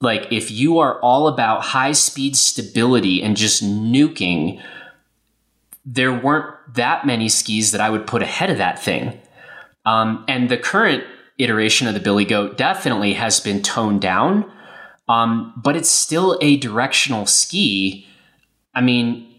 Like 0.00 0.30
if 0.30 0.50
you 0.50 0.78
are 0.78 1.00
all 1.00 1.28
about 1.28 1.62
high 1.62 1.92
speed 1.92 2.36
stability 2.36 3.22
and 3.22 3.36
just 3.36 3.64
nuking, 3.64 4.62
there 5.84 6.12
weren't 6.12 6.54
that 6.74 7.06
many 7.06 7.28
skis 7.28 7.72
that 7.72 7.80
I 7.80 7.90
would 7.90 8.06
put 8.06 8.22
ahead 8.22 8.50
of 8.50 8.58
that 8.58 8.82
thing. 8.82 9.20
Um, 9.84 10.24
and 10.28 10.48
the 10.48 10.58
current 10.58 11.04
iteration 11.38 11.86
of 11.86 11.94
the 11.94 12.00
Billy 12.00 12.24
Goat 12.24 12.58
definitely 12.58 13.14
has 13.14 13.40
been 13.40 13.62
toned 13.62 14.00
down, 14.00 14.50
um, 15.08 15.52
but 15.56 15.76
it's 15.76 15.90
still 15.90 16.38
a 16.42 16.56
directional 16.56 17.26
ski. 17.26 18.06
I 18.74 18.80
mean, 18.80 19.32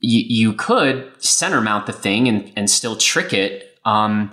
you, 0.00 0.20
you 0.20 0.52
could 0.52 1.10
center 1.18 1.60
mount 1.60 1.86
the 1.86 1.92
thing 1.92 2.28
and, 2.28 2.52
and 2.54 2.68
still 2.68 2.96
trick 2.96 3.32
it. 3.32 3.78
Um, 3.84 4.32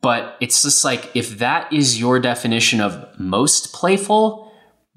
but 0.00 0.36
it's 0.40 0.62
just 0.62 0.84
like 0.84 1.10
if 1.14 1.38
that 1.38 1.72
is 1.72 1.98
your 1.98 2.20
definition 2.20 2.80
of 2.80 3.18
most 3.18 3.72
playful, 3.72 4.47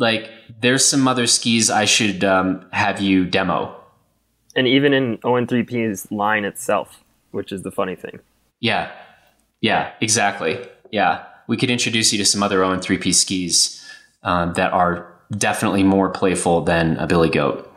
like 0.02 0.32
there's 0.60 0.84
some 0.84 1.08
other 1.08 1.28
skis 1.28 1.70
I 1.70 1.86
should 1.86 2.24
um, 2.24 2.66
have 2.74 2.99
you 2.99 3.24
demo. 3.24 3.74
And 4.56 4.68
even 4.68 4.93
in 4.93 5.20
ON3P's 5.20 6.12
line 6.12 6.43
itself, 6.43 7.04
which 7.30 7.52
is 7.52 7.62
the 7.62 7.72
funny 7.72 7.95
thing. 7.95 8.20
Yeah. 8.60 8.91
Yeah, 9.62 9.93
exactly. 10.02 10.60
Yeah. 10.91 11.24
We 11.47 11.56
could 11.56 11.70
introduce 11.70 12.12
you 12.12 12.18
to 12.18 12.26
some 12.26 12.41
other 12.41 12.62
ON3P 12.62 13.14
skis 13.14 13.88
um, 14.24 14.54
that 14.54 14.74
are 14.74 15.14
definitely 15.38 15.84
more 15.84 16.10
playful 16.10 16.62
than 16.62 16.97
a 16.97 17.06
Billy 17.06 17.30
Goat. 17.30 17.72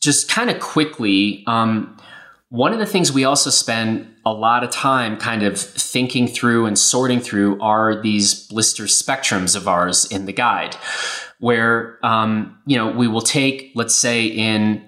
Just 0.00 0.28
kind 0.28 0.50
of 0.50 0.58
quickly, 0.58 1.44
um, 1.46 1.96
one 2.48 2.72
of 2.72 2.80
the 2.80 2.86
things 2.86 3.12
we 3.12 3.24
also 3.24 3.50
spend 3.50 4.12
a 4.26 4.32
lot 4.32 4.64
of 4.64 4.70
time 4.70 5.16
kind 5.16 5.44
of 5.44 5.56
thinking 5.56 6.26
through 6.26 6.66
and 6.66 6.76
sorting 6.76 7.20
through 7.20 7.60
are 7.62 8.02
these 8.02 8.48
blister 8.48 8.84
spectrums 8.84 9.54
of 9.54 9.68
ours 9.68 10.04
in 10.10 10.26
the 10.26 10.32
guide, 10.32 10.76
where 11.38 12.04
um, 12.04 12.58
you 12.66 12.76
know 12.76 12.90
we 12.90 13.06
will 13.06 13.22
take, 13.22 13.70
let's 13.76 13.94
say, 13.94 14.26
in 14.26 14.82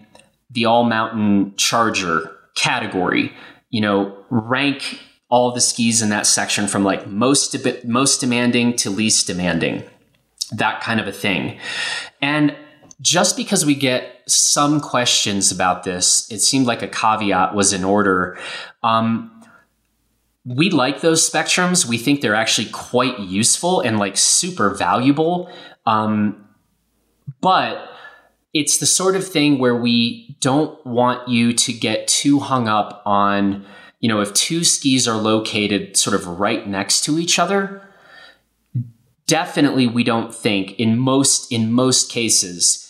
the 0.50 0.64
all 0.64 0.82
mountain 0.82 1.54
charger 1.56 2.36
category, 2.56 3.32
you 3.70 3.80
know, 3.80 4.24
rank 4.28 5.00
all 5.30 5.52
the 5.52 5.60
skis 5.60 6.02
in 6.02 6.08
that 6.08 6.26
section 6.26 6.66
from 6.66 6.82
like 6.82 7.06
most 7.06 7.56
most 7.84 8.20
demanding 8.20 8.74
to 8.74 8.90
least 8.90 9.28
demanding, 9.28 9.84
that 10.50 10.80
kind 10.80 10.98
of 10.98 11.06
a 11.06 11.12
thing, 11.12 11.60
and 12.20 12.56
just 13.00 13.36
because 13.36 13.64
we 13.64 13.74
get 13.74 14.22
some 14.26 14.80
questions 14.80 15.52
about 15.52 15.84
this, 15.84 16.30
it 16.30 16.40
seemed 16.40 16.66
like 16.66 16.82
a 16.82 16.88
caveat 16.88 17.54
was 17.54 17.72
in 17.72 17.84
order. 17.84 18.38
Um, 18.82 19.30
we 20.44 20.70
like 20.70 21.00
those 21.00 21.28
spectrums. 21.28 21.86
We 21.86 21.98
think 21.98 22.20
they're 22.20 22.34
actually 22.34 22.68
quite 22.70 23.18
useful 23.20 23.80
and 23.80 23.98
like 23.98 24.16
super 24.16 24.70
valuable. 24.70 25.50
Um, 25.86 26.48
but 27.40 27.88
it's 28.52 28.78
the 28.78 28.86
sort 28.86 29.14
of 29.14 29.26
thing 29.26 29.58
where 29.58 29.76
we 29.76 30.36
don't 30.40 30.84
want 30.84 31.28
you 31.28 31.52
to 31.52 31.72
get 31.72 32.08
too 32.08 32.40
hung 32.40 32.66
up 32.66 33.02
on, 33.04 33.64
you 34.00 34.08
know, 34.08 34.20
if 34.20 34.32
two 34.34 34.64
skis 34.64 35.06
are 35.06 35.18
located 35.18 35.96
sort 35.96 36.14
of 36.14 36.26
right 36.26 36.66
next 36.66 37.04
to 37.04 37.18
each 37.18 37.38
other. 37.38 37.82
Definitely, 39.26 39.86
we 39.86 40.02
don't 40.04 40.34
think 40.34 40.72
in 40.80 40.98
most 40.98 41.52
in 41.52 41.70
most 41.70 42.10
cases 42.10 42.87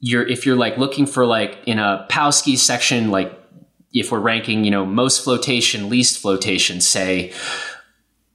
you're 0.00 0.26
if 0.26 0.46
you're 0.46 0.56
like 0.56 0.76
looking 0.76 1.06
for 1.06 1.26
like 1.26 1.58
in 1.66 1.78
a 1.78 2.06
Powski 2.10 2.56
section, 2.56 3.10
like 3.10 3.32
if 3.92 4.12
we're 4.12 4.20
ranking, 4.20 4.64
you 4.64 4.70
know, 4.70 4.84
most 4.84 5.24
flotation, 5.24 5.88
least 5.88 6.18
flotation, 6.18 6.80
say, 6.80 7.32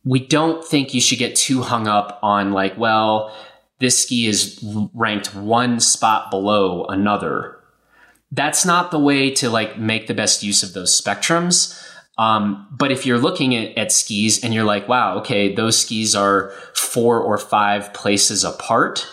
we 0.04 0.20
don't 0.20 0.66
think 0.66 0.94
you 0.94 1.02
should 1.02 1.20
get 1.20 1.36
too 1.36 1.62
hung 1.62 1.88
up 1.88 2.20
on 2.24 2.52
like, 2.52 2.78
well, 2.78 3.36
this 3.80 4.02
ski 4.02 4.28
is 4.28 4.60
ranked 4.94 5.36
one 5.36 5.80
spot 5.80 6.32
below 6.32 6.86
another. 6.86 7.58
That's 8.32 8.66
not 8.66 8.92
the 8.92 9.00
way 9.00 9.32
to 9.36 9.50
like 9.50 9.78
make 9.78 10.08
the 10.08 10.14
best 10.14 10.42
use 10.42 10.64
of 10.64 10.74
those 10.74 11.00
spectrums. 11.00 11.78
Um, 12.18 12.68
but 12.72 12.92
if 12.92 13.06
you're 13.06 13.18
looking 13.18 13.56
at, 13.56 13.78
at 13.78 13.92
skis 13.92 14.44
and 14.44 14.54
you're 14.54 14.64
like, 14.64 14.88
wow, 14.88 15.18
okay, 15.20 15.54
those 15.54 15.80
skis 15.80 16.16
are 16.16 16.52
four 16.74 17.20
or 17.20 17.38
five 17.38 17.94
places 17.94 18.44
apart, 18.44 19.08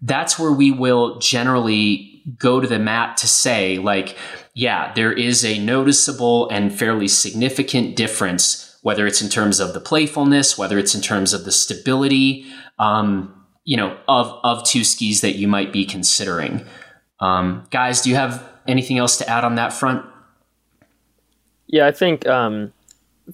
that's 0.00 0.38
where 0.38 0.52
we 0.52 0.70
will 0.70 1.18
generally 1.18 2.22
go 2.38 2.60
to 2.60 2.66
the 2.66 2.78
mat 2.78 3.16
to 3.18 3.26
say, 3.26 3.78
like, 3.78 4.16
yeah, 4.54 4.92
there 4.94 5.12
is 5.12 5.44
a 5.44 5.58
noticeable 5.58 6.48
and 6.50 6.76
fairly 6.76 7.08
significant 7.08 7.96
difference, 7.96 8.78
whether 8.82 9.06
it's 9.06 9.22
in 9.22 9.28
terms 9.28 9.60
of 9.60 9.72
the 9.74 9.80
playfulness, 9.80 10.58
whether 10.58 10.78
it's 10.78 10.94
in 10.94 11.00
terms 11.00 11.32
of 11.32 11.44
the 11.44 11.52
stability, 11.52 12.46
um, 12.78 13.34
you 13.64 13.76
know, 13.76 13.96
of, 14.08 14.38
of 14.44 14.64
two 14.64 14.84
skis 14.84 15.20
that 15.20 15.36
you 15.36 15.48
might 15.48 15.72
be 15.72 15.84
considering. 15.84 16.64
Um, 17.20 17.66
guys, 17.70 18.02
do 18.02 18.10
you 18.10 18.16
have 18.16 18.48
anything 18.66 18.98
else 18.98 19.16
to 19.18 19.28
add 19.28 19.44
on 19.44 19.56
that 19.56 19.72
front? 19.72 20.04
Yeah, 21.66 21.86
I 21.86 21.92
think 21.92 22.26
um, 22.26 22.72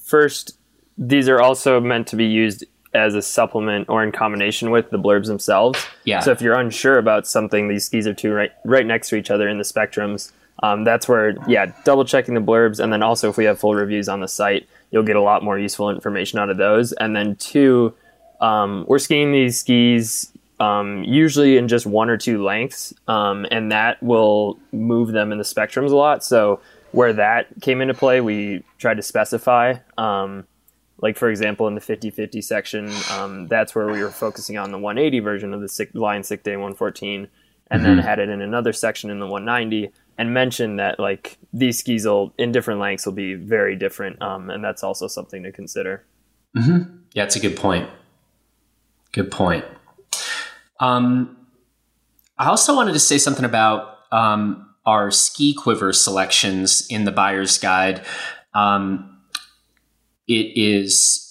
first, 0.01 0.59
these 0.99 1.29
are 1.29 1.41
also 1.41 1.81
meant 1.81 2.07
to 2.09 2.17
be 2.17 2.27
used 2.27 2.65
as 2.95 3.15
a 3.15 3.23
supplement 3.23 3.89
or 3.89 4.03
in 4.03 4.13
combination 4.13 4.71
with 4.71 4.91
the 4.91 4.99
blurbs 4.99 5.27
themselves. 5.27 5.85
Yeah. 6.05 6.21
So 6.21 6.31
if 6.31 6.41
you're 6.41 6.55
unsure 6.55 6.99
about 6.99 7.27
something, 7.27 7.69
these 7.69 7.85
skis 7.85 8.07
are 8.07 8.15
two 8.15 8.33
right 8.33 8.53
right 8.65 8.87
next 8.87 9.09
to 9.11 9.17
each 9.17 9.31
other 9.31 9.49
in 9.49 9.59
the 9.59 9.65
spectrums. 9.65 10.33
Um, 10.63 10.85
that's 10.85 11.09
where, 11.09 11.37
yeah, 11.49 11.73
double 11.85 12.05
checking 12.05 12.35
the 12.35 12.41
blurbs, 12.41 12.79
and 12.79 12.93
then 12.93 13.03
also 13.03 13.29
if 13.29 13.37
we 13.37 13.45
have 13.45 13.59
full 13.59 13.75
reviews 13.75 14.09
on 14.09 14.21
the 14.21 14.29
site, 14.29 14.69
you'll 14.93 15.03
get 15.03 15.17
a 15.17 15.21
lot 15.21 15.43
more 15.43 15.59
useful 15.59 15.91
information 15.91 16.39
out 16.39 16.49
of 16.49 16.57
those. 16.57 16.93
And 16.93 17.15
then 17.15 17.35
two, 17.37 17.93
um, 18.41 18.85
we're 18.87 19.01
skiing 19.01 19.33
these 19.33 19.59
skis 19.59 20.31
um, 20.61 21.03
usually 21.03 21.57
in 21.57 21.67
just 21.67 21.87
one 21.87 22.09
or 22.09 22.17
two 22.17 22.45
lengths, 22.45 22.95
um, 23.09 23.47
and 23.51 23.73
that 23.73 24.01
will 24.03 24.59
move 24.73 25.11
them 25.11 25.33
in 25.33 25.39
the 25.39 25.45
spectrums 25.45 25.91
a 25.91 25.97
lot. 25.97 26.25
So 26.25 26.61
where 26.93 27.13
that 27.13 27.49
came 27.61 27.81
into 27.81 27.95
play, 27.95 28.21
we 28.21 28.63
tried 28.79 28.95
to 28.95 29.03
specify. 29.03 29.75
Um, 29.99 30.47
like 31.05 31.19
for 31.19 31.29
example 31.29 31.69
in 31.69 31.75
the 31.75 31.83
50-50 31.83 32.43
section 32.43 32.91
um, 33.13 33.47
that's 33.47 33.75
where 33.75 33.87
we 33.87 34.03
were 34.03 34.11
focusing 34.11 34.57
on 34.57 34.73
the 34.73 34.79
180 34.79 35.21
version 35.21 35.53
of 35.53 35.61
the 35.61 35.69
sick, 35.69 35.91
line 35.95 36.25
sick 36.25 36.43
day 36.43 36.57
114 36.57 37.29
and 37.71 37.83
mm-hmm. 37.83 37.97
then 37.97 37.99
had 37.99 38.19
it 38.19 38.31
in 38.31 38.41
another 38.41 38.73
section 38.73 39.11
in 39.11 39.21
the 39.21 39.27
190 39.27 39.93
and 40.17 40.33
mentioned 40.33 40.79
that 40.79 40.99
like 40.99 41.37
these 41.53 41.79
skis 41.79 42.07
will 42.07 42.33
in 42.39 42.53
different 42.53 42.81
lengths 42.81 43.05
will 43.05 43.13
be 43.13 43.35
very 43.35 43.77
different 43.77 44.21
um, 44.23 44.49
and 44.49 44.65
that's 44.65 44.83
also 44.83 45.07
something 45.07 45.43
to 45.43 45.53
consider 45.53 46.03
mm-hmm. 46.57 46.97
yeah 47.13 47.23
it's 47.23 47.37
a 47.37 47.41
good 47.41 47.57
point 47.57 47.89
good 49.13 49.31
point 49.31 49.65
um, 50.81 51.37
i 52.39 52.47
also 52.47 52.75
wanted 52.75 52.95
to 52.95 52.99
say 52.99 53.19
something 53.19 53.45
about 53.45 53.99
um, 54.11 54.75
our 54.87 55.11
ski 55.11 55.53
quiver 55.53 55.93
selections 55.93 56.87
in 56.89 57.05
the 57.05 57.13
buyer's 57.13 57.59
guide 57.59 58.03
um, 58.55 59.14
it 60.27 60.57
is 60.57 61.25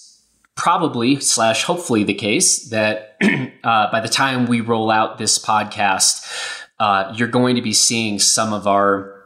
probably 0.56 1.18
slash 1.20 1.64
hopefully 1.64 2.04
the 2.04 2.14
case 2.14 2.68
that 2.68 3.16
uh, 3.64 3.90
by 3.90 4.00
the 4.00 4.08
time 4.08 4.46
we 4.46 4.60
roll 4.60 4.90
out 4.90 5.18
this 5.18 5.38
podcast, 5.38 6.24
uh, 6.78 7.12
you're 7.16 7.28
going 7.28 7.56
to 7.56 7.62
be 7.62 7.72
seeing 7.72 8.18
some 8.18 8.52
of 8.52 8.66
our 8.66 9.22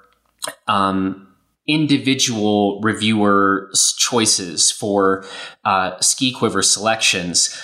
um, 0.66 1.28
individual 1.66 2.80
reviewers' 2.80 3.94
choices 3.98 4.70
for 4.70 5.24
uh, 5.64 5.98
ski 6.00 6.32
quiver 6.32 6.62
selections. 6.62 7.56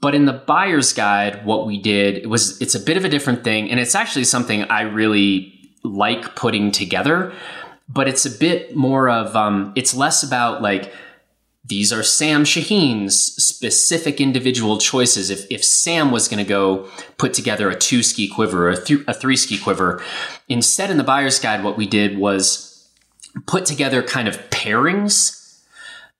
But 0.00 0.14
in 0.14 0.24
the 0.24 0.32
buyer's 0.32 0.94
guide, 0.94 1.44
what 1.44 1.66
we 1.66 1.78
did 1.78 2.16
it 2.16 2.30
was 2.30 2.60
it's 2.62 2.74
a 2.74 2.80
bit 2.80 2.96
of 2.96 3.04
a 3.04 3.08
different 3.08 3.44
thing, 3.44 3.70
and 3.70 3.78
it's 3.78 3.94
actually 3.94 4.24
something 4.24 4.62
I 4.64 4.82
really 4.82 5.52
like 5.84 6.34
putting 6.36 6.72
together. 6.72 7.34
But 7.86 8.08
it's 8.08 8.24
a 8.24 8.30
bit 8.30 8.74
more 8.74 9.10
of 9.10 9.36
um, 9.36 9.72
it's 9.76 9.94
less 9.94 10.22
about 10.22 10.62
like 10.62 10.92
these 11.62 11.92
are 11.92 12.02
Sam 12.02 12.44
Shaheen's 12.44 13.18
specific 13.20 14.20
individual 14.20 14.78
choices. 14.78 15.28
If, 15.28 15.46
if 15.50 15.62
Sam 15.62 16.10
was 16.10 16.26
going 16.26 16.42
to 16.42 16.48
go 16.48 16.88
put 17.18 17.34
together 17.34 17.68
a 17.68 17.76
two 17.76 18.02
ski 18.02 18.28
quiver 18.28 18.68
or 18.68 18.70
a, 18.70 18.82
th- 18.82 19.04
a 19.06 19.12
three 19.12 19.36
ski 19.36 19.58
quiver, 19.58 20.02
instead 20.48 20.90
in 20.90 20.96
the 20.96 21.04
buyer's 21.04 21.38
guide, 21.38 21.62
what 21.62 21.76
we 21.76 21.86
did 21.86 22.18
was 22.18 22.88
put 23.46 23.66
together 23.66 24.02
kind 24.02 24.26
of 24.26 24.38
pairings. 24.50 25.36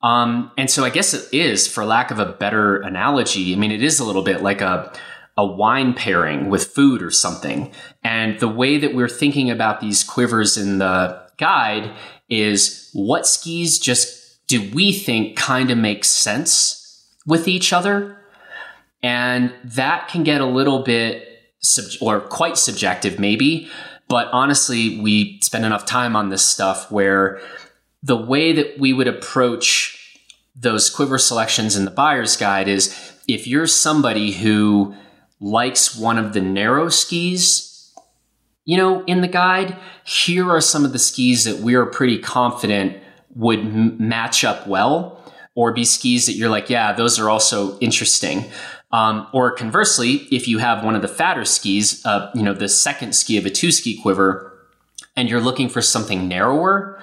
Um, 0.02 0.50
and 0.56 0.70
so 0.70 0.84
I 0.84 0.90
guess 0.90 1.14
it 1.14 1.32
is, 1.32 1.66
for 1.66 1.84
lack 1.84 2.10
of 2.10 2.18
a 2.18 2.26
better 2.26 2.76
analogy, 2.82 3.52
I 3.52 3.56
mean, 3.56 3.72
it 3.72 3.82
is 3.82 3.98
a 3.98 4.04
little 4.04 4.22
bit 4.22 4.42
like 4.42 4.60
a, 4.60 4.92
a 5.36 5.44
wine 5.44 5.94
pairing 5.94 6.50
with 6.50 6.66
food 6.66 7.02
or 7.02 7.10
something. 7.10 7.72
And 8.04 8.38
the 8.40 8.48
way 8.48 8.76
that 8.78 8.94
we're 8.94 9.08
thinking 9.08 9.50
about 9.50 9.80
these 9.80 10.04
quivers 10.04 10.58
in 10.58 10.78
the 10.78 11.20
guide 11.38 11.92
is 12.28 12.90
what 12.92 13.26
skis 13.26 13.78
just 13.78 14.19
do 14.50 14.68
we 14.74 14.92
think 14.92 15.36
kind 15.36 15.70
of 15.70 15.78
makes 15.78 16.10
sense 16.10 17.06
with 17.24 17.46
each 17.46 17.72
other? 17.72 18.20
And 19.00 19.54
that 19.62 20.08
can 20.08 20.24
get 20.24 20.40
a 20.40 20.44
little 20.46 20.82
bit 20.82 21.24
sub- 21.60 22.02
or 22.02 22.20
quite 22.20 22.58
subjective, 22.58 23.20
maybe. 23.20 23.70
But 24.08 24.26
honestly, 24.32 24.98
we 25.00 25.38
spend 25.40 25.64
enough 25.64 25.86
time 25.86 26.16
on 26.16 26.30
this 26.30 26.44
stuff 26.44 26.90
where 26.90 27.40
the 28.02 28.16
way 28.16 28.52
that 28.52 28.76
we 28.76 28.92
would 28.92 29.06
approach 29.06 30.20
those 30.56 30.90
quiver 30.90 31.16
selections 31.16 31.76
in 31.76 31.84
the 31.84 31.90
buyer's 31.92 32.36
guide 32.36 32.66
is 32.66 32.92
if 33.28 33.46
you're 33.46 33.68
somebody 33.68 34.32
who 34.32 34.96
likes 35.38 35.96
one 35.96 36.18
of 36.18 36.32
the 36.32 36.40
narrow 36.40 36.88
skis, 36.88 37.92
you 38.64 38.76
know, 38.76 39.04
in 39.04 39.20
the 39.20 39.28
guide, 39.28 39.76
here 40.04 40.50
are 40.50 40.60
some 40.60 40.84
of 40.84 40.92
the 40.92 40.98
skis 40.98 41.44
that 41.44 41.58
we 41.58 41.76
are 41.76 41.86
pretty 41.86 42.18
confident 42.18 43.00
would 43.34 43.60
m- 43.60 43.96
match 43.98 44.44
up 44.44 44.66
well 44.66 45.22
or 45.54 45.72
be 45.72 45.84
skis 45.84 46.26
that 46.26 46.32
you're 46.32 46.48
like, 46.48 46.70
yeah, 46.70 46.92
those 46.92 47.18
are 47.18 47.28
also 47.28 47.78
interesting. 47.78 48.44
Um, 48.92 49.26
or 49.32 49.52
conversely, 49.52 50.28
if 50.32 50.48
you 50.48 50.58
have 50.58 50.84
one 50.84 50.96
of 50.96 51.02
the 51.02 51.08
fatter 51.08 51.44
skis, 51.44 52.04
uh, 52.04 52.30
you 52.34 52.42
know, 52.42 52.54
the 52.54 52.68
second 52.68 53.14
ski 53.14 53.36
of 53.36 53.46
a 53.46 53.50
two 53.50 53.70
ski 53.70 54.00
quiver, 54.00 54.46
and 55.16 55.28
you're 55.28 55.40
looking 55.40 55.68
for 55.68 55.82
something 55.82 56.28
narrower, 56.28 57.00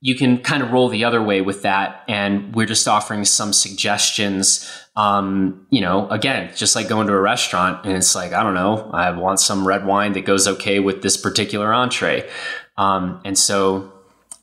you 0.00 0.14
can 0.14 0.38
kind 0.38 0.62
of 0.62 0.70
roll 0.70 0.88
the 0.88 1.04
other 1.04 1.22
way 1.22 1.40
with 1.40 1.62
that. 1.62 2.04
And 2.08 2.54
we're 2.54 2.66
just 2.66 2.86
offering 2.86 3.24
some 3.24 3.52
suggestions. 3.52 4.70
Um, 4.96 5.66
you 5.70 5.80
know, 5.80 6.08
again, 6.08 6.52
just 6.54 6.76
like 6.76 6.88
going 6.88 7.06
to 7.06 7.12
a 7.12 7.20
restaurant 7.20 7.84
and 7.84 7.96
it's 7.96 8.14
like, 8.14 8.32
I 8.32 8.42
don't 8.42 8.54
know, 8.54 8.90
I 8.92 9.10
want 9.10 9.40
some 9.40 9.66
red 9.66 9.86
wine 9.86 10.12
that 10.12 10.24
goes 10.24 10.46
okay 10.46 10.80
with 10.80 11.02
this 11.02 11.16
particular 11.16 11.72
entree. 11.72 12.28
Um, 12.76 13.20
and 13.24 13.38
so 13.38 13.92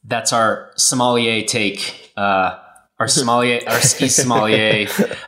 that's 0.07 0.33
our 0.33 0.71
sommelier 0.75 1.43
take. 1.43 2.11
Uh, 2.15 2.59
our 2.99 3.07
sommelier, 3.07 3.61
our 3.67 3.81
ski 3.81 4.07
sommelier 4.09 4.87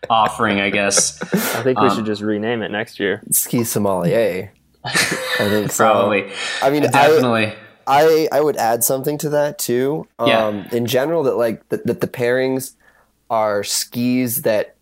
offering, 0.10 0.60
I 0.60 0.70
guess. 0.70 1.22
I 1.56 1.64
think 1.64 1.80
we 1.80 1.88
um, 1.88 1.96
should 1.96 2.06
just 2.06 2.22
rename 2.22 2.62
it 2.62 2.72
next 2.72 3.00
year. 3.00 3.22
Ski 3.32 3.64
sommelier. 3.64 4.54
I 4.86 4.90
think 5.50 5.72
so. 5.72 5.84
Probably. 5.84 6.32
I 6.62 6.70
mean, 6.70 6.84
definitely. 6.84 7.54
I, 7.86 8.28
I, 8.32 8.38
I 8.38 8.42
would 8.42 8.58
add 8.58 8.84
something 8.84 9.18
to 9.20 9.30
that 9.30 9.60
too. 9.60 10.08
Um, 10.20 10.28
yeah. 10.28 10.68
In 10.72 10.86
general, 10.86 11.24
that 11.24 11.36
like 11.36 11.68
that, 11.70 11.86
that 11.88 12.02
the 12.02 12.08
pairings 12.08 12.74
are 13.30 13.64
skis 13.64 14.44
that 14.44 14.76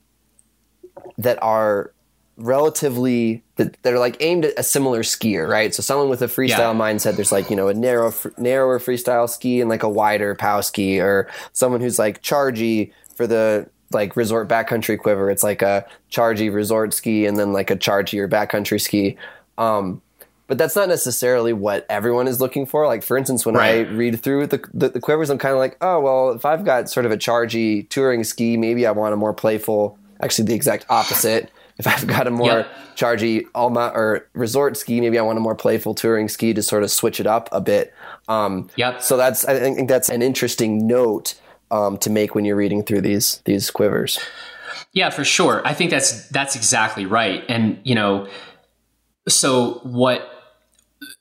that 1.17 1.41
are 1.41 1.94
relatively 2.38 3.43
that 3.55 3.81
they're 3.83 3.99
like 3.99 4.17
aimed 4.19 4.45
at 4.45 4.53
a 4.57 4.63
similar 4.63 5.01
skier, 5.01 5.47
right? 5.47 5.73
So 5.73 5.81
someone 5.81 6.09
with 6.09 6.21
a 6.21 6.27
freestyle 6.27 6.73
yeah. 6.73 6.73
mindset, 6.73 7.15
there's 7.15 7.31
like 7.31 7.49
you 7.49 7.55
know 7.55 7.67
a 7.67 7.73
narrow, 7.73 8.13
narrower 8.38 8.79
freestyle 8.79 9.29
ski 9.29 9.61
and 9.61 9.69
like 9.69 9.83
a 9.83 9.89
wider 9.89 10.36
pow 10.36 10.61
ski, 10.61 10.99
or 10.99 11.29
someone 11.53 11.81
who's 11.81 11.99
like 11.99 12.21
chargy 12.21 12.91
for 13.15 13.27
the 13.27 13.69
like 13.91 14.15
resort 14.15 14.49
backcountry 14.49 14.97
quiver. 14.99 15.29
It's 15.29 15.43
like 15.43 15.61
a 15.61 15.86
chargy 16.11 16.53
resort 16.53 16.93
ski 16.93 17.25
and 17.25 17.38
then 17.38 17.53
like 17.53 17.71
a 17.71 17.75
chargy 17.75 18.19
or 18.19 18.27
backcountry 18.27 18.81
ski. 18.81 19.17
Um, 19.57 20.01
but 20.47 20.57
that's 20.57 20.75
not 20.75 20.89
necessarily 20.89 21.53
what 21.53 21.86
everyone 21.89 22.27
is 22.27 22.39
looking 22.41 22.65
for. 22.65 22.86
Like 22.88 23.03
for 23.03 23.17
instance, 23.17 23.45
when 23.45 23.55
right. 23.55 23.88
I 23.88 23.89
read 23.91 24.21
through 24.21 24.47
the, 24.47 24.63
the, 24.73 24.89
the 24.89 24.99
quivers, 24.99 25.29
I'm 25.29 25.38
kind 25.38 25.53
of 25.53 25.59
like, 25.59 25.77
oh 25.81 25.99
well, 26.01 26.31
if 26.31 26.45
I've 26.45 26.65
got 26.65 26.89
sort 26.89 27.05
of 27.05 27.11
a 27.11 27.17
chargy 27.17 27.88
touring 27.89 28.23
ski, 28.23 28.57
maybe 28.57 28.86
I 28.86 28.91
want 28.91 29.13
a 29.13 29.17
more 29.17 29.33
playful. 29.33 29.97
Actually, 30.21 30.45
the 30.45 30.53
exact 30.53 30.86
opposite 30.89 31.51
if 31.78 31.88
I've 31.88 32.07
got 32.07 32.28
a 32.28 32.32
more 32.32 32.59
yep. 32.59 32.73
chargy 32.95 33.45
Alma 33.53 33.91
or 33.93 34.28
resort 34.34 34.78
ski, 34.78 35.01
maybe 35.01 35.19
I 35.19 35.21
want 35.21 35.38
a 35.38 35.41
more 35.41 35.55
playful 35.55 35.93
touring 35.93 36.30
ski 36.30 36.53
to 36.53 36.63
sort 36.63 36.84
of 36.84 36.91
switch 36.91 37.19
it 37.19 37.28
up 37.28 37.49
a 37.51 37.59
bit. 37.59 37.93
Um, 38.28 38.69
yep. 38.76 39.01
So 39.01 39.17
that's 39.17 39.45
I 39.45 39.59
think 39.59 39.89
that's 39.89 40.09
an 40.09 40.21
interesting 40.21 40.88
note 40.88 41.36
um, 41.71 41.97
to 41.99 42.09
make 42.09 42.36
when 42.36 42.45
you're 42.45 42.55
reading 42.55 42.84
through 42.84 43.01
these 43.01 43.41
these 43.45 43.69
quivers. 43.71 44.19
Yeah, 44.93 45.09
for 45.09 45.26
sure. 45.26 45.61
I 45.65 45.73
think 45.73 45.91
that's 45.91 46.30
that's 46.30 46.55
exactly 46.55 47.05
right. 47.05 47.43
And 47.49 47.80
you 47.84 47.95
know, 47.95 48.28
so 49.28 49.82
what? 49.84 50.32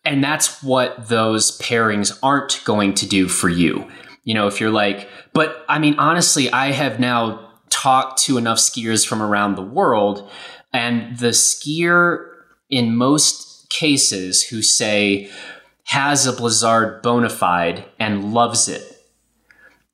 And 0.04 0.22
that's 0.22 0.62
what 0.62 1.08
those 1.08 1.58
pairings 1.58 2.16
aren't 2.22 2.62
going 2.64 2.94
to 2.94 3.08
do 3.08 3.26
for 3.26 3.48
you. 3.48 3.90
You 4.22 4.34
know, 4.34 4.46
if 4.46 4.60
you're 4.60 4.70
like, 4.70 5.08
but 5.32 5.64
I 5.68 5.78
mean, 5.78 5.98
honestly, 5.98 6.50
I 6.50 6.72
have 6.72 7.00
now 7.00 7.43
talk 7.74 8.16
to 8.16 8.38
enough 8.38 8.58
skiers 8.58 9.06
from 9.06 9.20
around 9.20 9.56
the 9.56 9.62
world, 9.62 10.30
and 10.72 11.18
the 11.18 11.30
skier 11.30 12.28
in 12.70 12.96
most 12.96 13.68
cases 13.68 14.44
who 14.44 14.62
say 14.62 15.30
has 15.86 16.26
a 16.26 16.32
Blizzard 16.32 17.02
Bonafide 17.02 17.84
and 17.98 18.32
loves 18.32 18.68
it 18.68 18.90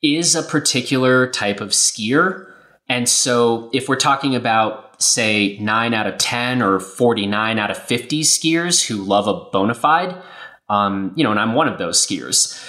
is 0.02 0.34
a 0.34 0.42
particular 0.42 1.26
type 1.30 1.60
of 1.60 1.70
skier. 1.70 2.52
And 2.88 3.08
so 3.08 3.70
if 3.72 3.88
we're 3.88 3.96
talking 3.96 4.36
about, 4.36 5.02
say, 5.02 5.58
9 5.58 5.94
out 5.94 6.06
of 6.06 6.18
10 6.18 6.62
or 6.62 6.80
49 6.80 7.58
out 7.58 7.70
of 7.70 7.78
50 7.78 8.22
skiers 8.22 8.86
who 8.86 8.96
love 8.96 9.26
a 9.26 9.50
Bonafide, 9.56 10.22
um, 10.68 11.12
you 11.16 11.24
know, 11.24 11.30
and 11.30 11.40
I'm 11.40 11.54
one 11.54 11.68
of 11.68 11.78
those 11.78 12.04
skiers, 12.06 12.62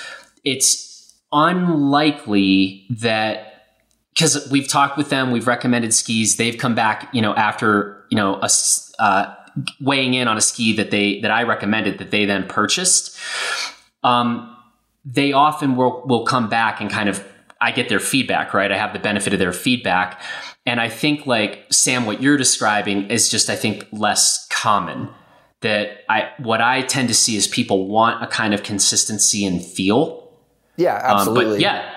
it's 0.44 1.14
unlikely 1.32 2.86
that 2.90 3.51
because 4.14 4.50
we've 4.52 4.68
talked 4.68 4.98
with 4.98 5.10
them, 5.10 5.32
we've 5.32 5.48
recommended 5.48 5.94
skis. 5.94 6.36
They've 6.36 6.58
come 6.58 6.76
back, 6.76 7.10
you 7.14 7.22
know, 7.22 7.34
after 7.36 8.04
you 8.10 8.18
know 8.18 8.40
a 8.42 8.50
uh, 9.00 9.36
weighing 9.80 10.14
in 10.14 10.28
on 10.28 10.38
a 10.38 10.42
ski 10.42 10.76
that 10.76 10.92
they 10.92 11.20
that 11.22 11.32
I 11.32 11.44
recommended 11.44 11.98
that 12.00 12.12
they 12.12 12.26
then 12.26 12.48
purchased. 12.48 13.18
Um, 14.04 14.56
they 15.06 15.34
often 15.34 15.76
will 15.76 16.04
will 16.06 16.26
come 16.26 16.50
back 16.50 16.82
and 16.82 16.90
kind 16.90 17.10
of 17.10 17.26
I 17.60 17.72
get 17.72 17.90
their 17.90 18.00
feedback, 18.00 18.54
right? 18.54 18.72
I 18.72 18.78
have 18.78 18.94
the 18.94 19.00
benefit 19.00 19.34
of 19.34 19.40
their 19.40 19.54
feedback, 19.54 20.22
and 20.66 20.80
I 20.80 20.90
think 20.90 21.26
like 21.26 21.66
Sam, 21.70 22.06
what 22.06 22.22
you're 22.22 22.38
describing 22.38 23.10
is 23.10 23.30
just 23.30 23.50
I 23.50 23.56
think 23.56 23.88
less 23.92 24.48
common. 24.50 25.10
That 25.62 26.04
I 26.10 26.32
what 26.40 26.60
I 26.60 26.82
tend 26.82 27.08
to 27.10 27.14
see 27.14 27.36
is 27.36 27.48
people 27.48 27.88
want 27.88 28.24
a 28.24 28.28
kind 28.28 28.56
of 28.56 28.64
consistency 28.64 29.46
and 29.46 29.64
feel. 29.64 30.28
Yeah, 30.76 31.00
absolutely. 31.04 31.46
Um, 31.46 31.52
but 31.52 31.60
yeah, 31.62 31.94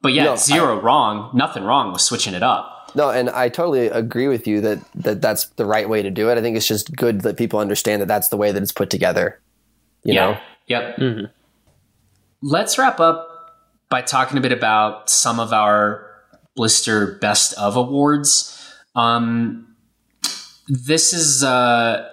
but 0.00 0.12
yeah, 0.12 0.24
no, 0.24 0.36
zero 0.36 0.78
I, 0.78 0.82
wrong, 0.82 1.30
nothing 1.34 1.64
wrong 1.64 1.92
with 1.92 2.00
switching 2.00 2.34
it 2.34 2.42
up. 2.42 2.92
No, 2.94 3.10
and 3.10 3.28
I 3.30 3.48
totally 3.48 3.88
agree 3.88 4.28
with 4.28 4.46
you 4.46 4.60
that, 4.62 4.78
that 4.94 5.20
that's 5.20 5.46
the 5.56 5.66
right 5.66 5.88
way 5.88 6.02
to 6.02 6.10
do 6.10 6.30
it. 6.30 6.38
I 6.38 6.40
think 6.40 6.56
it's 6.56 6.66
just 6.66 6.94
good 6.96 7.20
that 7.22 7.36
people 7.36 7.60
understand 7.60 8.00
that 8.02 8.08
that's 8.08 8.28
the 8.28 8.36
way 8.36 8.50
that 8.50 8.62
it's 8.62 8.72
put 8.72 8.90
together. 8.90 9.40
You 10.04 10.14
yeah. 10.14 10.24
know? 10.24 10.38
Yep. 10.68 10.96
Mm-hmm. 10.96 11.24
Let's 12.42 12.78
wrap 12.78 13.00
up 13.00 13.28
by 13.90 14.02
talking 14.02 14.38
a 14.38 14.40
bit 14.40 14.52
about 14.52 15.10
some 15.10 15.40
of 15.40 15.52
our 15.52 16.06
Blister 16.56 17.18
Best 17.20 17.54
of 17.58 17.76
Awards. 17.76 18.54
Um, 18.94 19.76
this 20.66 21.12
is, 21.12 21.44
uh, 21.44 22.08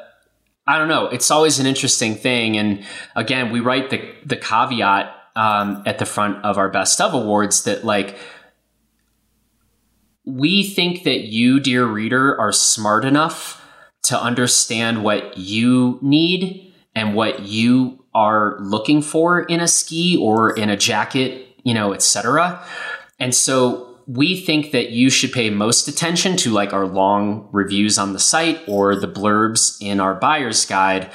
I 0.67 0.77
don't 0.77 0.87
know, 0.87 1.07
it's 1.07 1.31
always 1.31 1.59
an 1.59 1.65
interesting 1.65 2.15
thing. 2.15 2.57
And 2.57 2.85
again, 3.15 3.51
we 3.51 3.59
write 3.59 3.89
the, 3.89 4.01
the 4.25 4.35
caveat 4.37 5.15
um, 5.35 5.83
at 5.85 5.99
the 5.99 6.05
front 6.05 6.43
of 6.43 6.57
our 6.57 6.69
best 6.69 7.01
of 7.01 7.13
awards 7.13 7.63
that 7.63 7.83
like 7.83 8.17
we 10.25 10.63
think 10.63 11.03
that 11.03 11.25
you, 11.25 11.59
dear 11.59 11.85
reader, 11.85 12.39
are 12.39 12.51
smart 12.51 13.05
enough 13.05 13.61
to 14.03 14.19
understand 14.19 15.03
what 15.03 15.37
you 15.37 15.99
need 16.01 16.73
and 16.95 17.15
what 17.15 17.41
you 17.43 18.03
are 18.13 18.57
looking 18.59 19.01
for 19.01 19.41
in 19.41 19.59
a 19.59 19.67
ski 19.67 20.17
or 20.17 20.55
in 20.55 20.69
a 20.69 20.77
jacket, 20.77 21.47
you 21.63 21.73
know, 21.73 21.93
etc. 21.93 22.63
And 23.19 23.35
so 23.35 23.97
we 24.07 24.39
think 24.39 24.71
that 24.71 24.91
you 24.91 25.09
should 25.09 25.31
pay 25.31 25.49
most 25.49 25.87
attention 25.87 26.37
to 26.37 26.51
like 26.51 26.73
our 26.73 26.85
long 26.85 27.49
reviews 27.51 27.97
on 27.97 28.13
the 28.13 28.19
site 28.19 28.61
or 28.67 28.95
the 28.95 29.07
blurbs 29.07 29.77
in 29.81 29.99
our 29.99 30.13
buyer's 30.13 30.65
guide. 30.65 31.11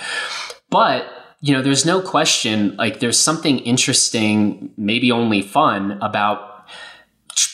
But 0.68 1.08
you 1.40 1.54
know, 1.54 1.62
there's 1.62 1.86
no 1.86 2.02
question, 2.02 2.76
like, 2.76 3.00
there's 3.00 3.18
something 3.18 3.60
interesting, 3.60 4.72
maybe 4.76 5.10
only 5.10 5.42
fun 5.42 5.98
about 6.02 6.66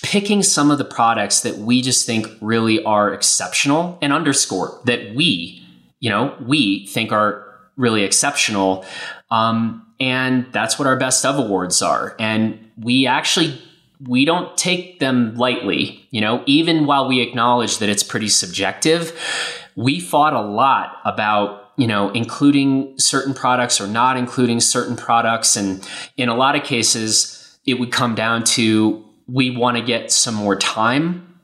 picking 0.03 0.43
some 0.43 0.71
of 0.71 0.79
the 0.79 0.85
products 0.85 1.41
that 1.41 1.59
we 1.59 1.83
just 1.83 2.07
think 2.07 2.27
really 2.41 2.83
are 2.85 3.13
exceptional 3.13 3.99
and 4.03 4.13
underscore 4.13 4.81
that 4.85 5.15
we, 5.15 5.63
you 6.01 6.11
know, 6.11 6.35
we 6.45 6.87
think 6.87 7.13
are 7.13 7.47
really 7.77 8.03
exceptional. 8.03 8.85
Um, 9.31 9.87
and 10.01 10.47
that's 10.53 10.79
what 10.79 10.89
our 10.89 10.97
best 10.97 11.25
of 11.25 11.39
awards 11.39 11.83
are. 11.83 12.17
And 12.19 12.59
we 12.77 13.07
actually 13.07 13.61
we 14.05 14.25
don't 14.25 14.57
take 14.57 15.01
them 15.01 15.35
lightly, 15.37 16.07
you 16.11 16.21
know, 16.21 16.43
even 16.47 16.87
while 16.87 17.09
we 17.09 17.21
acknowledge 17.21 17.79
that 17.79 17.89
it's 17.89 18.03
pretty 18.03 18.29
subjective. 18.29 19.19
We 19.75 20.01
fought 20.01 20.35
a 20.35 20.41
lot 20.41 20.99
about 21.05 21.66
you 21.77 21.87
know, 21.87 22.11
including 22.11 22.99
certain 22.99 23.35
products 23.35 23.81
or 23.81 23.87
not 23.87 24.17
including 24.17 24.61
certain 24.61 24.97
products. 24.97 25.57
And 25.57 25.87
in 26.17 26.29
a 26.29 26.35
lot 26.35 26.57
of 26.57 26.65
cases, 26.65 27.59
it 27.67 27.75
would 27.75 27.93
come 27.93 28.15
down 28.15 28.45
to 28.45 29.05
we 29.27 29.51
want 29.51 29.77
to 29.77 29.83
get 29.83 30.13
some 30.13 30.35
more 30.35 30.57
time 30.57 31.41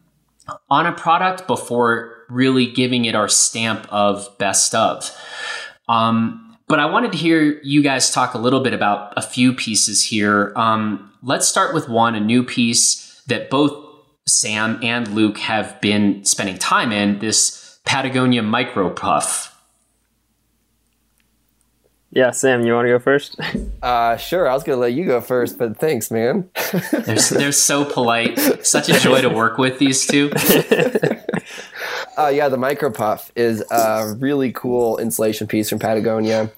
on 0.70 0.86
a 0.86 0.92
product 0.92 1.46
before 1.46 2.24
really 2.28 2.66
giving 2.66 3.04
it 3.04 3.14
our 3.14 3.28
stamp 3.28 3.86
of 3.90 4.28
best 4.38 4.74
of. 4.74 5.10
Um, 5.88 6.56
but 6.68 6.78
I 6.78 6.86
wanted 6.86 7.12
to 7.12 7.18
hear 7.18 7.60
you 7.62 7.82
guys 7.82 8.10
talk 8.10 8.34
a 8.34 8.38
little 8.38 8.60
bit 8.60 8.72
about 8.72 9.12
a 9.16 9.22
few 9.22 9.52
pieces 9.52 10.06
here. 10.06 10.52
Um, 10.56 11.12
let's 11.22 11.46
start 11.46 11.74
with 11.74 11.88
one, 11.88 12.14
a 12.14 12.20
new 12.20 12.42
piece 12.42 13.20
that 13.26 13.50
both 13.50 13.76
Sam 14.26 14.78
and 14.82 15.08
Luke 15.08 15.38
have 15.38 15.80
been 15.80 16.24
spending 16.24 16.56
time 16.56 16.92
in 16.92 17.18
this 17.18 17.78
Patagonia 17.84 18.42
Micro 18.42 18.88
Puff. 18.90 19.51
Yeah, 22.14 22.30
Sam, 22.30 22.66
you 22.66 22.74
want 22.74 22.86
to 22.86 22.90
go 22.90 22.98
first? 22.98 23.38
Uh, 23.82 24.16
sure. 24.16 24.48
I 24.48 24.54
was 24.54 24.62
going 24.62 24.76
to 24.76 24.80
let 24.80 24.92
you 24.92 25.04
go 25.04 25.20
first, 25.20 25.58
but 25.58 25.76
thanks, 25.76 26.08
man. 26.08 26.48
they're, 26.92 27.16
they're 27.16 27.50
so 27.50 27.84
polite. 27.84 28.38
Such 28.64 28.88
a 28.88 28.92
joy 29.00 29.22
to 29.22 29.28
work 29.34 29.58
with 29.58 29.80
these 29.80 30.06
two. 30.06 30.30
Uh, 32.16 32.28
yeah, 32.28 32.48
the 32.48 32.56
Micro 32.56 32.92
Puff 32.92 33.32
is 33.34 33.60
a 33.72 34.14
really 34.20 34.52
cool 34.52 34.98
insulation 34.98 35.48
piece 35.48 35.68
from 35.68 35.80
Patagonia. 35.80 36.52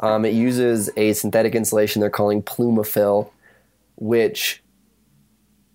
Um, 0.00 0.26
it 0.26 0.34
uses 0.34 0.90
a 0.98 1.14
synthetic 1.14 1.54
insulation 1.54 2.00
they're 2.00 2.10
calling 2.10 2.42
PlumaFill, 2.42 3.30
which 3.96 4.62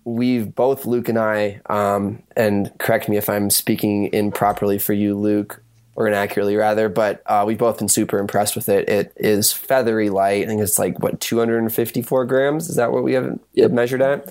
we've 0.04 0.54
both 0.54 0.86
Luke 0.86 1.08
and 1.08 1.18
I, 1.18 1.60
um, 1.66 2.22
and 2.36 2.70
correct 2.78 3.08
me 3.08 3.16
if 3.16 3.28
I'm 3.28 3.50
speaking 3.50 4.12
improperly 4.12 4.78
for 4.78 4.92
you, 4.92 5.18
Luke, 5.18 5.62
or 5.94 6.08
inaccurately 6.08 6.56
rather, 6.56 6.88
but 6.88 7.22
uh, 7.26 7.44
we've 7.46 7.58
both 7.58 7.78
been 7.78 7.88
super 7.88 8.18
impressed 8.18 8.56
with 8.56 8.68
it. 8.68 8.88
It 8.88 9.12
is 9.16 9.52
feathery 9.52 10.08
light. 10.08 10.44
I 10.44 10.46
think 10.46 10.62
it's 10.62 10.78
like 10.78 10.98
what 11.00 11.20
254 11.20 12.24
grams. 12.24 12.70
Is 12.70 12.76
that 12.76 12.92
what 12.92 13.04
we 13.04 13.12
have 13.12 13.38
yep. 13.52 13.70
measured 13.70 14.00
at? 14.00 14.26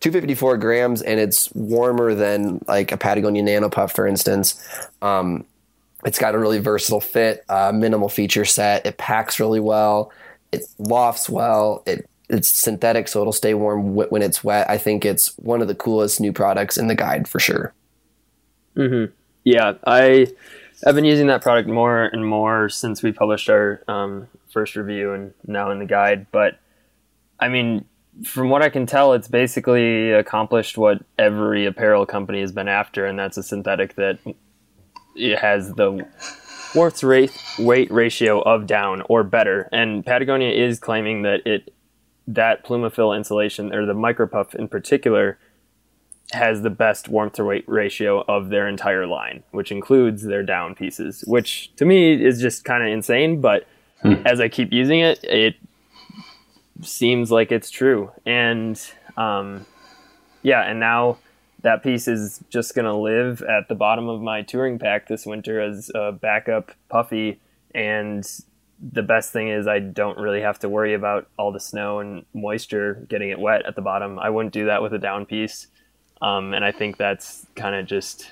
254 0.00 0.58
grams, 0.58 1.00
and 1.00 1.18
it's 1.18 1.52
warmer 1.54 2.14
than 2.14 2.62
like 2.68 2.92
a 2.92 2.98
Patagonia 2.98 3.42
Nano 3.42 3.70
Puff, 3.70 3.92
for 3.92 4.06
instance. 4.06 4.62
Um, 5.00 5.46
it's 6.04 6.18
got 6.18 6.34
a 6.34 6.38
really 6.38 6.58
versatile 6.58 7.00
fit, 7.00 7.44
uh, 7.48 7.72
minimal 7.74 8.10
feature 8.10 8.44
set. 8.44 8.84
It 8.84 8.98
packs 8.98 9.40
really 9.40 9.60
well. 9.60 10.12
It 10.52 10.64
lofts 10.78 11.28
well. 11.30 11.82
It 11.86 12.08
it's 12.28 12.48
synthetic, 12.48 13.08
so 13.08 13.20
it'll 13.20 13.32
stay 13.32 13.54
warm 13.54 13.94
when 13.94 14.20
it's 14.20 14.42
wet. 14.42 14.68
I 14.68 14.78
think 14.78 15.04
it's 15.04 15.36
one 15.38 15.62
of 15.62 15.68
the 15.68 15.74
coolest 15.74 16.20
new 16.20 16.32
products 16.32 16.76
in 16.76 16.88
the 16.88 16.94
guide 16.94 17.28
for 17.28 17.38
sure. 17.38 17.72
Mm-hmm. 18.76 19.12
Yeah, 19.44 19.74
I 19.86 20.26
I've 20.84 20.94
been 20.94 21.04
using 21.04 21.28
that 21.28 21.42
product 21.42 21.68
more 21.68 22.04
and 22.04 22.26
more 22.26 22.68
since 22.68 23.02
we 23.02 23.12
published 23.12 23.48
our 23.48 23.82
um, 23.88 24.28
first 24.50 24.76
review 24.76 25.12
and 25.12 25.32
now 25.46 25.70
in 25.70 25.78
the 25.78 25.86
guide. 25.86 26.26
But 26.32 26.58
I 27.40 27.48
mean, 27.48 27.86
from 28.24 28.50
what 28.50 28.62
I 28.62 28.68
can 28.68 28.86
tell, 28.86 29.12
it's 29.12 29.28
basically 29.28 30.12
accomplished 30.12 30.76
what 30.76 31.02
every 31.18 31.66
apparel 31.66 32.06
company 32.06 32.40
has 32.40 32.52
been 32.52 32.68
after, 32.68 33.06
and 33.06 33.18
that's 33.18 33.36
a 33.36 33.42
synthetic 33.42 33.94
that 33.96 34.18
it 35.14 35.38
has 35.38 35.72
the 35.74 36.06
warmth 36.74 37.02
rate 37.02 37.30
weight 37.58 37.90
ratio 37.90 38.40
of 38.42 38.66
down 38.66 39.02
or 39.08 39.22
better. 39.24 39.68
And 39.72 40.04
Patagonia 40.04 40.50
is 40.50 40.78
claiming 40.78 41.22
that 41.22 41.46
it 41.46 41.72
that 42.28 42.64
PlumaFill 42.64 43.16
insulation 43.16 43.72
or 43.72 43.86
the 43.86 43.94
micropuff 43.94 44.54
in 44.54 44.68
particular 44.68 45.38
has 46.32 46.62
the 46.62 46.70
best 46.70 47.08
warmth 47.08 47.34
to 47.34 47.44
weight 47.44 47.64
ratio 47.68 48.24
of 48.26 48.48
their 48.48 48.66
entire 48.68 49.06
line, 49.06 49.42
which 49.52 49.70
includes 49.70 50.24
their 50.24 50.42
down 50.42 50.74
pieces, 50.74 51.24
which 51.26 51.74
to 51.76 51.84
me 51.84 52.24
is 52.24 52.40
just 52.40 52.64
kind 52.64 52.82
of 52.82 52.92
insane. 52.92 53.40
But 53.40 53.66
hmm. 54.02 54.14
as 54.26 54.40
I 54.40 54.48
keep 54.48 54.72
using 54.72 55.00
it, 55.00 55.22
it 55.22 55.56
seems 56.82 57.30
like 57.30 57.52
it's 57.52 57.70
true. 57.70 58.10
And 58.24 58.80
um, 59.16 59.66
yeah, 60.42 60.62
and 60.62 60.80
now 60.80 61.18
that 61.62 61.82
piece 61.82 62.06
is 62.06 62.40
just 62.50 62.74
going 62.74 62.84
to 62.84 62.94
live 62.94 63.42
at 63.42 63.68
the 63.68 63.74
bottom 63.74 64.08
of 64.08 64.20
my 64.20 64.42
touring 64.42 64.78
pack 64.78 65.08
this 65.08 65.26
winter 65.26 65.60
as 65.60 65.90
a 65.94 66.12
backup 66.12 66.72
puffy. 66.88 67.40
And 67.74 68.28
the 68.80 69.02
best 69.02 69.32
thing 69.32 69.48
is 69.48 69.66
I 69.66 69.78
don't 69.78 70.18
really 70.18 70.42
have 70.42 70.58
to 70.60 70.68
worry 70.68 70.94
about 70.94 71.28
all 71.38 71.52
the 71.52 71.60
snow 71.60 72.00
and 72.00 72.24
moisture 72.34 73.06
getting 73.08 73.30
it 73.30 73.38
wet 73.38 73.64
at 73.66 73.74
the 73.74 73.82
bottom. 73.82 74.18
I 74.18 74.30
wouldn't 74.30 74.52
do 74.52 74.66
that 74.66 74.82
with 74.82 74.92
a 74.92 74.98
down 74.98 75.26
piece. 75.26 75.68
Um, 76.22 76.54
and 76.54 76.64
I 76.64 76.72
think 76.72 76.96
that's 76.96 77.46
kind 77.56 77.74
of 77.74 77.86
just 77.86 78.30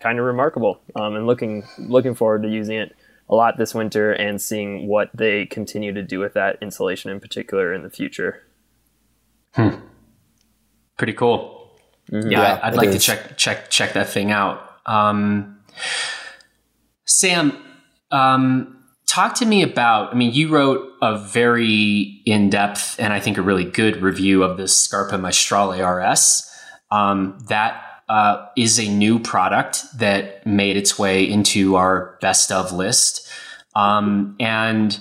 kind 0.00 0.18
of 0.18 0.24
remarkable. 0.24 0.80
Um, 0.96 1.16
and 1.16 1.26
looking 1.26 1.64
looking 1.78 2.14
forward 2.14 2.42
to 2.42 2.48
using 2.48 2.76
it 2.76 2.94
a 3.28 3.34
lot 3.34 3.56
this 3.56 3.74
winter 3.74 4.12
and 4.12 4.40
seeing 4.40 4.86
what 4.86 5.10
they 5.14 5.46
continue 5.46 5.92
to 5.92 6.02
do 6.02 6.18
with 6.18 6.34
that 6.34 6.58
insulation 6.60 7.10
in 7.10 7.20
particular 7.20 7.72
in 7.72 7.82
the 7.82 7.90
future. 7.90 8.42
Hmm. 9.54 9.76
Pretty 10.96 11.14
cool. 11.14 11.70
Mm-hmm. 12.12 12.30
Yeah, 12.30 12.42
yeah, 12.42 12.60
I'd 12.62 12.74
like 12.74 12.88
is. 12.88 12.96
to 12.96 13.00
check 13.00 13.36
check 13.36 13.70
check 13.70 13.94
that 13.94 14.08
thing 14.08 14.30
out. 14.30 14.60
Um, 14.84 15.58
Sam, 17.06 17.56
um, 18.10 18.84
talk 19.06 19.34
to 19.36 19.46
me 19.46 19.62
about. 19.62 20.12
I 20.12 20.16
mean, 20.16 20.32
you 20.32 20.48
wrote 20.48 20.86
a 21.00 21.18
very 21.18 22.20
in 22.26 22.50
depth 22.50 22.96
and 22.98 23.12
I 23.12 23.20
think 23.20 23.38
a 23.38 23.42
really 23.42 23.64
good 23.64 24.02
review 24.02 24.42
of 24.42 24.58
this 24.58 24.76
Scarpa 24.76 25.16
Maestrale 25.16 25.80
RS. 25.80 26.50
Um, 26.94 27.36
that 27.48 27.82
uh, 28.08 28.46
is 28.56 28.78
a 28.78 28.88
new 28.88 29.18
product 29.18 29.84
that 29.98 30.46
made 30.46 30.76
its 30.76 30.96
way 30.96 31.28
into 31.28 31.74
our 31.74 32.16
best 32.20 32.52
of 32.52 32.72
list. 32.72 33.28
Um, 33.74 34.36
and, 34.38 34.96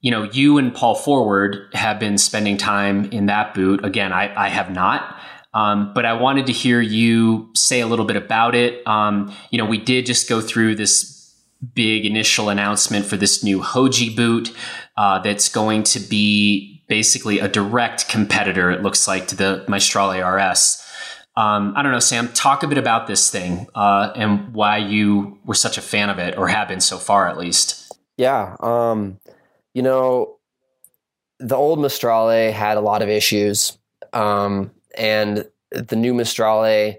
you 0.00 0.10
know, 0.10 0.22
you 0.22 0.56
and 0.56 0.74
Paul 0.74 0.94
Forward 0.94 1.68
have 1.74 1.98
been 1.98 2.16
spending 2.16 2.56
time 2.56 3.06
in 3.06 3.26
that 3.26 3.52
boot. 3.52 3.84
Again, 3.84 4.10
I, 4.10 4.46
I 4.46 4.48
have 4.48 4.70
not. 4.70 5.20
Um, 5.52 5.92
but 5.94 6.06
I 6.06 6.14
wanted 6.14 6.46
to 6.46 6.52
hear 6.52 6.80
you 6.80 7.50
say 7.54 7.80
a 7.80 7.86
little 7.86 8.06
bit 8.06 8.16
about 8.16 8.54
it. 8.54 8.86
Um, 8.88 9.30
you 9.50 9.58
know, 9.58 9.66
we 9.66 9.78
did 9.78 10.06
just 10.06 10.28
go 10.28 10.40
through 10.40 10.76
this 10.76 11.34
big 11.74 12.06
initial 12.06 12.48
announcement 12.48 13.04
for 13.04 13.16
this 13.18 13.44
new 13.44 13.60
Hoji 13.60 14.16
boot 14.16 14.50
uh, 14.96 15.18
that's 15.18 15.48
going 15.50 15.82
to 15.84 16.00
be 16.00 16.82
basically 16.88 17.38
a 17.38 17.48
direct 17.48 18.08
competitor, 18.08 18.70
it 18.70 18.82
looks 18.82 19.06
like, 19.06 19.28
to 19.28 19.36
the 19.36 19.64
Maestrale 19.68 20.22
RS. 20.22 20.83
Um, 21.36 21.74
I 21.76 21.82
don't 21.82 21.90
know, 21.90 21.98
Sam, 21.98 22.28
talk 22.32 22.62
a 22.62 22.68
bit 22.68 22.78
about 22.78 23.06
this 23.06 23.28
thing 23.30 23.66
uh, 23.74 24.12
and 24.14 24.54
why 24.54 24.78
you 24.78 25.38
were 25.44 25.54
such 25.54 25.76
a 25.76 25.82
fan 25.82 26.08
of 26.08 26.18
it, 26.18 26.38
or 26.38 26.48
have 26.48 26.68
been 26.68 26.80
so 26.80 26.98
far 26.98 27.28
at 27.28 27.36
least. 27.36 27.92
Yeah. 28.16 28.56
Um, 28.60 29.18
you 29.72 29.82
know, 29.82 30.36
the 31.40 31.56
old 31.56 31.80
Maestrale 31.80 32.52
had 32.52 32.76
a 32.76 32.80
lot 32.80 33.02
of 33.02 33.08
issues, 33.08 33.76
um, 34.12 34.70
and 34.96 35.48
the 35.70 35.96
new 35.96 36.14
Maestrale 36.14 36.98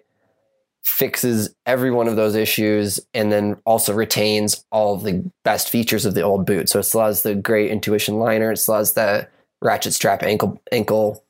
fixes 0.83 1.55
every 1.65 1.89
one 1.89 2.07
of 2.07 2.15
those 2.15 2.35
issues 2.35 2.99
and 3.13 3.31
then 3.31 3.57
also 3.65 3.91
retains 3.91 4.63
all 4.71 4.97
the 4.97 5.23
best 5.43 5.69
features 5.69 6.05
of 6.05 6.13
the 6.13 6.21
old 6.21 6.45
boot. 6.45 6.69
So 6.69 6.77
it 6.77 6.83
still 6.83 7.01
has 7.01 7.23
the 7.23 7.33
great 7.33 7.71
intuition 7.71 8.19
liner, 8.19 8.51
it 8.51 8.57
still 8.57 8.75
has 8.75 8.93
the 8.93 9.27
ratchet 9.61 9.93
strap 9.93 10.21
ankle 10.21 10.61
ankle 10.71 11.23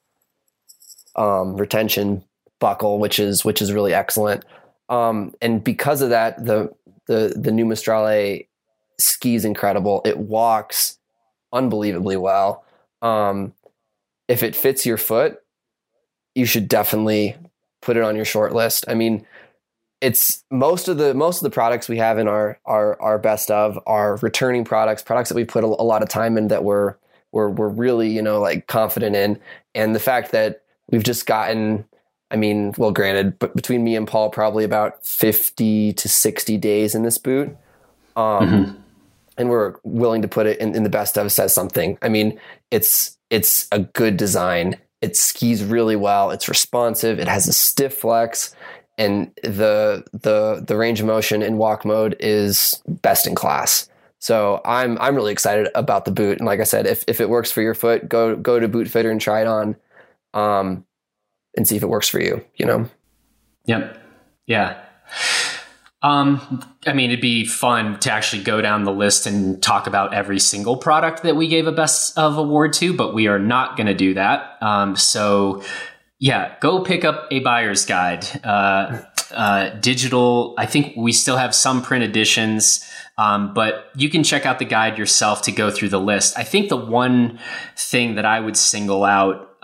um, 1.15 1.55
retention 1.55 2.23
buckle, 2.65 2.97
which 2.97 3.19
is 3.19 3.45
which 3.45 3.61
is 3.61 3.71
really 3.71 3.93
excellent. 3.93 4.43
Um, 4.89 5.35
and 5.39 5.63
because 5.63 6.01
of 6.01 6.09
that, 6.09 6.43
the 6.43 6.73
the 7.05 7.31
the 7.35 7.51
new 7.51 7.63
Maestrale 7.63 8.47
ski 8.99 9.35
is 9.35 9.45
incredible. 9.45 10.01
It 10.03 10.17
walks 10.17 10.97
unbelievably 11.53 12.17
well. 12.17 12.65
Um, 13.03 13.53
if 14.27 14.41
it 14.41 14.55
fits 14.55 14.83
your 14.83 14.97
foot, 14.97 15.43
you 16.33 16.47
should 16.47 16.67
definitely 16.67 17.35
put 17.83 17.97
it 17.97 18.03
on 18.03 18.15
your 18.15 18.25
short 18.25 18.55
list. 18.55 18.83
I 18.87 18.95
mean, 18.95 19.27
it's 20.01 20.43
most 20.49 20.87
of 20.87 20.97
the 20.97 21.13
most 21.13 21.37
of 21.37 21.43
the 21.43 21.51
products 21.51 21.87
we 21.87 21.99
have 21.99 22.17
in 22.17 22.27
our 22.27 22.59
our 22.65 22.99
our 22.99 23.19
best 23.19 23.51
of 23.51 23.77
are 23.85 24.17
returning 24.23 24.65
products, 24.65 25.03
products 25.03 25.29
that 25.29 25.35
we 25.35 25.45
put 25.45 25.63
a, 25.63 25.67
a 25.67 25.85
lot 25.85 26.01
of 26.01 26.09
time 26.09 26.35
in 26.35 26.47
that 26.47 26.63
we're 26.63 26.95
we're 27.31 27.49
we're 27.49 27.69
really 27.69 28.09
you 28.09 28.23
know 28.23 28.39
like 28.39 28.65
confident 28.65 29.15
in, 29.15 29.39
and 29.75 29.93
the 29.93 29.99
fact 29.99 30.31
that 30.31 30.63
we've 30.89 31.03
just 31.03 31.27
gotten 31.27 31.85
I 32.35 32.37
mean, 32.37 32.73
well, 32.77 32.91
granted, 32.91 33.39
but 33.39 33.55
between 33.55 33.85
me 33.85 33.95
and 33.95 34.05
Paul, 34.05 34.29
probably 34.29 34.65
about 34.65 35.05
50 35.05 35.93
to 35.93 36.09
60 36.09 36.57
days 36.57 36.93
in 36.93 37.03
this 37.03 37.17
boot. 37.17 37.47
Um, 38.17 38.49
mm-hmm. 38.49 38.79
And 39.37 39.49
we're 39.49 39.75
willing 39.83 40.21
to 40.21 40.27
put 40.27 40.45
it 40.45 40.59
in, 40.59 40.75
in, 40.75 40.83
the 40.83 40.89
best 40.89 41.17
of 41.17 41.31
says 41.31 41.53
something. 41.53 41.97
I 42.01 42.09
mean, 42.09 42.37
it's, 42.71 43.17
it's 43.29 43.69
a 43.71 43.79
good 43.79 44.17
design. 44.17 44.75
It 44.99 45.15
skis 45.15 45.63
really 45.63 45.95
well. 45.95 46.29
It's 46.29 46.49
responsive. 46.49 47.19
It 47.19 47.29
has 47.29 47.47
a 47.47 47.53
stiff 47.53 47.99
flex 47.99 48.53
and 48.97 49.31
the, 49.41 50.03
the, 50.11 50.61
the 50.67 50.75
range 50.75 50.99
of 50.99 51.05
motion 51.05 51.41
in 51.41 51.55
walk 51.55 51.85
mode 51.85 52.17
is 52.19 52.81
best 52.85 53.27
in 53.27 53.33
class. 53.33 53.87
So 54.19 54.59
I'm, 54.65 54.97
I'm 54.99 55.15
really 55.15 55.31
excited 55.31 55.69
about 55.73 56.03
the 56.03 56.11
boot. 56.11 56.39
And 56.39 56.45
like 56.45 56.59
I 56.59 56.65
said, 56.65 56.85
if, 56.85 57.05
if 57.07 57.21
it 57.21 57.29
works 57.29 57.49
for 57.49 57.61
your 57.61 57.75
foot, 57.75 58.09
go, 58.09 58.35
go 58.35 58.59
to 58.59 58.67
boot 58.67 58.89
fitter 58.89 59.09
and 59.09 59.21
try 59.21 59.39
it 59.39 59.47
on. 59.47 59.77
Um, 60.33 60.85
and 61.55 61.67
see 61.67 61.75
if 61.75 61.83
it 61.83 61.89
works 61.89 62.09
for 62.09 62.19
you, 62.19 62.43
you 62.55 62.65
know? 62.65 62.87
Yep. 63.65 64.01
Yeah. 64.47 64.81
Um, 66.01 66.63
I 66.85 66.93
mean, 66.93 67.09
it'd 67.09 67.21
be 67.21 67.45
fun 67.45 67.99
to 68.01 68.11
actually 68.11 68.43
go 68.43 68.61
down 68.61 68.83
the 68.83 68.91
list 68.91 69.25
and 69.25 69.61
talk 69.63 69.87
about 69.87 70.13
every 70.13 70.39
single 70.39 70.77
product 70.77 71.23
that 71.23 71.35
we 71.35 71.47
gave 71.47 71.65
a 71.65 71.71
best 71.71 72.15
of 72.15 72.37
award 72.37 72.73
to, 72.73 72.93
but 72.93 73.15
we 73.15 73.27
are 73.27 73.39
not 73.39 73.75
going 73.75 73.87
to 73.87 73.95
do 73.95 74.13
that. 74.13 74.61
Um, 74.61 74.95
so, 74.95 75.63
yeah, 76.19 76.55
go 76.61 76.83
pick 76.83 77.03
up 77.03 77.27
a 77.31 77.39
buyer's 77.39 77.85
guide. 77.85 78.23
Uh, 78.43 79.01
uh, 79.31 79.69
digital, 79.79 80.53
I 80.59 80.67
think 80.67 80.93
we 80.95 81.11
still 81.11 81.37
have 81.37 81.55
some 81.55 81.81
print 81.81 82.03
editions, 82.03 82.87
um, 83.17 83.55
but 83.55 83.89
you 83.95 84.09
can 84.09 84.23
check 84.23 84.45
out 84.45 84.59
the 84.59 84.65
guide 84.65 84.99
yourself 84.99 85.41
to 85.43 85.51
go 85.51 85.71
through 85.71 85.89
the 85.89 85.99
list. 85.99 86.37
I 86.37 86.43
think 86.43 86.69
the 86.69 86.77
one 86.77 87.39
thing 87.75 88.15
that 88.15 88.25
I 88.25 88.39
would 88.39 88.57
single 88.57 89.03
out. 89.03 89.57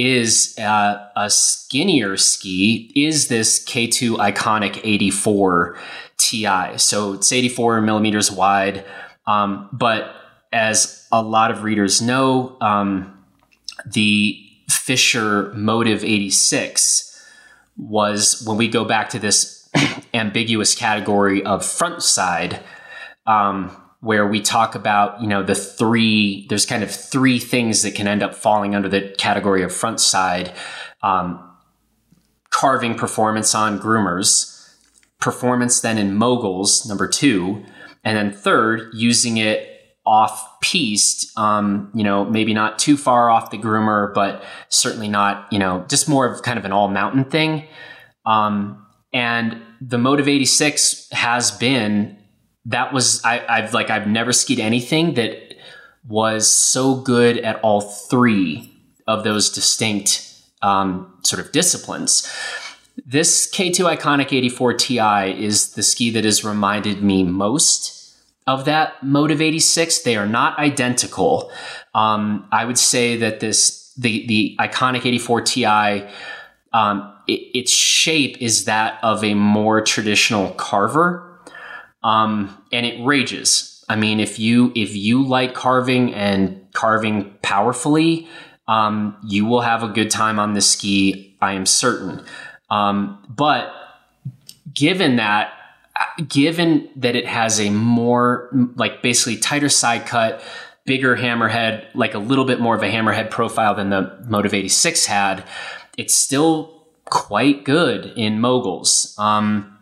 Is 0.00 0.56
uh, 0.60 1.08
a 1.16 1.28
skinnier 1.28 2.16
ski 2.16 2.92
is 2.94 3.26
this 3.26 3.64
K2 3.64 4.16
Iconic 4.16 4.80
84 4.84 5.76
Ti. 6.18 6.78
So 6.78 7.14
it's 7.14 7.32
84 7.32 7.80
millimeters 7.80 8.30
wide. 8.30 8.84
Um, 9.26 9.68
but 9.72 10.14
as 10.52 11.04
a 11.10 11.20
lot 11.20 11.50
of 11.50 11.64
readers 11.64 12.00
know, 12.00 12.56
um, 12.60 13.24
the 13.84 14.40
Fischer 14.70 15.52
Motive 15.54 16.04
86 16.04 17.28
was, 17.76 18.42
when 18.46 18.56
we 18.56 18.68
go 18.68 18.84
back 18.84 19.08
to 19.10 19.18
this 19.18 19.68
ambiguous 20.14 20.76
category 20.76 21.44
of 21.44 21.64
front 21.66 22.04
side, 22.04 22.62
um, 23.26 23.76
where 24.00 24.26
we 24.26 24.40
talk 24.40 24.74
about, 24.74 25.20
you 25.20 25.26
know, 25.26 25.42
the 25.42 25.54
three, 25.54 26.46
there's 26.48 26.66
kind 26.66 26.82
of 26.82 26.90
three 26.90 27.38
things 27.38 27.82
that 27.82 27.94
can 27.94 28.06
end 28.06 28.22
up 28.22 28.34
falling 28.34 28.74
under 28.74 28.88
the 28.88 29.14
category 29.18 29.62
of 29.62 29.74
front 29.74 30.00
side. 30.00 30.52
Um, 31.02 31.44
carving 32.50 32.94
performance 32.94 33.54
on 33.54 33.78
groomers, 33.78 34.74
performance 35.20 35.80
then 35.80 35.98
in 35.98 36.14
moguls, 36.14 36.86
number 36.86 37.08
two, 37.08 37.64
and 38.04 38.16
then 38.16 38.32
third, 38.32 38.90
using 38.94 39.36
it 39.36 39.78
off 40.06 40.60
piste, 40.60 41.36
um, 41.38 41.90
you 41.94 42.02
know, 42.02 42.24
maybe 42.24 42.54
not 42.54 42.78
too 42.78 42.96
far 42.96 43.30
off 43.30 43.50
the 43.50 43.58
groomer, 43.58 44.12
but 44.14 44.42
certainly 44.68 45.08
not, 45.08 45.46
you 45.52 45.58
know, 45.58 45.84
just 45.88 46.08
more 46.08 46.26
of 46.26 46.42
kind 46.42 46.58
of 46.58 46.64
an 46.64 46.72
all 46.72 46.88
mountain 46.88 47.24
thing. 47.24 47.64
Um, 48.24 48.86
and 49.12 49.60
the 49.80 49.98
Motive 49.98 50.28
86 50.28 51.08
has 51.12 51.50
been 51.50 52.17
that 52.68 52.92
was 52.92 53.24
I, 53.24 53.44
I've 53.48 53.74
like 53.74 53.90
I've 53.90 54.06
never 54.06 54.32
skied 54.32 54.60
anything 54.60 55.14
that 55.14 55.54
was 56.06 56.48
so 56.48 56.94
good 56.94 57.38
at 57.38 57.60
all 57.60 57.80
three 57.80 58.72
of 59.06 59.24
those 59.24 59.50
distinct 59.50 60.24
um, 60.62 61.12
sort 61.24 61.44
of 61.44 61.52
disciplines. 61.52 62.30
This 63.06 63.50
K2 63.50 63.96
Iconic 63.96 64.32
84 64.32 64.74
Ti 64.74 65.44
is 65.44 65.74
the 65.74 65.82
ski 65.82 66.10
that 66.10 66.24
has 66.24 66.44
reminded 66.44 67.02
me 67.02 67.24
most 67.24 68.14
of 68.46 68.64
that 68.64 69.02
Motive 69.02 69.40
86. 69.40 70.00
They 70.00 70.16
are 70.16 70.26
not 70.26 70.58
identical. 70.58 71.50
Um, 71.94 72.48
I 72.52 72.64
would 72.64 72.78
say 72.78 73.16
that 73.16 73.40
this 73.40 73.92
the 73.94 74.26
the 74.26 74.56
Iconic 74.60 75.06
84 75.06 75.40
Ti 75.42 76.06
um, 76.72 77.14
it, 77.26 77.40
its 77.54 77.72
shape 77.72 78.36
is 78.40 78.66
that 78.66 78.98
of 79.02 79.24
a 79.24 79.34
more 79.34 79.80
traditional 79.80 80.50
carver, 80.52 81.27
um, 82.02 82.56
and 82.72 82.86
it 82.86 83.04
rages. 83.04 83.84
I 83.88 83.96
mean, 83.96 84.20
if 84.20 84.38
you 84.38 84.72
if 84.74 84.94
you 84.94 85.24
like 85.24 85.54
carving 85.54 86.14
and 86.14 86.66
carving 86.72 87.34
powerfully, 87.42 88.28
um, 88.66 89.16
you 89.26 89.46
will 89.46 89.62
have 89.62 89.82
a 89.82 89.88
good 89.88 90.10
time 90.10 90.38
on 90.38 90.52
this 90.52 90.70
ski. 90.70 91.36
I 91.40 91.54
am 91.54 91.66
certain. 91.66 92.24
Um, 92.70 93.24
but 93.28 93.72
given 94.74 95.16
that, 95.16 95.52
given 96.28 96.88
that 96.96 97.16
it 97.16 97.26
has 97.26 97.60
a 97.60 97.70
more 97.70 98.50
like 98.76 99.02
basically 99.02 99.38
tighter 99.38 99.70
side 99.70 100.06
cut, 100.06 100.42
bigger 100.84 101.16
hammerhead, 101.16 101.86
like 101.94 102.14
a 102.14 102.18
little 102.18 102.44
bit 102.44 102.60
more 102.60 102.74
of 102.74 102.82
a 102.82 102.90
hammerhead 102.90 103.30
profile 103.30 103.74
than 103.74 103.90
the 103.90 104.18
Motive 104.28 104.52
86 104.52 105.06
had, 105.06 105.44
it's 105.96 106.14
still 106.14 106.84
quite 107.06 107.64
good 107.64 108.12
in 108.16 108.40
moguls. 108.40 109.14
Um, 109.18 109.77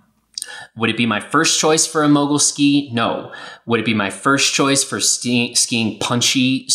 would 0.77 0.91
it 0.91 0.97
be 0.97 1.07
my 1.07 1.21
first 1.21 1.61
choice 1.61 1.87
for 1.87 2.03
a 2.03 2.09
mogul 2.09 2.39
ski? 2.39 2.91
No. 2.93 3.33
Would 3.67 3.81
it 3.81 3.87
be 3.87 3.95
my 3.95 4.11
first 4.11 4.55
choice 4.55 4.85
for 4.85 5.01
ski- 5.01 5.55
skiing 5.55 5.99
punchy, 5.99 6.69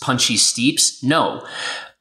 punchy 0.00 0.36
steeps? 0.36 1.02
No. 1.02 1.46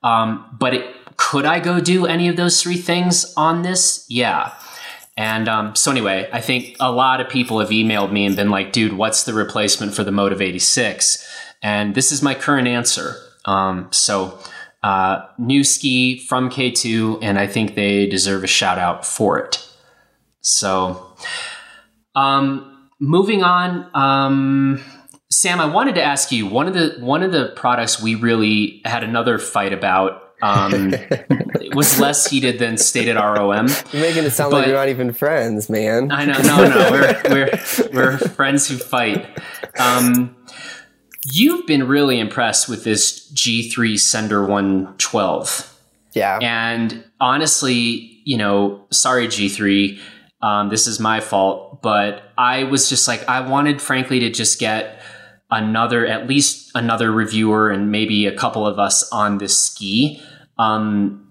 Um, 0.03 0.45
but 0.59 0.73
it, 0.73 0.95
could 1.17 1.45
I 1.45 1.59
go 1.59 1.79
do 1.79 2.05
any 2.05 2.27
of 2.27 2.35
those 2.35 2.61
three 2.61 2.77
things 2.77 3.33
on 3.35 3.61
this? 3.61 4.05
Yeah. 4.09 4.53
And 5.17 5.49
um, 5.49 5.75
so 5.75 5.91
anyway, 5.91 6.29
I 6.31 6.39
think 6.39 6.77
a 6.79 6.91
lot 6.91 7.19
of 7.19 7.27
people 7.27 7.59
have 7.59 7.69
emailed 7.69 8.11
me 8.11 8.25
and 8.25 8.37
been 8.37 8.49
like, 8.49 8.71
"Dude, 8.71 8.93
what's 8.93 9.23
the 9.23 9.33
replacement 9.33 9.93
for 9.93 10.05
the 10.05 10.13
Motive 10.13 10.41
86?" 10.41 11.27
And 11.61 11.93
this 11.93 12.13
is 12.13 12.21
my 12.21 12.33
current 12.33 12.69
answer. 12.69 13.17
Um, 13.43 13.89
so 13.91 14.39
uh, 14.81 15.25
new 15.37 15.63
ski 15.63 16.19
from 16.19 16.49
K2, 16.49 17.19
and 17.21 17.37
I 17.37 17.47
think 17.47 17.75
they 17.75 18.07
deserve 18.07 18.43
a 18.43 18.47
shout 18.47 18.77
out 18.77 19.05
for 19.05 19.37
it. 19.37 19.67
So, 20.41 21.08
um, 22.15 22.89
moving 22.99 23.43
on, 23.43 23.89
um, 23.93 24.83
Sam, 25.31 25.59
I 25.59 25.65
wanted 25.65 25.95
to 25.95 26.03
ask 26.03 26.31
you 26.31 26.47
one 26.47 26.67
of 26.67 26.73
the 26.73 26.97
one 26.99 27.23
of 27.23 27.31
the 27.31 27.53
products 27.55 28.01
we 28.01 28.15
really 28.15 28.81
had 28.85 29.03
another 29.03 29.37
fight 29.37 29.73
about. 29.73 30.23
Um, 30.41 30.93
it 30.93 31.75
was 31.75 31.99
less 31.99 32.29
heated 32.29 32.59
than 32.59 32.77
stated 32.77 33.15
ROM. 33.15 33.67
You're 33.91 34.01
making 34.01 34.23
it 34.23 34.31
sound 34.31 34.53
like 34.53 34.67
you're 34.67 34.75
not 34.75 34.89
even 34.89 35.11
friends, 35.11 35.69
man. 35.69 36.11
I 36.11 36.25
know, 36.25 36.39
no, 36.41 36.67
no, 36.67 36.91
we're 36.91 37.21
we're 37.29 37.91
we're 37.93 38.17
friends 38.17 38.67
who 38.67 38.77
fight. 38.77 39.27
Um, 39.77 40.35
You've 41.31 41.67
been 41.67 41.87
really 41.87 42.19
impressed 42.19 42.69
with 42.69 42.83
this 42.83 43.31
G3 43.33 43.99
Sender 43.99 44.41
112. 44.45 45.79
Yeah. 46.13 46.39
And 46.41 47.03
honestly, 47.19 48.21
you 48.23 48.37
know, 48.37 48.85
sorry, 48.89 49.27
G3, 49.27 49.99
um, 50.41 50.69
this 50.69 50.87
is 50.87 50.99
my 50.99 51.19
fault, 51.19 51.81
but 51.81 52.31
I 52.37 52.63
was 52.63 52.87
just 52.87 53.07
like, 53.07 53.27
I 53.27 53.41
wanted, 53.41 53.81
frankly, 53.81 54.19
to 54.21 54.29
just 54.29 54.59
get 54.59 55.01
another, 55.51 56.05
at 56.05 56.27
least 56.27 56.71
another 56.75 57.11
reviewer 57.11 57.69
and 57.69 57.91
maybe 57.91 58.25
a 58.25 58.35
couple 58.35 58.65
of 58.65 58.79
us 58.79 59.09
on 59.11 59.39
this 59.39 59.57
ski 59.57 60.21
um, 60.57 61.27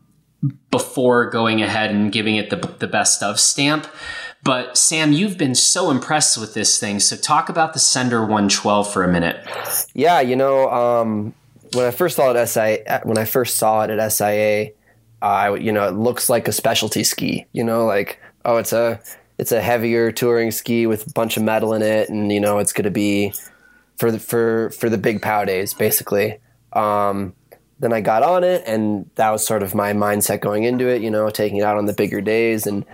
before 0.70 1.30
going 1.30 1.62
ahead 1.62 1.90
and 1.90 2.12
giving 2.12 2.36
it 2.36 2.50
the, 2.50 2.56
the 2.56 2.86
best 2.86 3.22
of 3.22 3.40
stamp. 3.40 3.86
But 4.42 4.76
Sam, 4.76 5.12
you've 5.12 5.38
been 5.38 5.54
so 5.54 5.90
impressed 5.90 6.38
with 6.38 6.54
this 6.54 6.78
thing. 6.78 7.00
So 7.00 7.16
talk 7.16 7.48
about 7.48 7.72
the 7.72 7.80
Sender 7.80 8.20
112 8.20 8.92
for 8.92 9.02
a 9.02 9.09
minute. 9.09 9.44
Yeah, 9.94 10.20
you 10.20 10.36
know, 10.36 10.70
um, 10.70 11.34
when 11.74 11.86
I 11.86 11.90
first 11.90 12.16
saw 12.16 12.30
it 12.30 12.36
at 12.36 12.48
SIA, 12.48 13.00
when 13.04 13.18
I 13.18 13.24
first 13.24 13.56
saw 13.56 13.82
it 13.82 13.90
at 13.90 14.09
SIA, 14.12 14.70
uh, 15.20 15.56
you 15.59 15.72
know, 15.72 15.88
it 15.88 15.94
looks 15.94 16.30
like 16.30 16.46
a 16.46 16.52
specialty 16.52 17.02
ski. 17.02 17.46
You 17.52 17.64
know, 17.64 17.84
like 17.84 18.20
oh, 18.49 18.57
it's 18.57 18.72
a 18.72 19.01
it's 19.36 19.53
a 19.53 19.61
heavier 19.61 20.11
touring 20.11 20.51
ski 20.51 20.86
with 20.86 21.07
a 21.07 21.11
bunch 21.11 21.36
of 21.36 21.42
metal 21.42 21.74
in 21.74 21.82
it, 21.82 22.09
and 22.09 22.32
you 22.32 22.40
know, 22.40 22.59
it's 22.59 22.72
going 22.72 22.84
to 22.84 22.90
be 22.90 23.32
for 23.96 24.11
the 24.11 24.18
for 24.18 24.70
for 24.70 24.88
the 24.88 24.99
big 24.99 25.22
pow 25.22 25.44
days, 25.44 25.74
basically. 25.74 26.40
Um, 26.72 27.34
then 27.78 27.92
I 27.92 28.01
got 28.01 28.22
on 28.22 28.42
it, 28.42 28.64
and 28.66 29.09
that 29.14 29.30
was 29.30 29.46
sort 29.46 29.62
of 29.62 29.74
my 29.74 29.92
mindset 29.92 30.40
going 30.40 30.64
into 30.64 30.88
it. 30.88 31.03
You 31.03 31.11
know, 31.11 31.28
taking 31.30 31.59
it 31.59 31.62
out 31.62 31.76
on 31.76 31.84
the 31.84 31.92
bigger 31.92 32.20
days, 32.20 32.66
and 32.66 32.84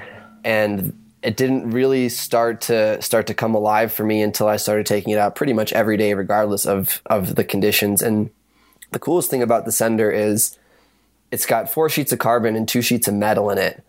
and 0.44 0.98
it 1.22 1.36
didn't 1.36 1.70
really 1.70 2.08
start 2.08 2.60
to 2.62 3.00
start 3.00 3.28
to 3.28 3.34
come 3.34 3.54
alive 3.54 3.92
for 3.92 4.04
me 4.04 4.20
until 4.20 4.48
I 4.48 4.56
started 4.56 4.86
taking 4.86 5.12
it 5.12 5.18
out 5.18 5.36
pretty 5.36 5.52
much 5.52 5.72
every 5.72 5.96
day, 5.96 6.14
regardless 6.14 6.66
of 6.66 7.00
of 7.06 7.36
the 7.36 7.44
conditions. 7.44 8.02
And 8.02 8.28
the 8.90 8.98
coolest 8.98 9.30
thing 9.30 9.42
about 9.42 9.66
the 9.66 9.72
sender 9.72 10.10
is 10.10 10.58
it's 11.30 11.46
got 11.46 11.70
four 11.70 11.88
sheets 11.88 12.12
of 12.12 12.18
carbon 12.18 12.56
and 12.56 12.68
two 12.68 12.82
sheets 12.82 13.08
of 13.08 13.14
metal 13.14 13.50
in 13.50 13.58
it, 13.58 13.82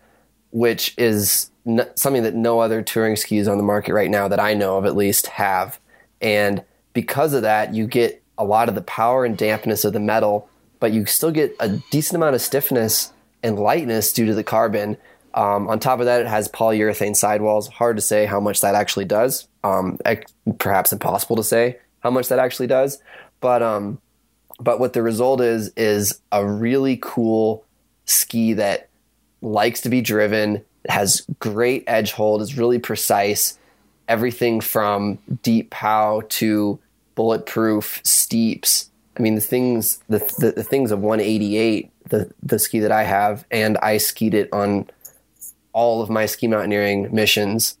which 0.50 0.94
is 0.96 1.50
n- 1.66 1.88
something 1.94 2.22
that 2.22 2.34
no 2.34 2.60
other 2.60 2.82
touring 2.82 3.16
skis 3.16 3.48
on 3.48 3.58
the 3.58 3.64
market 3.64 3.94
right 3.94 4.10
now 4.10 4.28
that 4.28 4.40
I 4.40 4.54
know 4.54 4.78
of 4.78 4.86
at 4.86 4.96
least 4.96 5.26
have. 5.26 5.78
And 6.20 6.64
because 6.92 7.32
of 7.32 7.42
that, 7.42 7.74
you 7.74 7.86
get 7.86 8.22
a 8.38 8.44
lot 8.44 8.68
of 8.68 8.74
the 8.74 8.82
power 8.82 9.24
and 9.24 9.36
dampness 9.36 9.84
of 9.84 9.92
the 9.92 10.00
metal, 10.00 10.48
but 10.80 10.92
you 10.92 11.06
still 11.06 11.30
get 11.30 11.54
a 11.60 11.68
decent 11.90 12.16
amount 12.16 12.34
of 12.34 12.42
stiffness 12.42 13.12
and 13.42 13.58
lightness 13.58 14.12
due 14.12 14.26
to 14.26 14.34
the 14.34 14.44
carbon 14.44 14.96
um, 15.36 15.68
on 15.68 15.78
top 15.78 16.00
of 16.00 16.06
that, 16.06 16.22
it 16.22 16.26
has 16.26 16.48
polyurethane 16.48 17.14
sidewalls. 17.14 17.68
Hard 17.68 17.96
to 17.96 18.02
say 18.02 18.24
how 18.24 18.40
much 18.40 18.62
that 18.62 18.74
actually 18.74 19.04
does. 19.04 19.46
Um, 19.62 19.98
perhaps 20.58 20.92
impossible 20.92 21.36
to 21.36 21.44
say 21.44 21.78
how 22.00 22.10
much 22.10 22.28
that 22.28 22.38
actually 22.38 22.68
does. 22.68 22.98
But 23.40 23.62
um, 23.62 24.00
but 24.58 24.80
what 24.80 24.94
the 24.94 25.02
result 25.02 25.42
is 25.42 25.68
is 25.76 26.20
a 26.32 26.46
really 26.46 26.98
cool 27.02 27.66
ski 28.06 28.54
that 28.54 28.88
likes 29.42 29.82
to 29.82 29.90
be 29.90 30.00
driven. 30.00 30.64
Has 30.88 31.26
great 31.38 31.84
edge 31.86 32.12
hold. 32.12 32.42
Is 32.42 32.56
really 32.56 32.78
precise. 32.78 33.58
Everything 34.08 34.60
from 34.60 35.18
deep 35.42 35.70
pow 35.70 36.22
to 36.28 36.78
bulletproof 37.14 38.00
steeps. 38.04 38.90
I 39.18 39.22
mean 39.22 39.34
the 39.34 39.40
things 39.40 39.98
the, 40.08 40.18
the, 40.38 40.52
the 40.52 40.62
things 40.62 40.90
of 40.90 41.00
188 41.00 41.90
the 42.08 42.30
the 42.42 42.58
ski 42.58 42.80
that 42.80 42.92
I 42.92 43.02
have 43.02 43.44
and 43.50 43.78
I 43.78 43.96
skied 43.96 44.34
it 44.34 44.52
on 44.52 44.88
all 45.72 46.00
of 46.00 46.08
my 46.08 46.26
ski 46.26 46.46
mountaineering 46.46 47.14
missions 47.14 47.76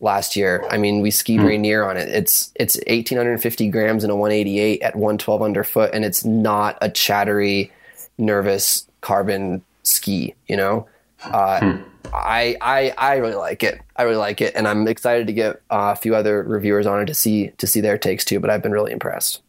last 0.00 0.34
year. 0.34 0.66
I 0.70 0.78
mean, 0.78 1.00
we 1.00 1.10
skied 1.10 1.40
mm. 1.40 1.60
near 1.60 1.88
on 1.88 1.96
it. 1.96 2.08
It's 2.08 2.52
it's 2.56 2.76
1850 2.88 3.68
grams 3.68 4.02
in 4.02 4.10
a 4.10 4.16
188 4.16 4.82
at 4.82 4.96
112 4.96 5.42
underfoot, 5.42 5.90
and 5.92 6.04
it's 6.04 6.24
not 6.24 6.76
a 6.80 6.90
chattery, 6.90 7.70
nervous 8.18 8.86
carbon 9.00 9.62
ski. 9.82 10.34
You 10.48 10.56
know, 10.56 10.88
uh, 11.22 11.60
hmm. 11.60 11.82
I 12.12 12.56
I 12.60 12.92
I 12.96 13.16
really 13.16 13.34
like 13.34 13.62
it. 13.62 13.80
I 13.96 14.02
really 14.02 14.16
like 14.16 14.40
it, 14.40 14.54
and 14.54 14.66
I'm 14.66 14.86
excited 14.88 15.26
to 15.26 15.32
get 15.32 15.56
uh, 15.70 15.94
a 15.94 15.96
few 15.96 16.14
other 16.14 16.42
reviewers 16.42 16.86
on 16.86 17.02
it 17.02 17.06
to 17.06 17.14
see 17.14 17.48
to 17.58 17.66
see 17.66 17.80
their 17.80 17.98
takes 17.98 18.24
too. 18.24 18.40
But 18.40 18.50
I've 18.50 18.62
been 18.62 18.72
really 18.72 18.92
impressed. 18.92 19.42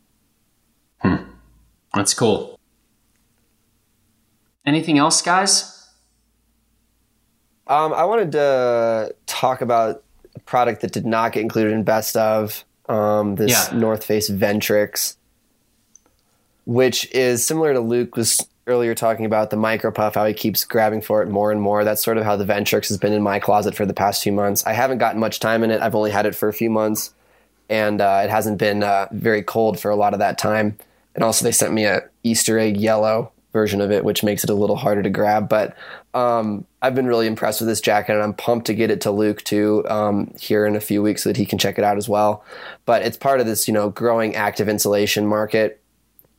Hmm. 0.99 1.15
That's 1.93 2.13
cool. 2.13 2.59
Anything 4.65 4.97
else, 4.97 5.21
guys? 5.21 5.89
Um, 7.67 7.93
I 7.93 8.03
wanted 8.03 8.33
to 8.33 9.15
talk 9.25 9.61
about 9.61 10.03
a 10.35 10.39
product 10.39 10.81
that 10.81 10.91
did 10.91 11.05
not 11.05 11.33
get 11.33 11.41
included 11.41 11.73
in 11.73 11.83
best 11.83 12.15
of 12.15 12.63
um, 12.89 13.35
this 13.35 13.51
yeah. 13.51 13.77
North 13.77 14.03
Face 14.03 14.29
Ventrix, 14.29 15.15
which 16.65 17.09
is 17.13 17.45
similar 17.45 17.73
to 17.73 17.79
Luke 17.79 18.15
was 18.15 18.45
earlier 18.67 18.93
talking 18.93 19.25
about 19.25 19.49
the 19.49 19.57
micro 19.57 19.91
puff, 19.91 20.15
how 20.15 20.25
he 20.25 20.33
keeps 20.33 20.63
grabbing 20.65 21.01
for 21.01 21.21
it 21.21 21.29
more 21.29 21.51
and 21.51 21.61
more. 21.61 21.83
That's 21.83 22.03
sort 22.03 22.17
of 22.17 22.23
how 22.23 22.35
the 22.35 22.45
Ventrix 22.45 22.87
has 22.89 22.97
been 22.97 23.13
in 23.13 23.23
my 23.23 23.39
closet 23.39 23.75
for 23.75 23.85
the 23.85 23.93
past 23.93 24.23
few 24.23 24.31
months. 24.31 24.65
I 24.65 24.73
haven't 24.73 24.99
gotten 24.99 25.19
much 25.19 25.39
time 25.39 25.63
in 25.63 25.71
it. 25.71 25.81
I've 25.81 25.95
only 25.95 26.11
had 26.11 26.25
it 26.25 26.35
for 26.35 26.47
a 26.47 26.53
few 26.53 26.69
months, 26.69 27.13
and 27.69 28.01
uh, 28.01 28.21
it 28.23 28.29
hasn't 28.29 28.57
been 28.57 28.83
uh, 28.83 29.07
very 29.11 29.41
cold 29.41 29.79
for 29.79 29.89
a 29.89 29.95
lot 29.95 30.13
of 30.13 30.19
that 30.19 30.37
time. 30.37 30.77
And 31.15 31.23
also, 31.23 31.43
they 31.43 31.51
sent 31.51 31.73
me 31.73 31.85
a 31.85 32.03
Easter 32.23 32.57
egg 32.57 32.77
yellow 32.77 33.31
version 33.51 33.81
of 33.81 33.91
it, 33.91 34.05
which 34.05 34.23
makes 34.23 34.43
it 34.43 34.49
a 34.49 34.53
little 34.53 34.77
harder 34.77 35.03
to 35.03 35.09
grab. 35.09 35.49
But 35.49 35.75
um, 36.13 36.65
I've 36.81 36.95
been 36.95 37.07
really 37.07 37.27
impressed 37.27 37.59
with 37.59 37.67
this 37.67 37.81
jacket, 37.81 38.13
and 38.13 38.23
I'm 38.23 38.33
pumped 38.33 38.67
to 38.67 38.73
get 38.73 38.91
it 38.91 39.01
to 39.01 39.11
Luke 39.11 39.43
too 39.43 39.83
um, 39.89 40.33
here 40.39 40.65
in 40.65 40.75
a 40.75 40.79
few 40.79 41.01
weeks 41.01 41.23
so 41.23 41.29
that 41.29 41.37
he 41.37 41.45
can 41.45 41.57
check 41.57 41.77
it 41.77 41.83
out 41.83 41.97
as 41.97 42.07
well. 42.07 42.45
But 42.85 43.01
it's 43.01 43.17
part 43.17 43.39
of 43.39 43.45
this, 43.45 43.67
you 43.67 43.73
know, 43.73 43.89
growing 43.89 44.35
active 44.35 44.69
insulation 44.69 45.27
market 45.27 45.81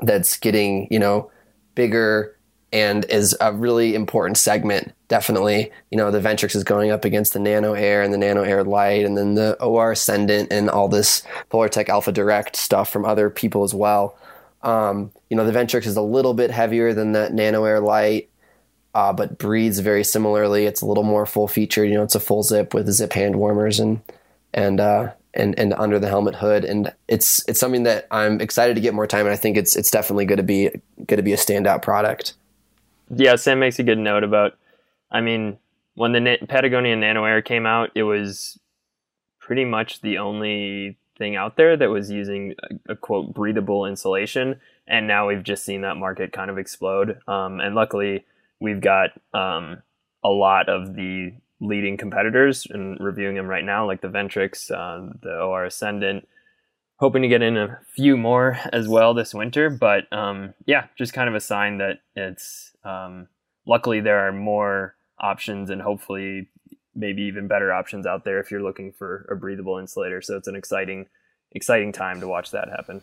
that's 0.01 0.39
getting, 0.39 0.89
you 0.91 0.99
know, 0.99 1.31
bigger 1.75 2.37
and 2.73 3.05
is 3.07 3.37
a 3.41 3.53
really 3.53 3.95
important 3.95 4.39
segment. 4.39 4.93
Definitely, 5.09 5.71
you 5.91 5.99
know, 5.99 6.11
the 6.11 6.21
Ventrix 6.21 6.57
is 6.57 6.65
going 6.65 6.91
up 6.91 7.05
against 7.05 7.35
the 7.35 7.39
Nano 7.39 7.75
Air 7.75 8.03
and 8.03 8.13
the 8.15 8.19
Nano 8.19 8.43
Air 8.43 8.65
Light, 8.65 9.05
and 9.05 9.17
then 9.17 9.35
the 9.35 9.63
OR 9.63 9.93
Ascendant 9.93 10.51
and 10.51 10.71
all 10.71 10.89
this 10.89 11.23
Polartec 11.51 11.91
Alpha 11.91 12.13
Direct 12.13 12.57
stuff 12.57 12.91
from 12.91 13.05
other 13.05 13.29
people 13.29 13.63
as 13.63 13.75
well. 13.75 14.17
Um, 14.63 15.13
you 15.29 15.37
know, 15.37 15.45
the 15.45 15.53
Ventrix 15.53 15.87
is 15.87 15.97
a 15.97 16.03
little 16.03 16.35
bit 16.35 16.51
heavier 16.51 16.95
than 16.95 17.13
the 17.13 17.29
Nano 17.29 17.65
Air 17.65 17.81
Light, 17.81 18.31
uh, 18.95 19.13
but 19.13 19.39
breathes 19.39 19.81
very 19.81 20.05
similarly. 20.05 20.65
It's 20.65 20.81
a 20.81 20.87
little 20.87 21.05
more 21.05 21.27
full 21.27 21.49
featured. 21.49 21.91
You 21.91 21.97
know, 21.97 22.05
it's 22.05 22.15
a 22.15 22.21
full 22.21 22.43
zip 22.43 22.73
with 22.73 22.91
zip 22.91 23.13
hand 23.13 23.37
warmers 23.37 23.81
and 23.81 24.01
and 24.55 24.81
uh, 24.81 25.13
and 25.35 25.59
and 25.59 25.75
under 25.75 25.99
the 25.99 26.09
helmet 26.09 26.37
hood, 26.37 26.65
and 26.65 26.93
it's 27.09 27.47
it's 27.49 27.61
something 27.61 27.83
that 27.85 28.07
I'm 28.11 28.41
excited 28.41 28.75
to 28.75 28.81
get 28.81 28.95
more 28.95 29.07
time. 29.07 29.27
And 29.27 29.33
I 29.33 29.37
think 29.37 29.57
it's 29.57 29.77
it's 29.77 29.91
definitely 29.91 30.25
going 30.25 30.39
to 30.39 30.43
be 30.43 30.71
going 31.07 31.19
to 31.19 31.23
be 31.23 31.33
a 31.33 31.37
standout 31.37 31.83
product. 31.83 32.35
Yeah, 33.15 33.37
Sam 33.37 33.59
makes 33.59 33.79
a 33.79 33.83
good 33.83 33.99
note 33.99 34.25
about. 34.25 34.57
I 35.11 35.21
mean, 35.21 35.59
when 35.95 36.13
the 36.13 36.21
Na- 36.21 36.47
Patagonia 36.49 36.97
Nano 36.97 37.25
Air 37.25 37.43
came 37.43 37.67
out, 37.67 37.91
it 37.95 38.05
was 38.05 38.59
pretty 39.39 39.65
much 39.65 40.01
the 40.01 40.19
only 40.19 40.97
thing 41.19 41.37
out 41.37 41.57
there 41.57 41.77
that 41.77 41.91
was 41.91 42.11
using 42.11 42.55
a, 42.89 42.93
a, 42.93 42.97
quote 42.97 43.35
breathable 43.35 43.85
insulation 43.85 44.59
and 44.87 45.07
now 45.07 45.29
we've 45.29 45.43
just 45.43 45.65
seen 45.65 45.83
that 45.83 45.97
market 45.97 46.33
kind 46.33 46.51
of 46.51 46.59
explode 46.59 47.19
um, 47.29 47.61
and 47.61 47.75
luckily 47.75 48.25
we've 48.61 48.81
got 48.81 49.11
um, 49.35 49.83
a 50.25 50.29
lot 50.29 50.69
of 50.69 50.95
the 50.95 51.33
leading 51.63 51.97
competitors 51.97 52.67
and 52.69 52.99
reviewing 53.01 53.37
them 53.37 53.47
right 53.47 53.65
now 53.65 53.87
like 53.87 54.01
the 54.01 54.09
ventrix 54.09 54.71
uh, 54.71 55.13
the 55.23 55.41
or 55.41 55.65
ascendant 55.65 56.29
hoping 56.97 57.23
to 57.23 57.29
get 57.29 57.43
in 57.43 57.57
a 57.57 57.79
few 57.95 58.17
more 58.17 58.59
as 58.73 58.89
well 58.89 59.15
this 59.15 59.33
winter 59.33 59.71
but 59.71 60.13
um, 60.13 60.53
yeah 60.67 60.87
just 60.97 61.13
kind 61.13 61.29
of 61.29 61.35
a 61.35 61.41
sign 61.41 61.79
that 61.79 62.01
it's 62.17 62.73
um, 62.85 63.29
luckily 63.67 64.01
there 64.01 64.27
are 64.27 64.33
more 64.33 64.95
options 65.19 65.71
and 65.71 65.81
hopefully 65.81 66.49
maybe 66.95 67.23
even 67.23 67.49
better 67.49 67.73
options 67.73 68.07
out 68.07 68.25
there 68.25 68.41
if 68.41 68.51
you're 68.51 68.63
looking 68.63 68.93
for 68.93 69.27
a 69.31 69.37
breathable 69.37 69.79
insulator. 69.79 70.21
So 70.21 70.37
it's 70.37 70.49
an 70.49 70.57
exciting, 70.57 71.07
exciting 71.53 71.93
time 71.93 72.21
to 72.21 72.29
watch 72.29 72.51
that 72.51 72.69
happen. 72.69 73.03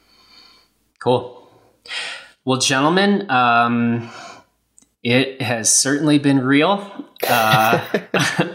Cool. 1.00 1.50
Well, 2.46 2.60
gentlemen, 2.60 3.30
um, 3.30 4.10
it 5.04 5.42
has 5.42 5.74
certainly 5.74 6.20
been 6.20 6.40
real. 6.40 7.06
Uh, 7.28 7.86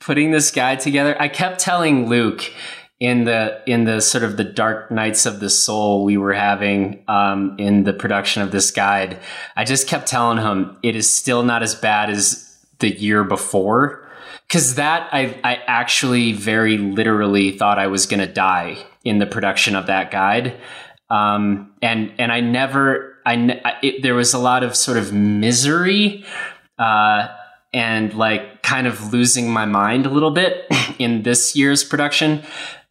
putting 0.00 0.30
this 0.30 0.50
guide 0.50 0.80
together, 0.80 1.16
I 1.20 1.28
kept 1.28 1.60
telling 1.60 2.08
Luke 2.08 2.52
in 3.00 3.24
the 3.24 3.60
in 3.66 3.84
the 3.84 4.00
sort 4.00 4.22
of 4.22 4.36
the 4.36 4.44
dark 4.44 4.90
nights 4.90 5.26
of 5.26 5.40
the 5.40 5.50
soul 5.50 6.04
we 6.04 6.16
were 6.16 6.32
having 6.32 7.02
um, 7.08 7.56
in 7.58 7.84
the 7.84 7.92
production 7.92 8.42
of 8.42 8.52
this 8.52 8.70
guide. 8.70 9.18
I 9.56 9.64
just 9.64 9.88
kept 9.88 10.06
telling 10.06 10.38
him 10.38 10.76
it 10.82 10.94
is 10.94 11.10
still 11.10 11.42
not 11.42 11.62
as 11.62 11.74
bad 11.74 12.10
as 12.10 12.48
the 12.78 12.90
year 12.90 13.24
before 13.24 14.02
because 14.52 14.74
that 14.74 15.08
I, 15.12 15.34
I 15.42 15.62
actually 15.66 16.32
very 16.32 16.76
literally 16.76 17.56
thought 17.56 17.78
I 17.78 17.86
was 17.86 18.04
going 18.04 18.20
to 18.20 18.30
die 18.30 18.84
in 19.02 19.18
the 19.18 19.26
production 19.26 19.74
of 19.74 19.86
that 19.86 20.10
guide. 20.10 20.60
Um, 21.08 21.72
and, 21.80 22.12
and 22.18 22.30
I 22.30 22.40
never, 22.40 23.11
I, 23.26 23.78
it, 23.82 24.02
there 24.02 24.14
was 24.14 24.34
a 24.34 24.38
lot 24.38 24.62
of 24.62 24.76
sort 24.76 24.98
of 24.98 25.12
misery, 25.12 26.24
uh, 26.78 27.28
and 27.72 28.12
like 28.14 28.62
kind 28.62 28.86
of 28.86 29.12
losing 29.12 29.50
my 29.50 29.64
mind 29.64 30.06
a 30.06 30.10
little 30.10 30.30
bit 30.30 30.66
in 30.98 31.22
this 31.22 31.56
year's 31.56 31.84
production 31.84 32.42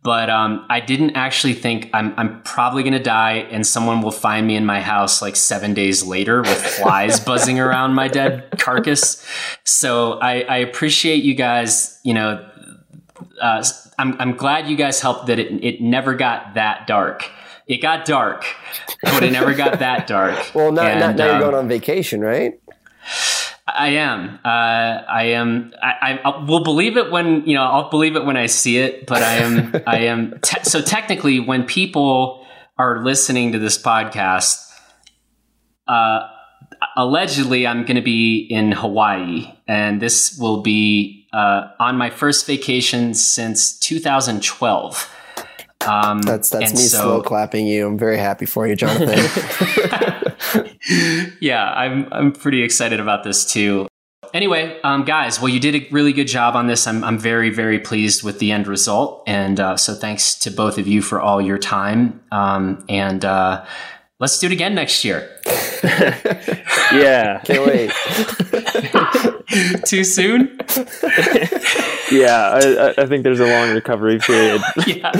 but 0.03 0.29
um, 0.29 0.65
I 0.69 0.79
didn't 0.79 1.11
actually 1.11 1.53
think 1.53 1.89
I'm, 1.93 2.13
I'm 2.17 2.41
probably 2.41 2.81
going 2.81 2.93
to 2.93 2.99
die 2.99 3.45
and 3.51 3.65
someone 3.65 4.01
will 4.01 4.11
find 4.11 4.47
me 4.47 4.55
in 4.55 4.65
my 4.65 4.81
house 4.81 5.21
like 5.21 5.35
seven 5.35 5.73
days 5.73 6.03
later 6.03 6.41
with 6.41 6.57
flies 6.77 7.19
buzzing 7.19 7.59
around 7.59 7.93
my 7.93 8.07
dead 8.07 8.49
carcass. 8.57 9.25
So 9.63 10.13
I, 10.13 10.41
I 10.41 10.57
appreciate 10.57 11.23
you 11.23 11.35
guys, 11.35 11.99
you 12.03 12.15
know, 12.15 12.47
uh, 13.39 13.63
I'm, 13.99 14.19
I'm 14.19 14.35
glad 14.35 14.67
you 14.67 14.75
guys 14.75 15.01
helped 15.01 15.27
that 15.27 15.37
it, 15.37 15.63
it 15.63 15.81
never 15.81 16.15
got 16.15 16.55
that 16.55 16.87
dark. 16.87 17.29
It 17.67 17.81
got 17.81 18.05
dark, 18.05 18.45
but 19.03 19.23
it 19.23 19.31
never 19.31 19.53
got 19.53 19.79
that 19.79 20.07
dark. 20.07 20.35
well, 20.55 20.71
now, 20.71 20.83
and, 20.83 20.99
now, 20.99 21.11
now 21.11 21.25
um, 21.25 21.31
you're 21.31 21.51
going 21.51 21.55
on 21.55 21.67
vacation, 21.67 22.21
right? 22.21 22.59
I 23.67 23.89
am. 23.89 24.39
Uh, 24.43 24.47
I 24.47 25.23
am. 25.33 25.73
I, 25.81 26.19
I 26.23 26.45
will 26.45 26.63
believe 26.63 26.97
it 26.97 27.11
when 27.11 27.45
you 27.45 27.55
know. 27.55 27.63
I'll 27.63 27.89
believe 27.89 28.15
it 28.15 28.25
when 28.25 28.37
I 28.37 28.47
see 28.47 28.77
it. 28.77 29.05
But 29.07 29.21
I 29.21 29.35
am. 29.35 29.75
I 29.87 29.99
am. 29.99 30.39
Te- 30.43 30.63
so 30.63 30.81
technically, 30.81 31.39
when 31.39 31.65
people 31.65 32.45
are 32.77 33.03
listening 33.03 33.51
to 33.51 33.59
this 33.59 33.81
podcast, 33.81 34.57
uh, 35.87 36.27
allegedly, 36.97 37.67
I'm 37.67 37.83
going 37.83 37.95
to 37.95 38.01
be 38.01 38.39
in 38.49 38.71
Hawaii, 38.71 39.53
and 39.67 40.01
this 40.01 40.37
will 40.37 40.61
be 40.61 41.27
uh, 41.33 41.67
on 41.79 41.97
my 41.97 42.09
first 42.09 42.45
vacation 42.45 43.13
since 43.13 43.77
2012. 43.79 45.15
Um, 45.87 46.21
that's 46.21 46.49
that's 46.49 46.73
me 46.73 46.79
so, 46.79 47.01
slow 47.01 47.21
clapping 47.21 47.67
you. 47.67 47.87
I'm 47.87 47.97
very 47.97 48.17
happy 48.17 48.45
for 48.45 48.67
you, 48.67 48.75
Jonathan. 48.75 49.19
yeah, 51.39 51.71
I'm 51.71 52.07
I'm 52.11 52.31
pretty 52.31 52.63
excited 52.63 52.99
about 52.99 53.23
this 53.23 53.45
too. 53.45 53.87
Anyway, 54.33 54.79
um, 54.83 55.03
guys, 55.03 55.41
well, 55.41 55.49
you 55.49 55.59
did 55.59 55.75
a 55.75 55.87
really 55.91 56.13
good 56.13 56.27
job 56.27 56.55
on 56.55 56.67
this. 56.67 56.87
I'm 56.87 57.03
I'm 57.03 57.17
very 57.19 57.49
very 57.49 57.79
pleased 57.79 58.23
with 58.23 58.39
the 58.39 58.51
end 58.51 58.67
result, 58.67 59.23
and 59.27 59.59
uh, 59.59 59.77
so 59.77 59.93
thanks 59.93 60.35
to 60.39 60.51
both 60.51 60.77
of 60.77 60.87
you 60.87 61.01
for 61.01 61.19
all 61.19 61.41
your 61.41 61.57
time. 61.57 62.21
Um, 62.31 62.85
and 62.87 63.25
uh, 63.25 63.65
let's 64.21 64.37
do 64.37 64.45
it 64.45 64.53
again 64.53 64.75
next 64.75 65.03
year. 65.03 65.29
yeah, 66.93 67.41
can't 67.43 67.65
wait. 67.65 67.91
Too 69.85 70.03
soon? 70.03 70.57
yeah, 72.11 72.51
I, 72.53 72.93
I, 72.97 73.05
think 73.07 73.23
there's 73.23 73.39
a 73.39 73.47
long 73.47 73.73
recovery 73.73 74.19
period. 74.19 74.61
yeah, 74.87 75.11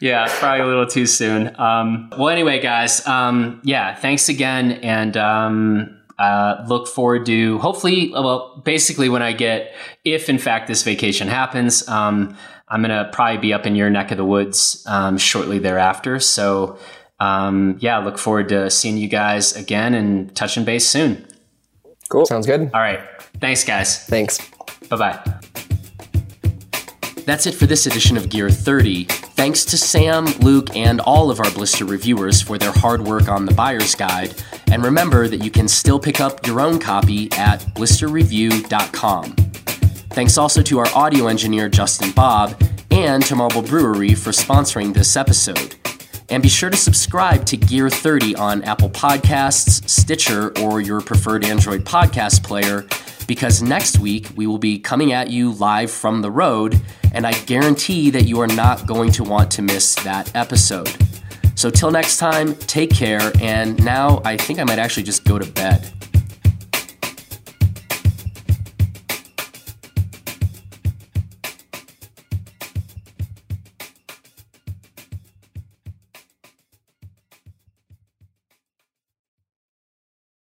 yeah, 0.00 0.26
probably 0.38 0.60
a 0.60 0.66
little 0.66 0.86
too 0.86 1.04
soon. 1.04 1.54
Um, 1.60 2.10
well, 2.16 2.30
anyway, 2.30 2.60
guys, 2.60 3.06
um, 3.06 3.60
yeah, 3.62 3.94
thanks 3.94 4.30
again, 4.30 4.72
and 4.72 5.16
um, 5.18 6.00
uh, 6.18 6.64
look 6.66 6.88
forward 6.88 7.26
to 7.26 7.58
hopefully, 7.58 8.10
well, 8.12 8.62
basically 8.64 9.10
when 9.10 9.20
I 9.20 9.32
get, 9.32 9.74
if 10.04 10.30
in 10.30 10.38
fact 10.38 10.66
this 10.66 10.82
vacation 10.82 11.28
happens, 11.28 11.86
um, 11.88 12.34
I'm 12.68 12.80
gonna 12.80 13.10
probably 13.12 13.38
be 13.38 13.52
up 13.52 13.66
in 13.66 13.74
your 13.76 13.90
neck 13.90 14.12
of 14.12 14.16
the 14.16 14.24
woods 14.24 14.82
um, 14.86 15.18
shortly 15.18 15.58
thereafter. 15.58 16.20
So. 16.20 16.78
Um, 17.22 17.76
yeah, 17.78 17.98
look 17.98 18.18
forward 18.18 18.48
to 18.48 18.68
seeing 18.68 18.96
you 18.96 19.06
guys 19.06 19.54
again 19.54 19.94
and 19.94 20.34
touching 20.34 20.64
base 20.64 20.88
soon. 20.88 21.24
Cool. 22.08 22.26
Sounds 22.26 22.46
good. 22.46 22.62
All 22.74 22.80
right. 22.80 23.00
Thanks, 23.40 23.62
guys. 23.62 24.04
Thanks. 24.06 24.38
Bye 24.88 24.96
bye. 24.96 25.40
That's 27.24 27.46
it 27.46 27.54
for 27.54 27.66
this 27.66 27.86
edition 27.86 28.16
of 28.16 28.28
Gear 28.28 28.50
30. 28.50 29.04
Thanks 29.04 29.64
to 29.66 29.78
Sam, 29.78 30.26
Luke, 30.40 30.74
and 30.74 31.00
all 31.00 31.30
of 31.30 31.38
our 31.38 31.50
blister 31.52 31.84
reviewers 31.84 32.42
for 32.42 32.58
their 32.58 32.72
hard 32.72 33.06
work 33.06 33.28
on 33.28 33.46
the 33.46 33.54
buyer's 33.54 33.94
guide. 33.94 34.34
And 34.72 34.82
remember 34.82 35.28
that 35.28 35.44
you 35.44 35.50
can 35.50 35.68
still 35.68 36.00
pick 36.00 36.20
up 36.20 36.44
your 36.44 36.60
own 36.60 36.80
copy 36.80 37.30
at 37.32 37.60
blisterreview.com. 37.76 39.36
Thanks 40.10 40.36
also 40.36 40.62
to 40.62 40.80
our 40.80 40.88
audio 40.94 41.28
engineer, 41.28 41.68
Justin 41.68 42.10
Bob, 42.10 42.60
and 42.90 43.24
to 43.26 43.36
Marble 43.36 43.62
Brewery 43.62 44.14
for 44.14 44.30
sponsoring 44.30 44.92
this 44.92 45.16
episode. 45.16 45.76
And 46.32 46.42
be 46.42 46.48
sure 46.48 46.70
to 46.70 46.78
subscribe 46.78 47.44
to 47.44 47.58
Gear 47.58 47.90
30 47.90 48.36
on 48.36 48.64
Apple 48.64 48.88
Podcasts, 48.88 49.86
Stitcher, 49.86 50.50
or 50.60 50.80
your 50.80 51.02
preferred 51.02 51.44
Android 51.44 51.84
podcast 51.84 52.42
player 52.42 52.86
because 53.26 53.62
next 53.62 53.98
week 53.98 54.30
we 54.34 54.46
will 54.46 54.56
be 54.56 54.78
coming 54.78 55.12
at 55.12 55.28
you 55.28 55.52
live 55.52 55.90
from 55.90 56.22
the 56.22 56.30
road, 56.30 56.80
and 57.12 57.26
I 57.26 57.32
guarantee 57.32 58.08
that 58.12 58.22
you 58.22 58.40
are 58.40 58.46
not 58.46 58.86
going 58.86 59.12
to 59.12 59.24
want 59.24 59.50
to 59.52 59.62
miss 59.62 59.94
that 59.96 60.34
episode. 60.34 60.96
So, 61.54 61.68
till 61.68 61.90
next 61.90 62.16
time, 62.16 62.54
take 62.54 62.88
care, 62.88 63.30
and 63.42 63.84
now 63.84 64.22
I 64.24 64.38
think 64.38 64.58
I 64.58 64.64
might 64.64 64.78
actually 64.78 65.02
just 65.02 65.24
go 65.24 65.38
to 65.38 65.52
bed. 65.52 65.92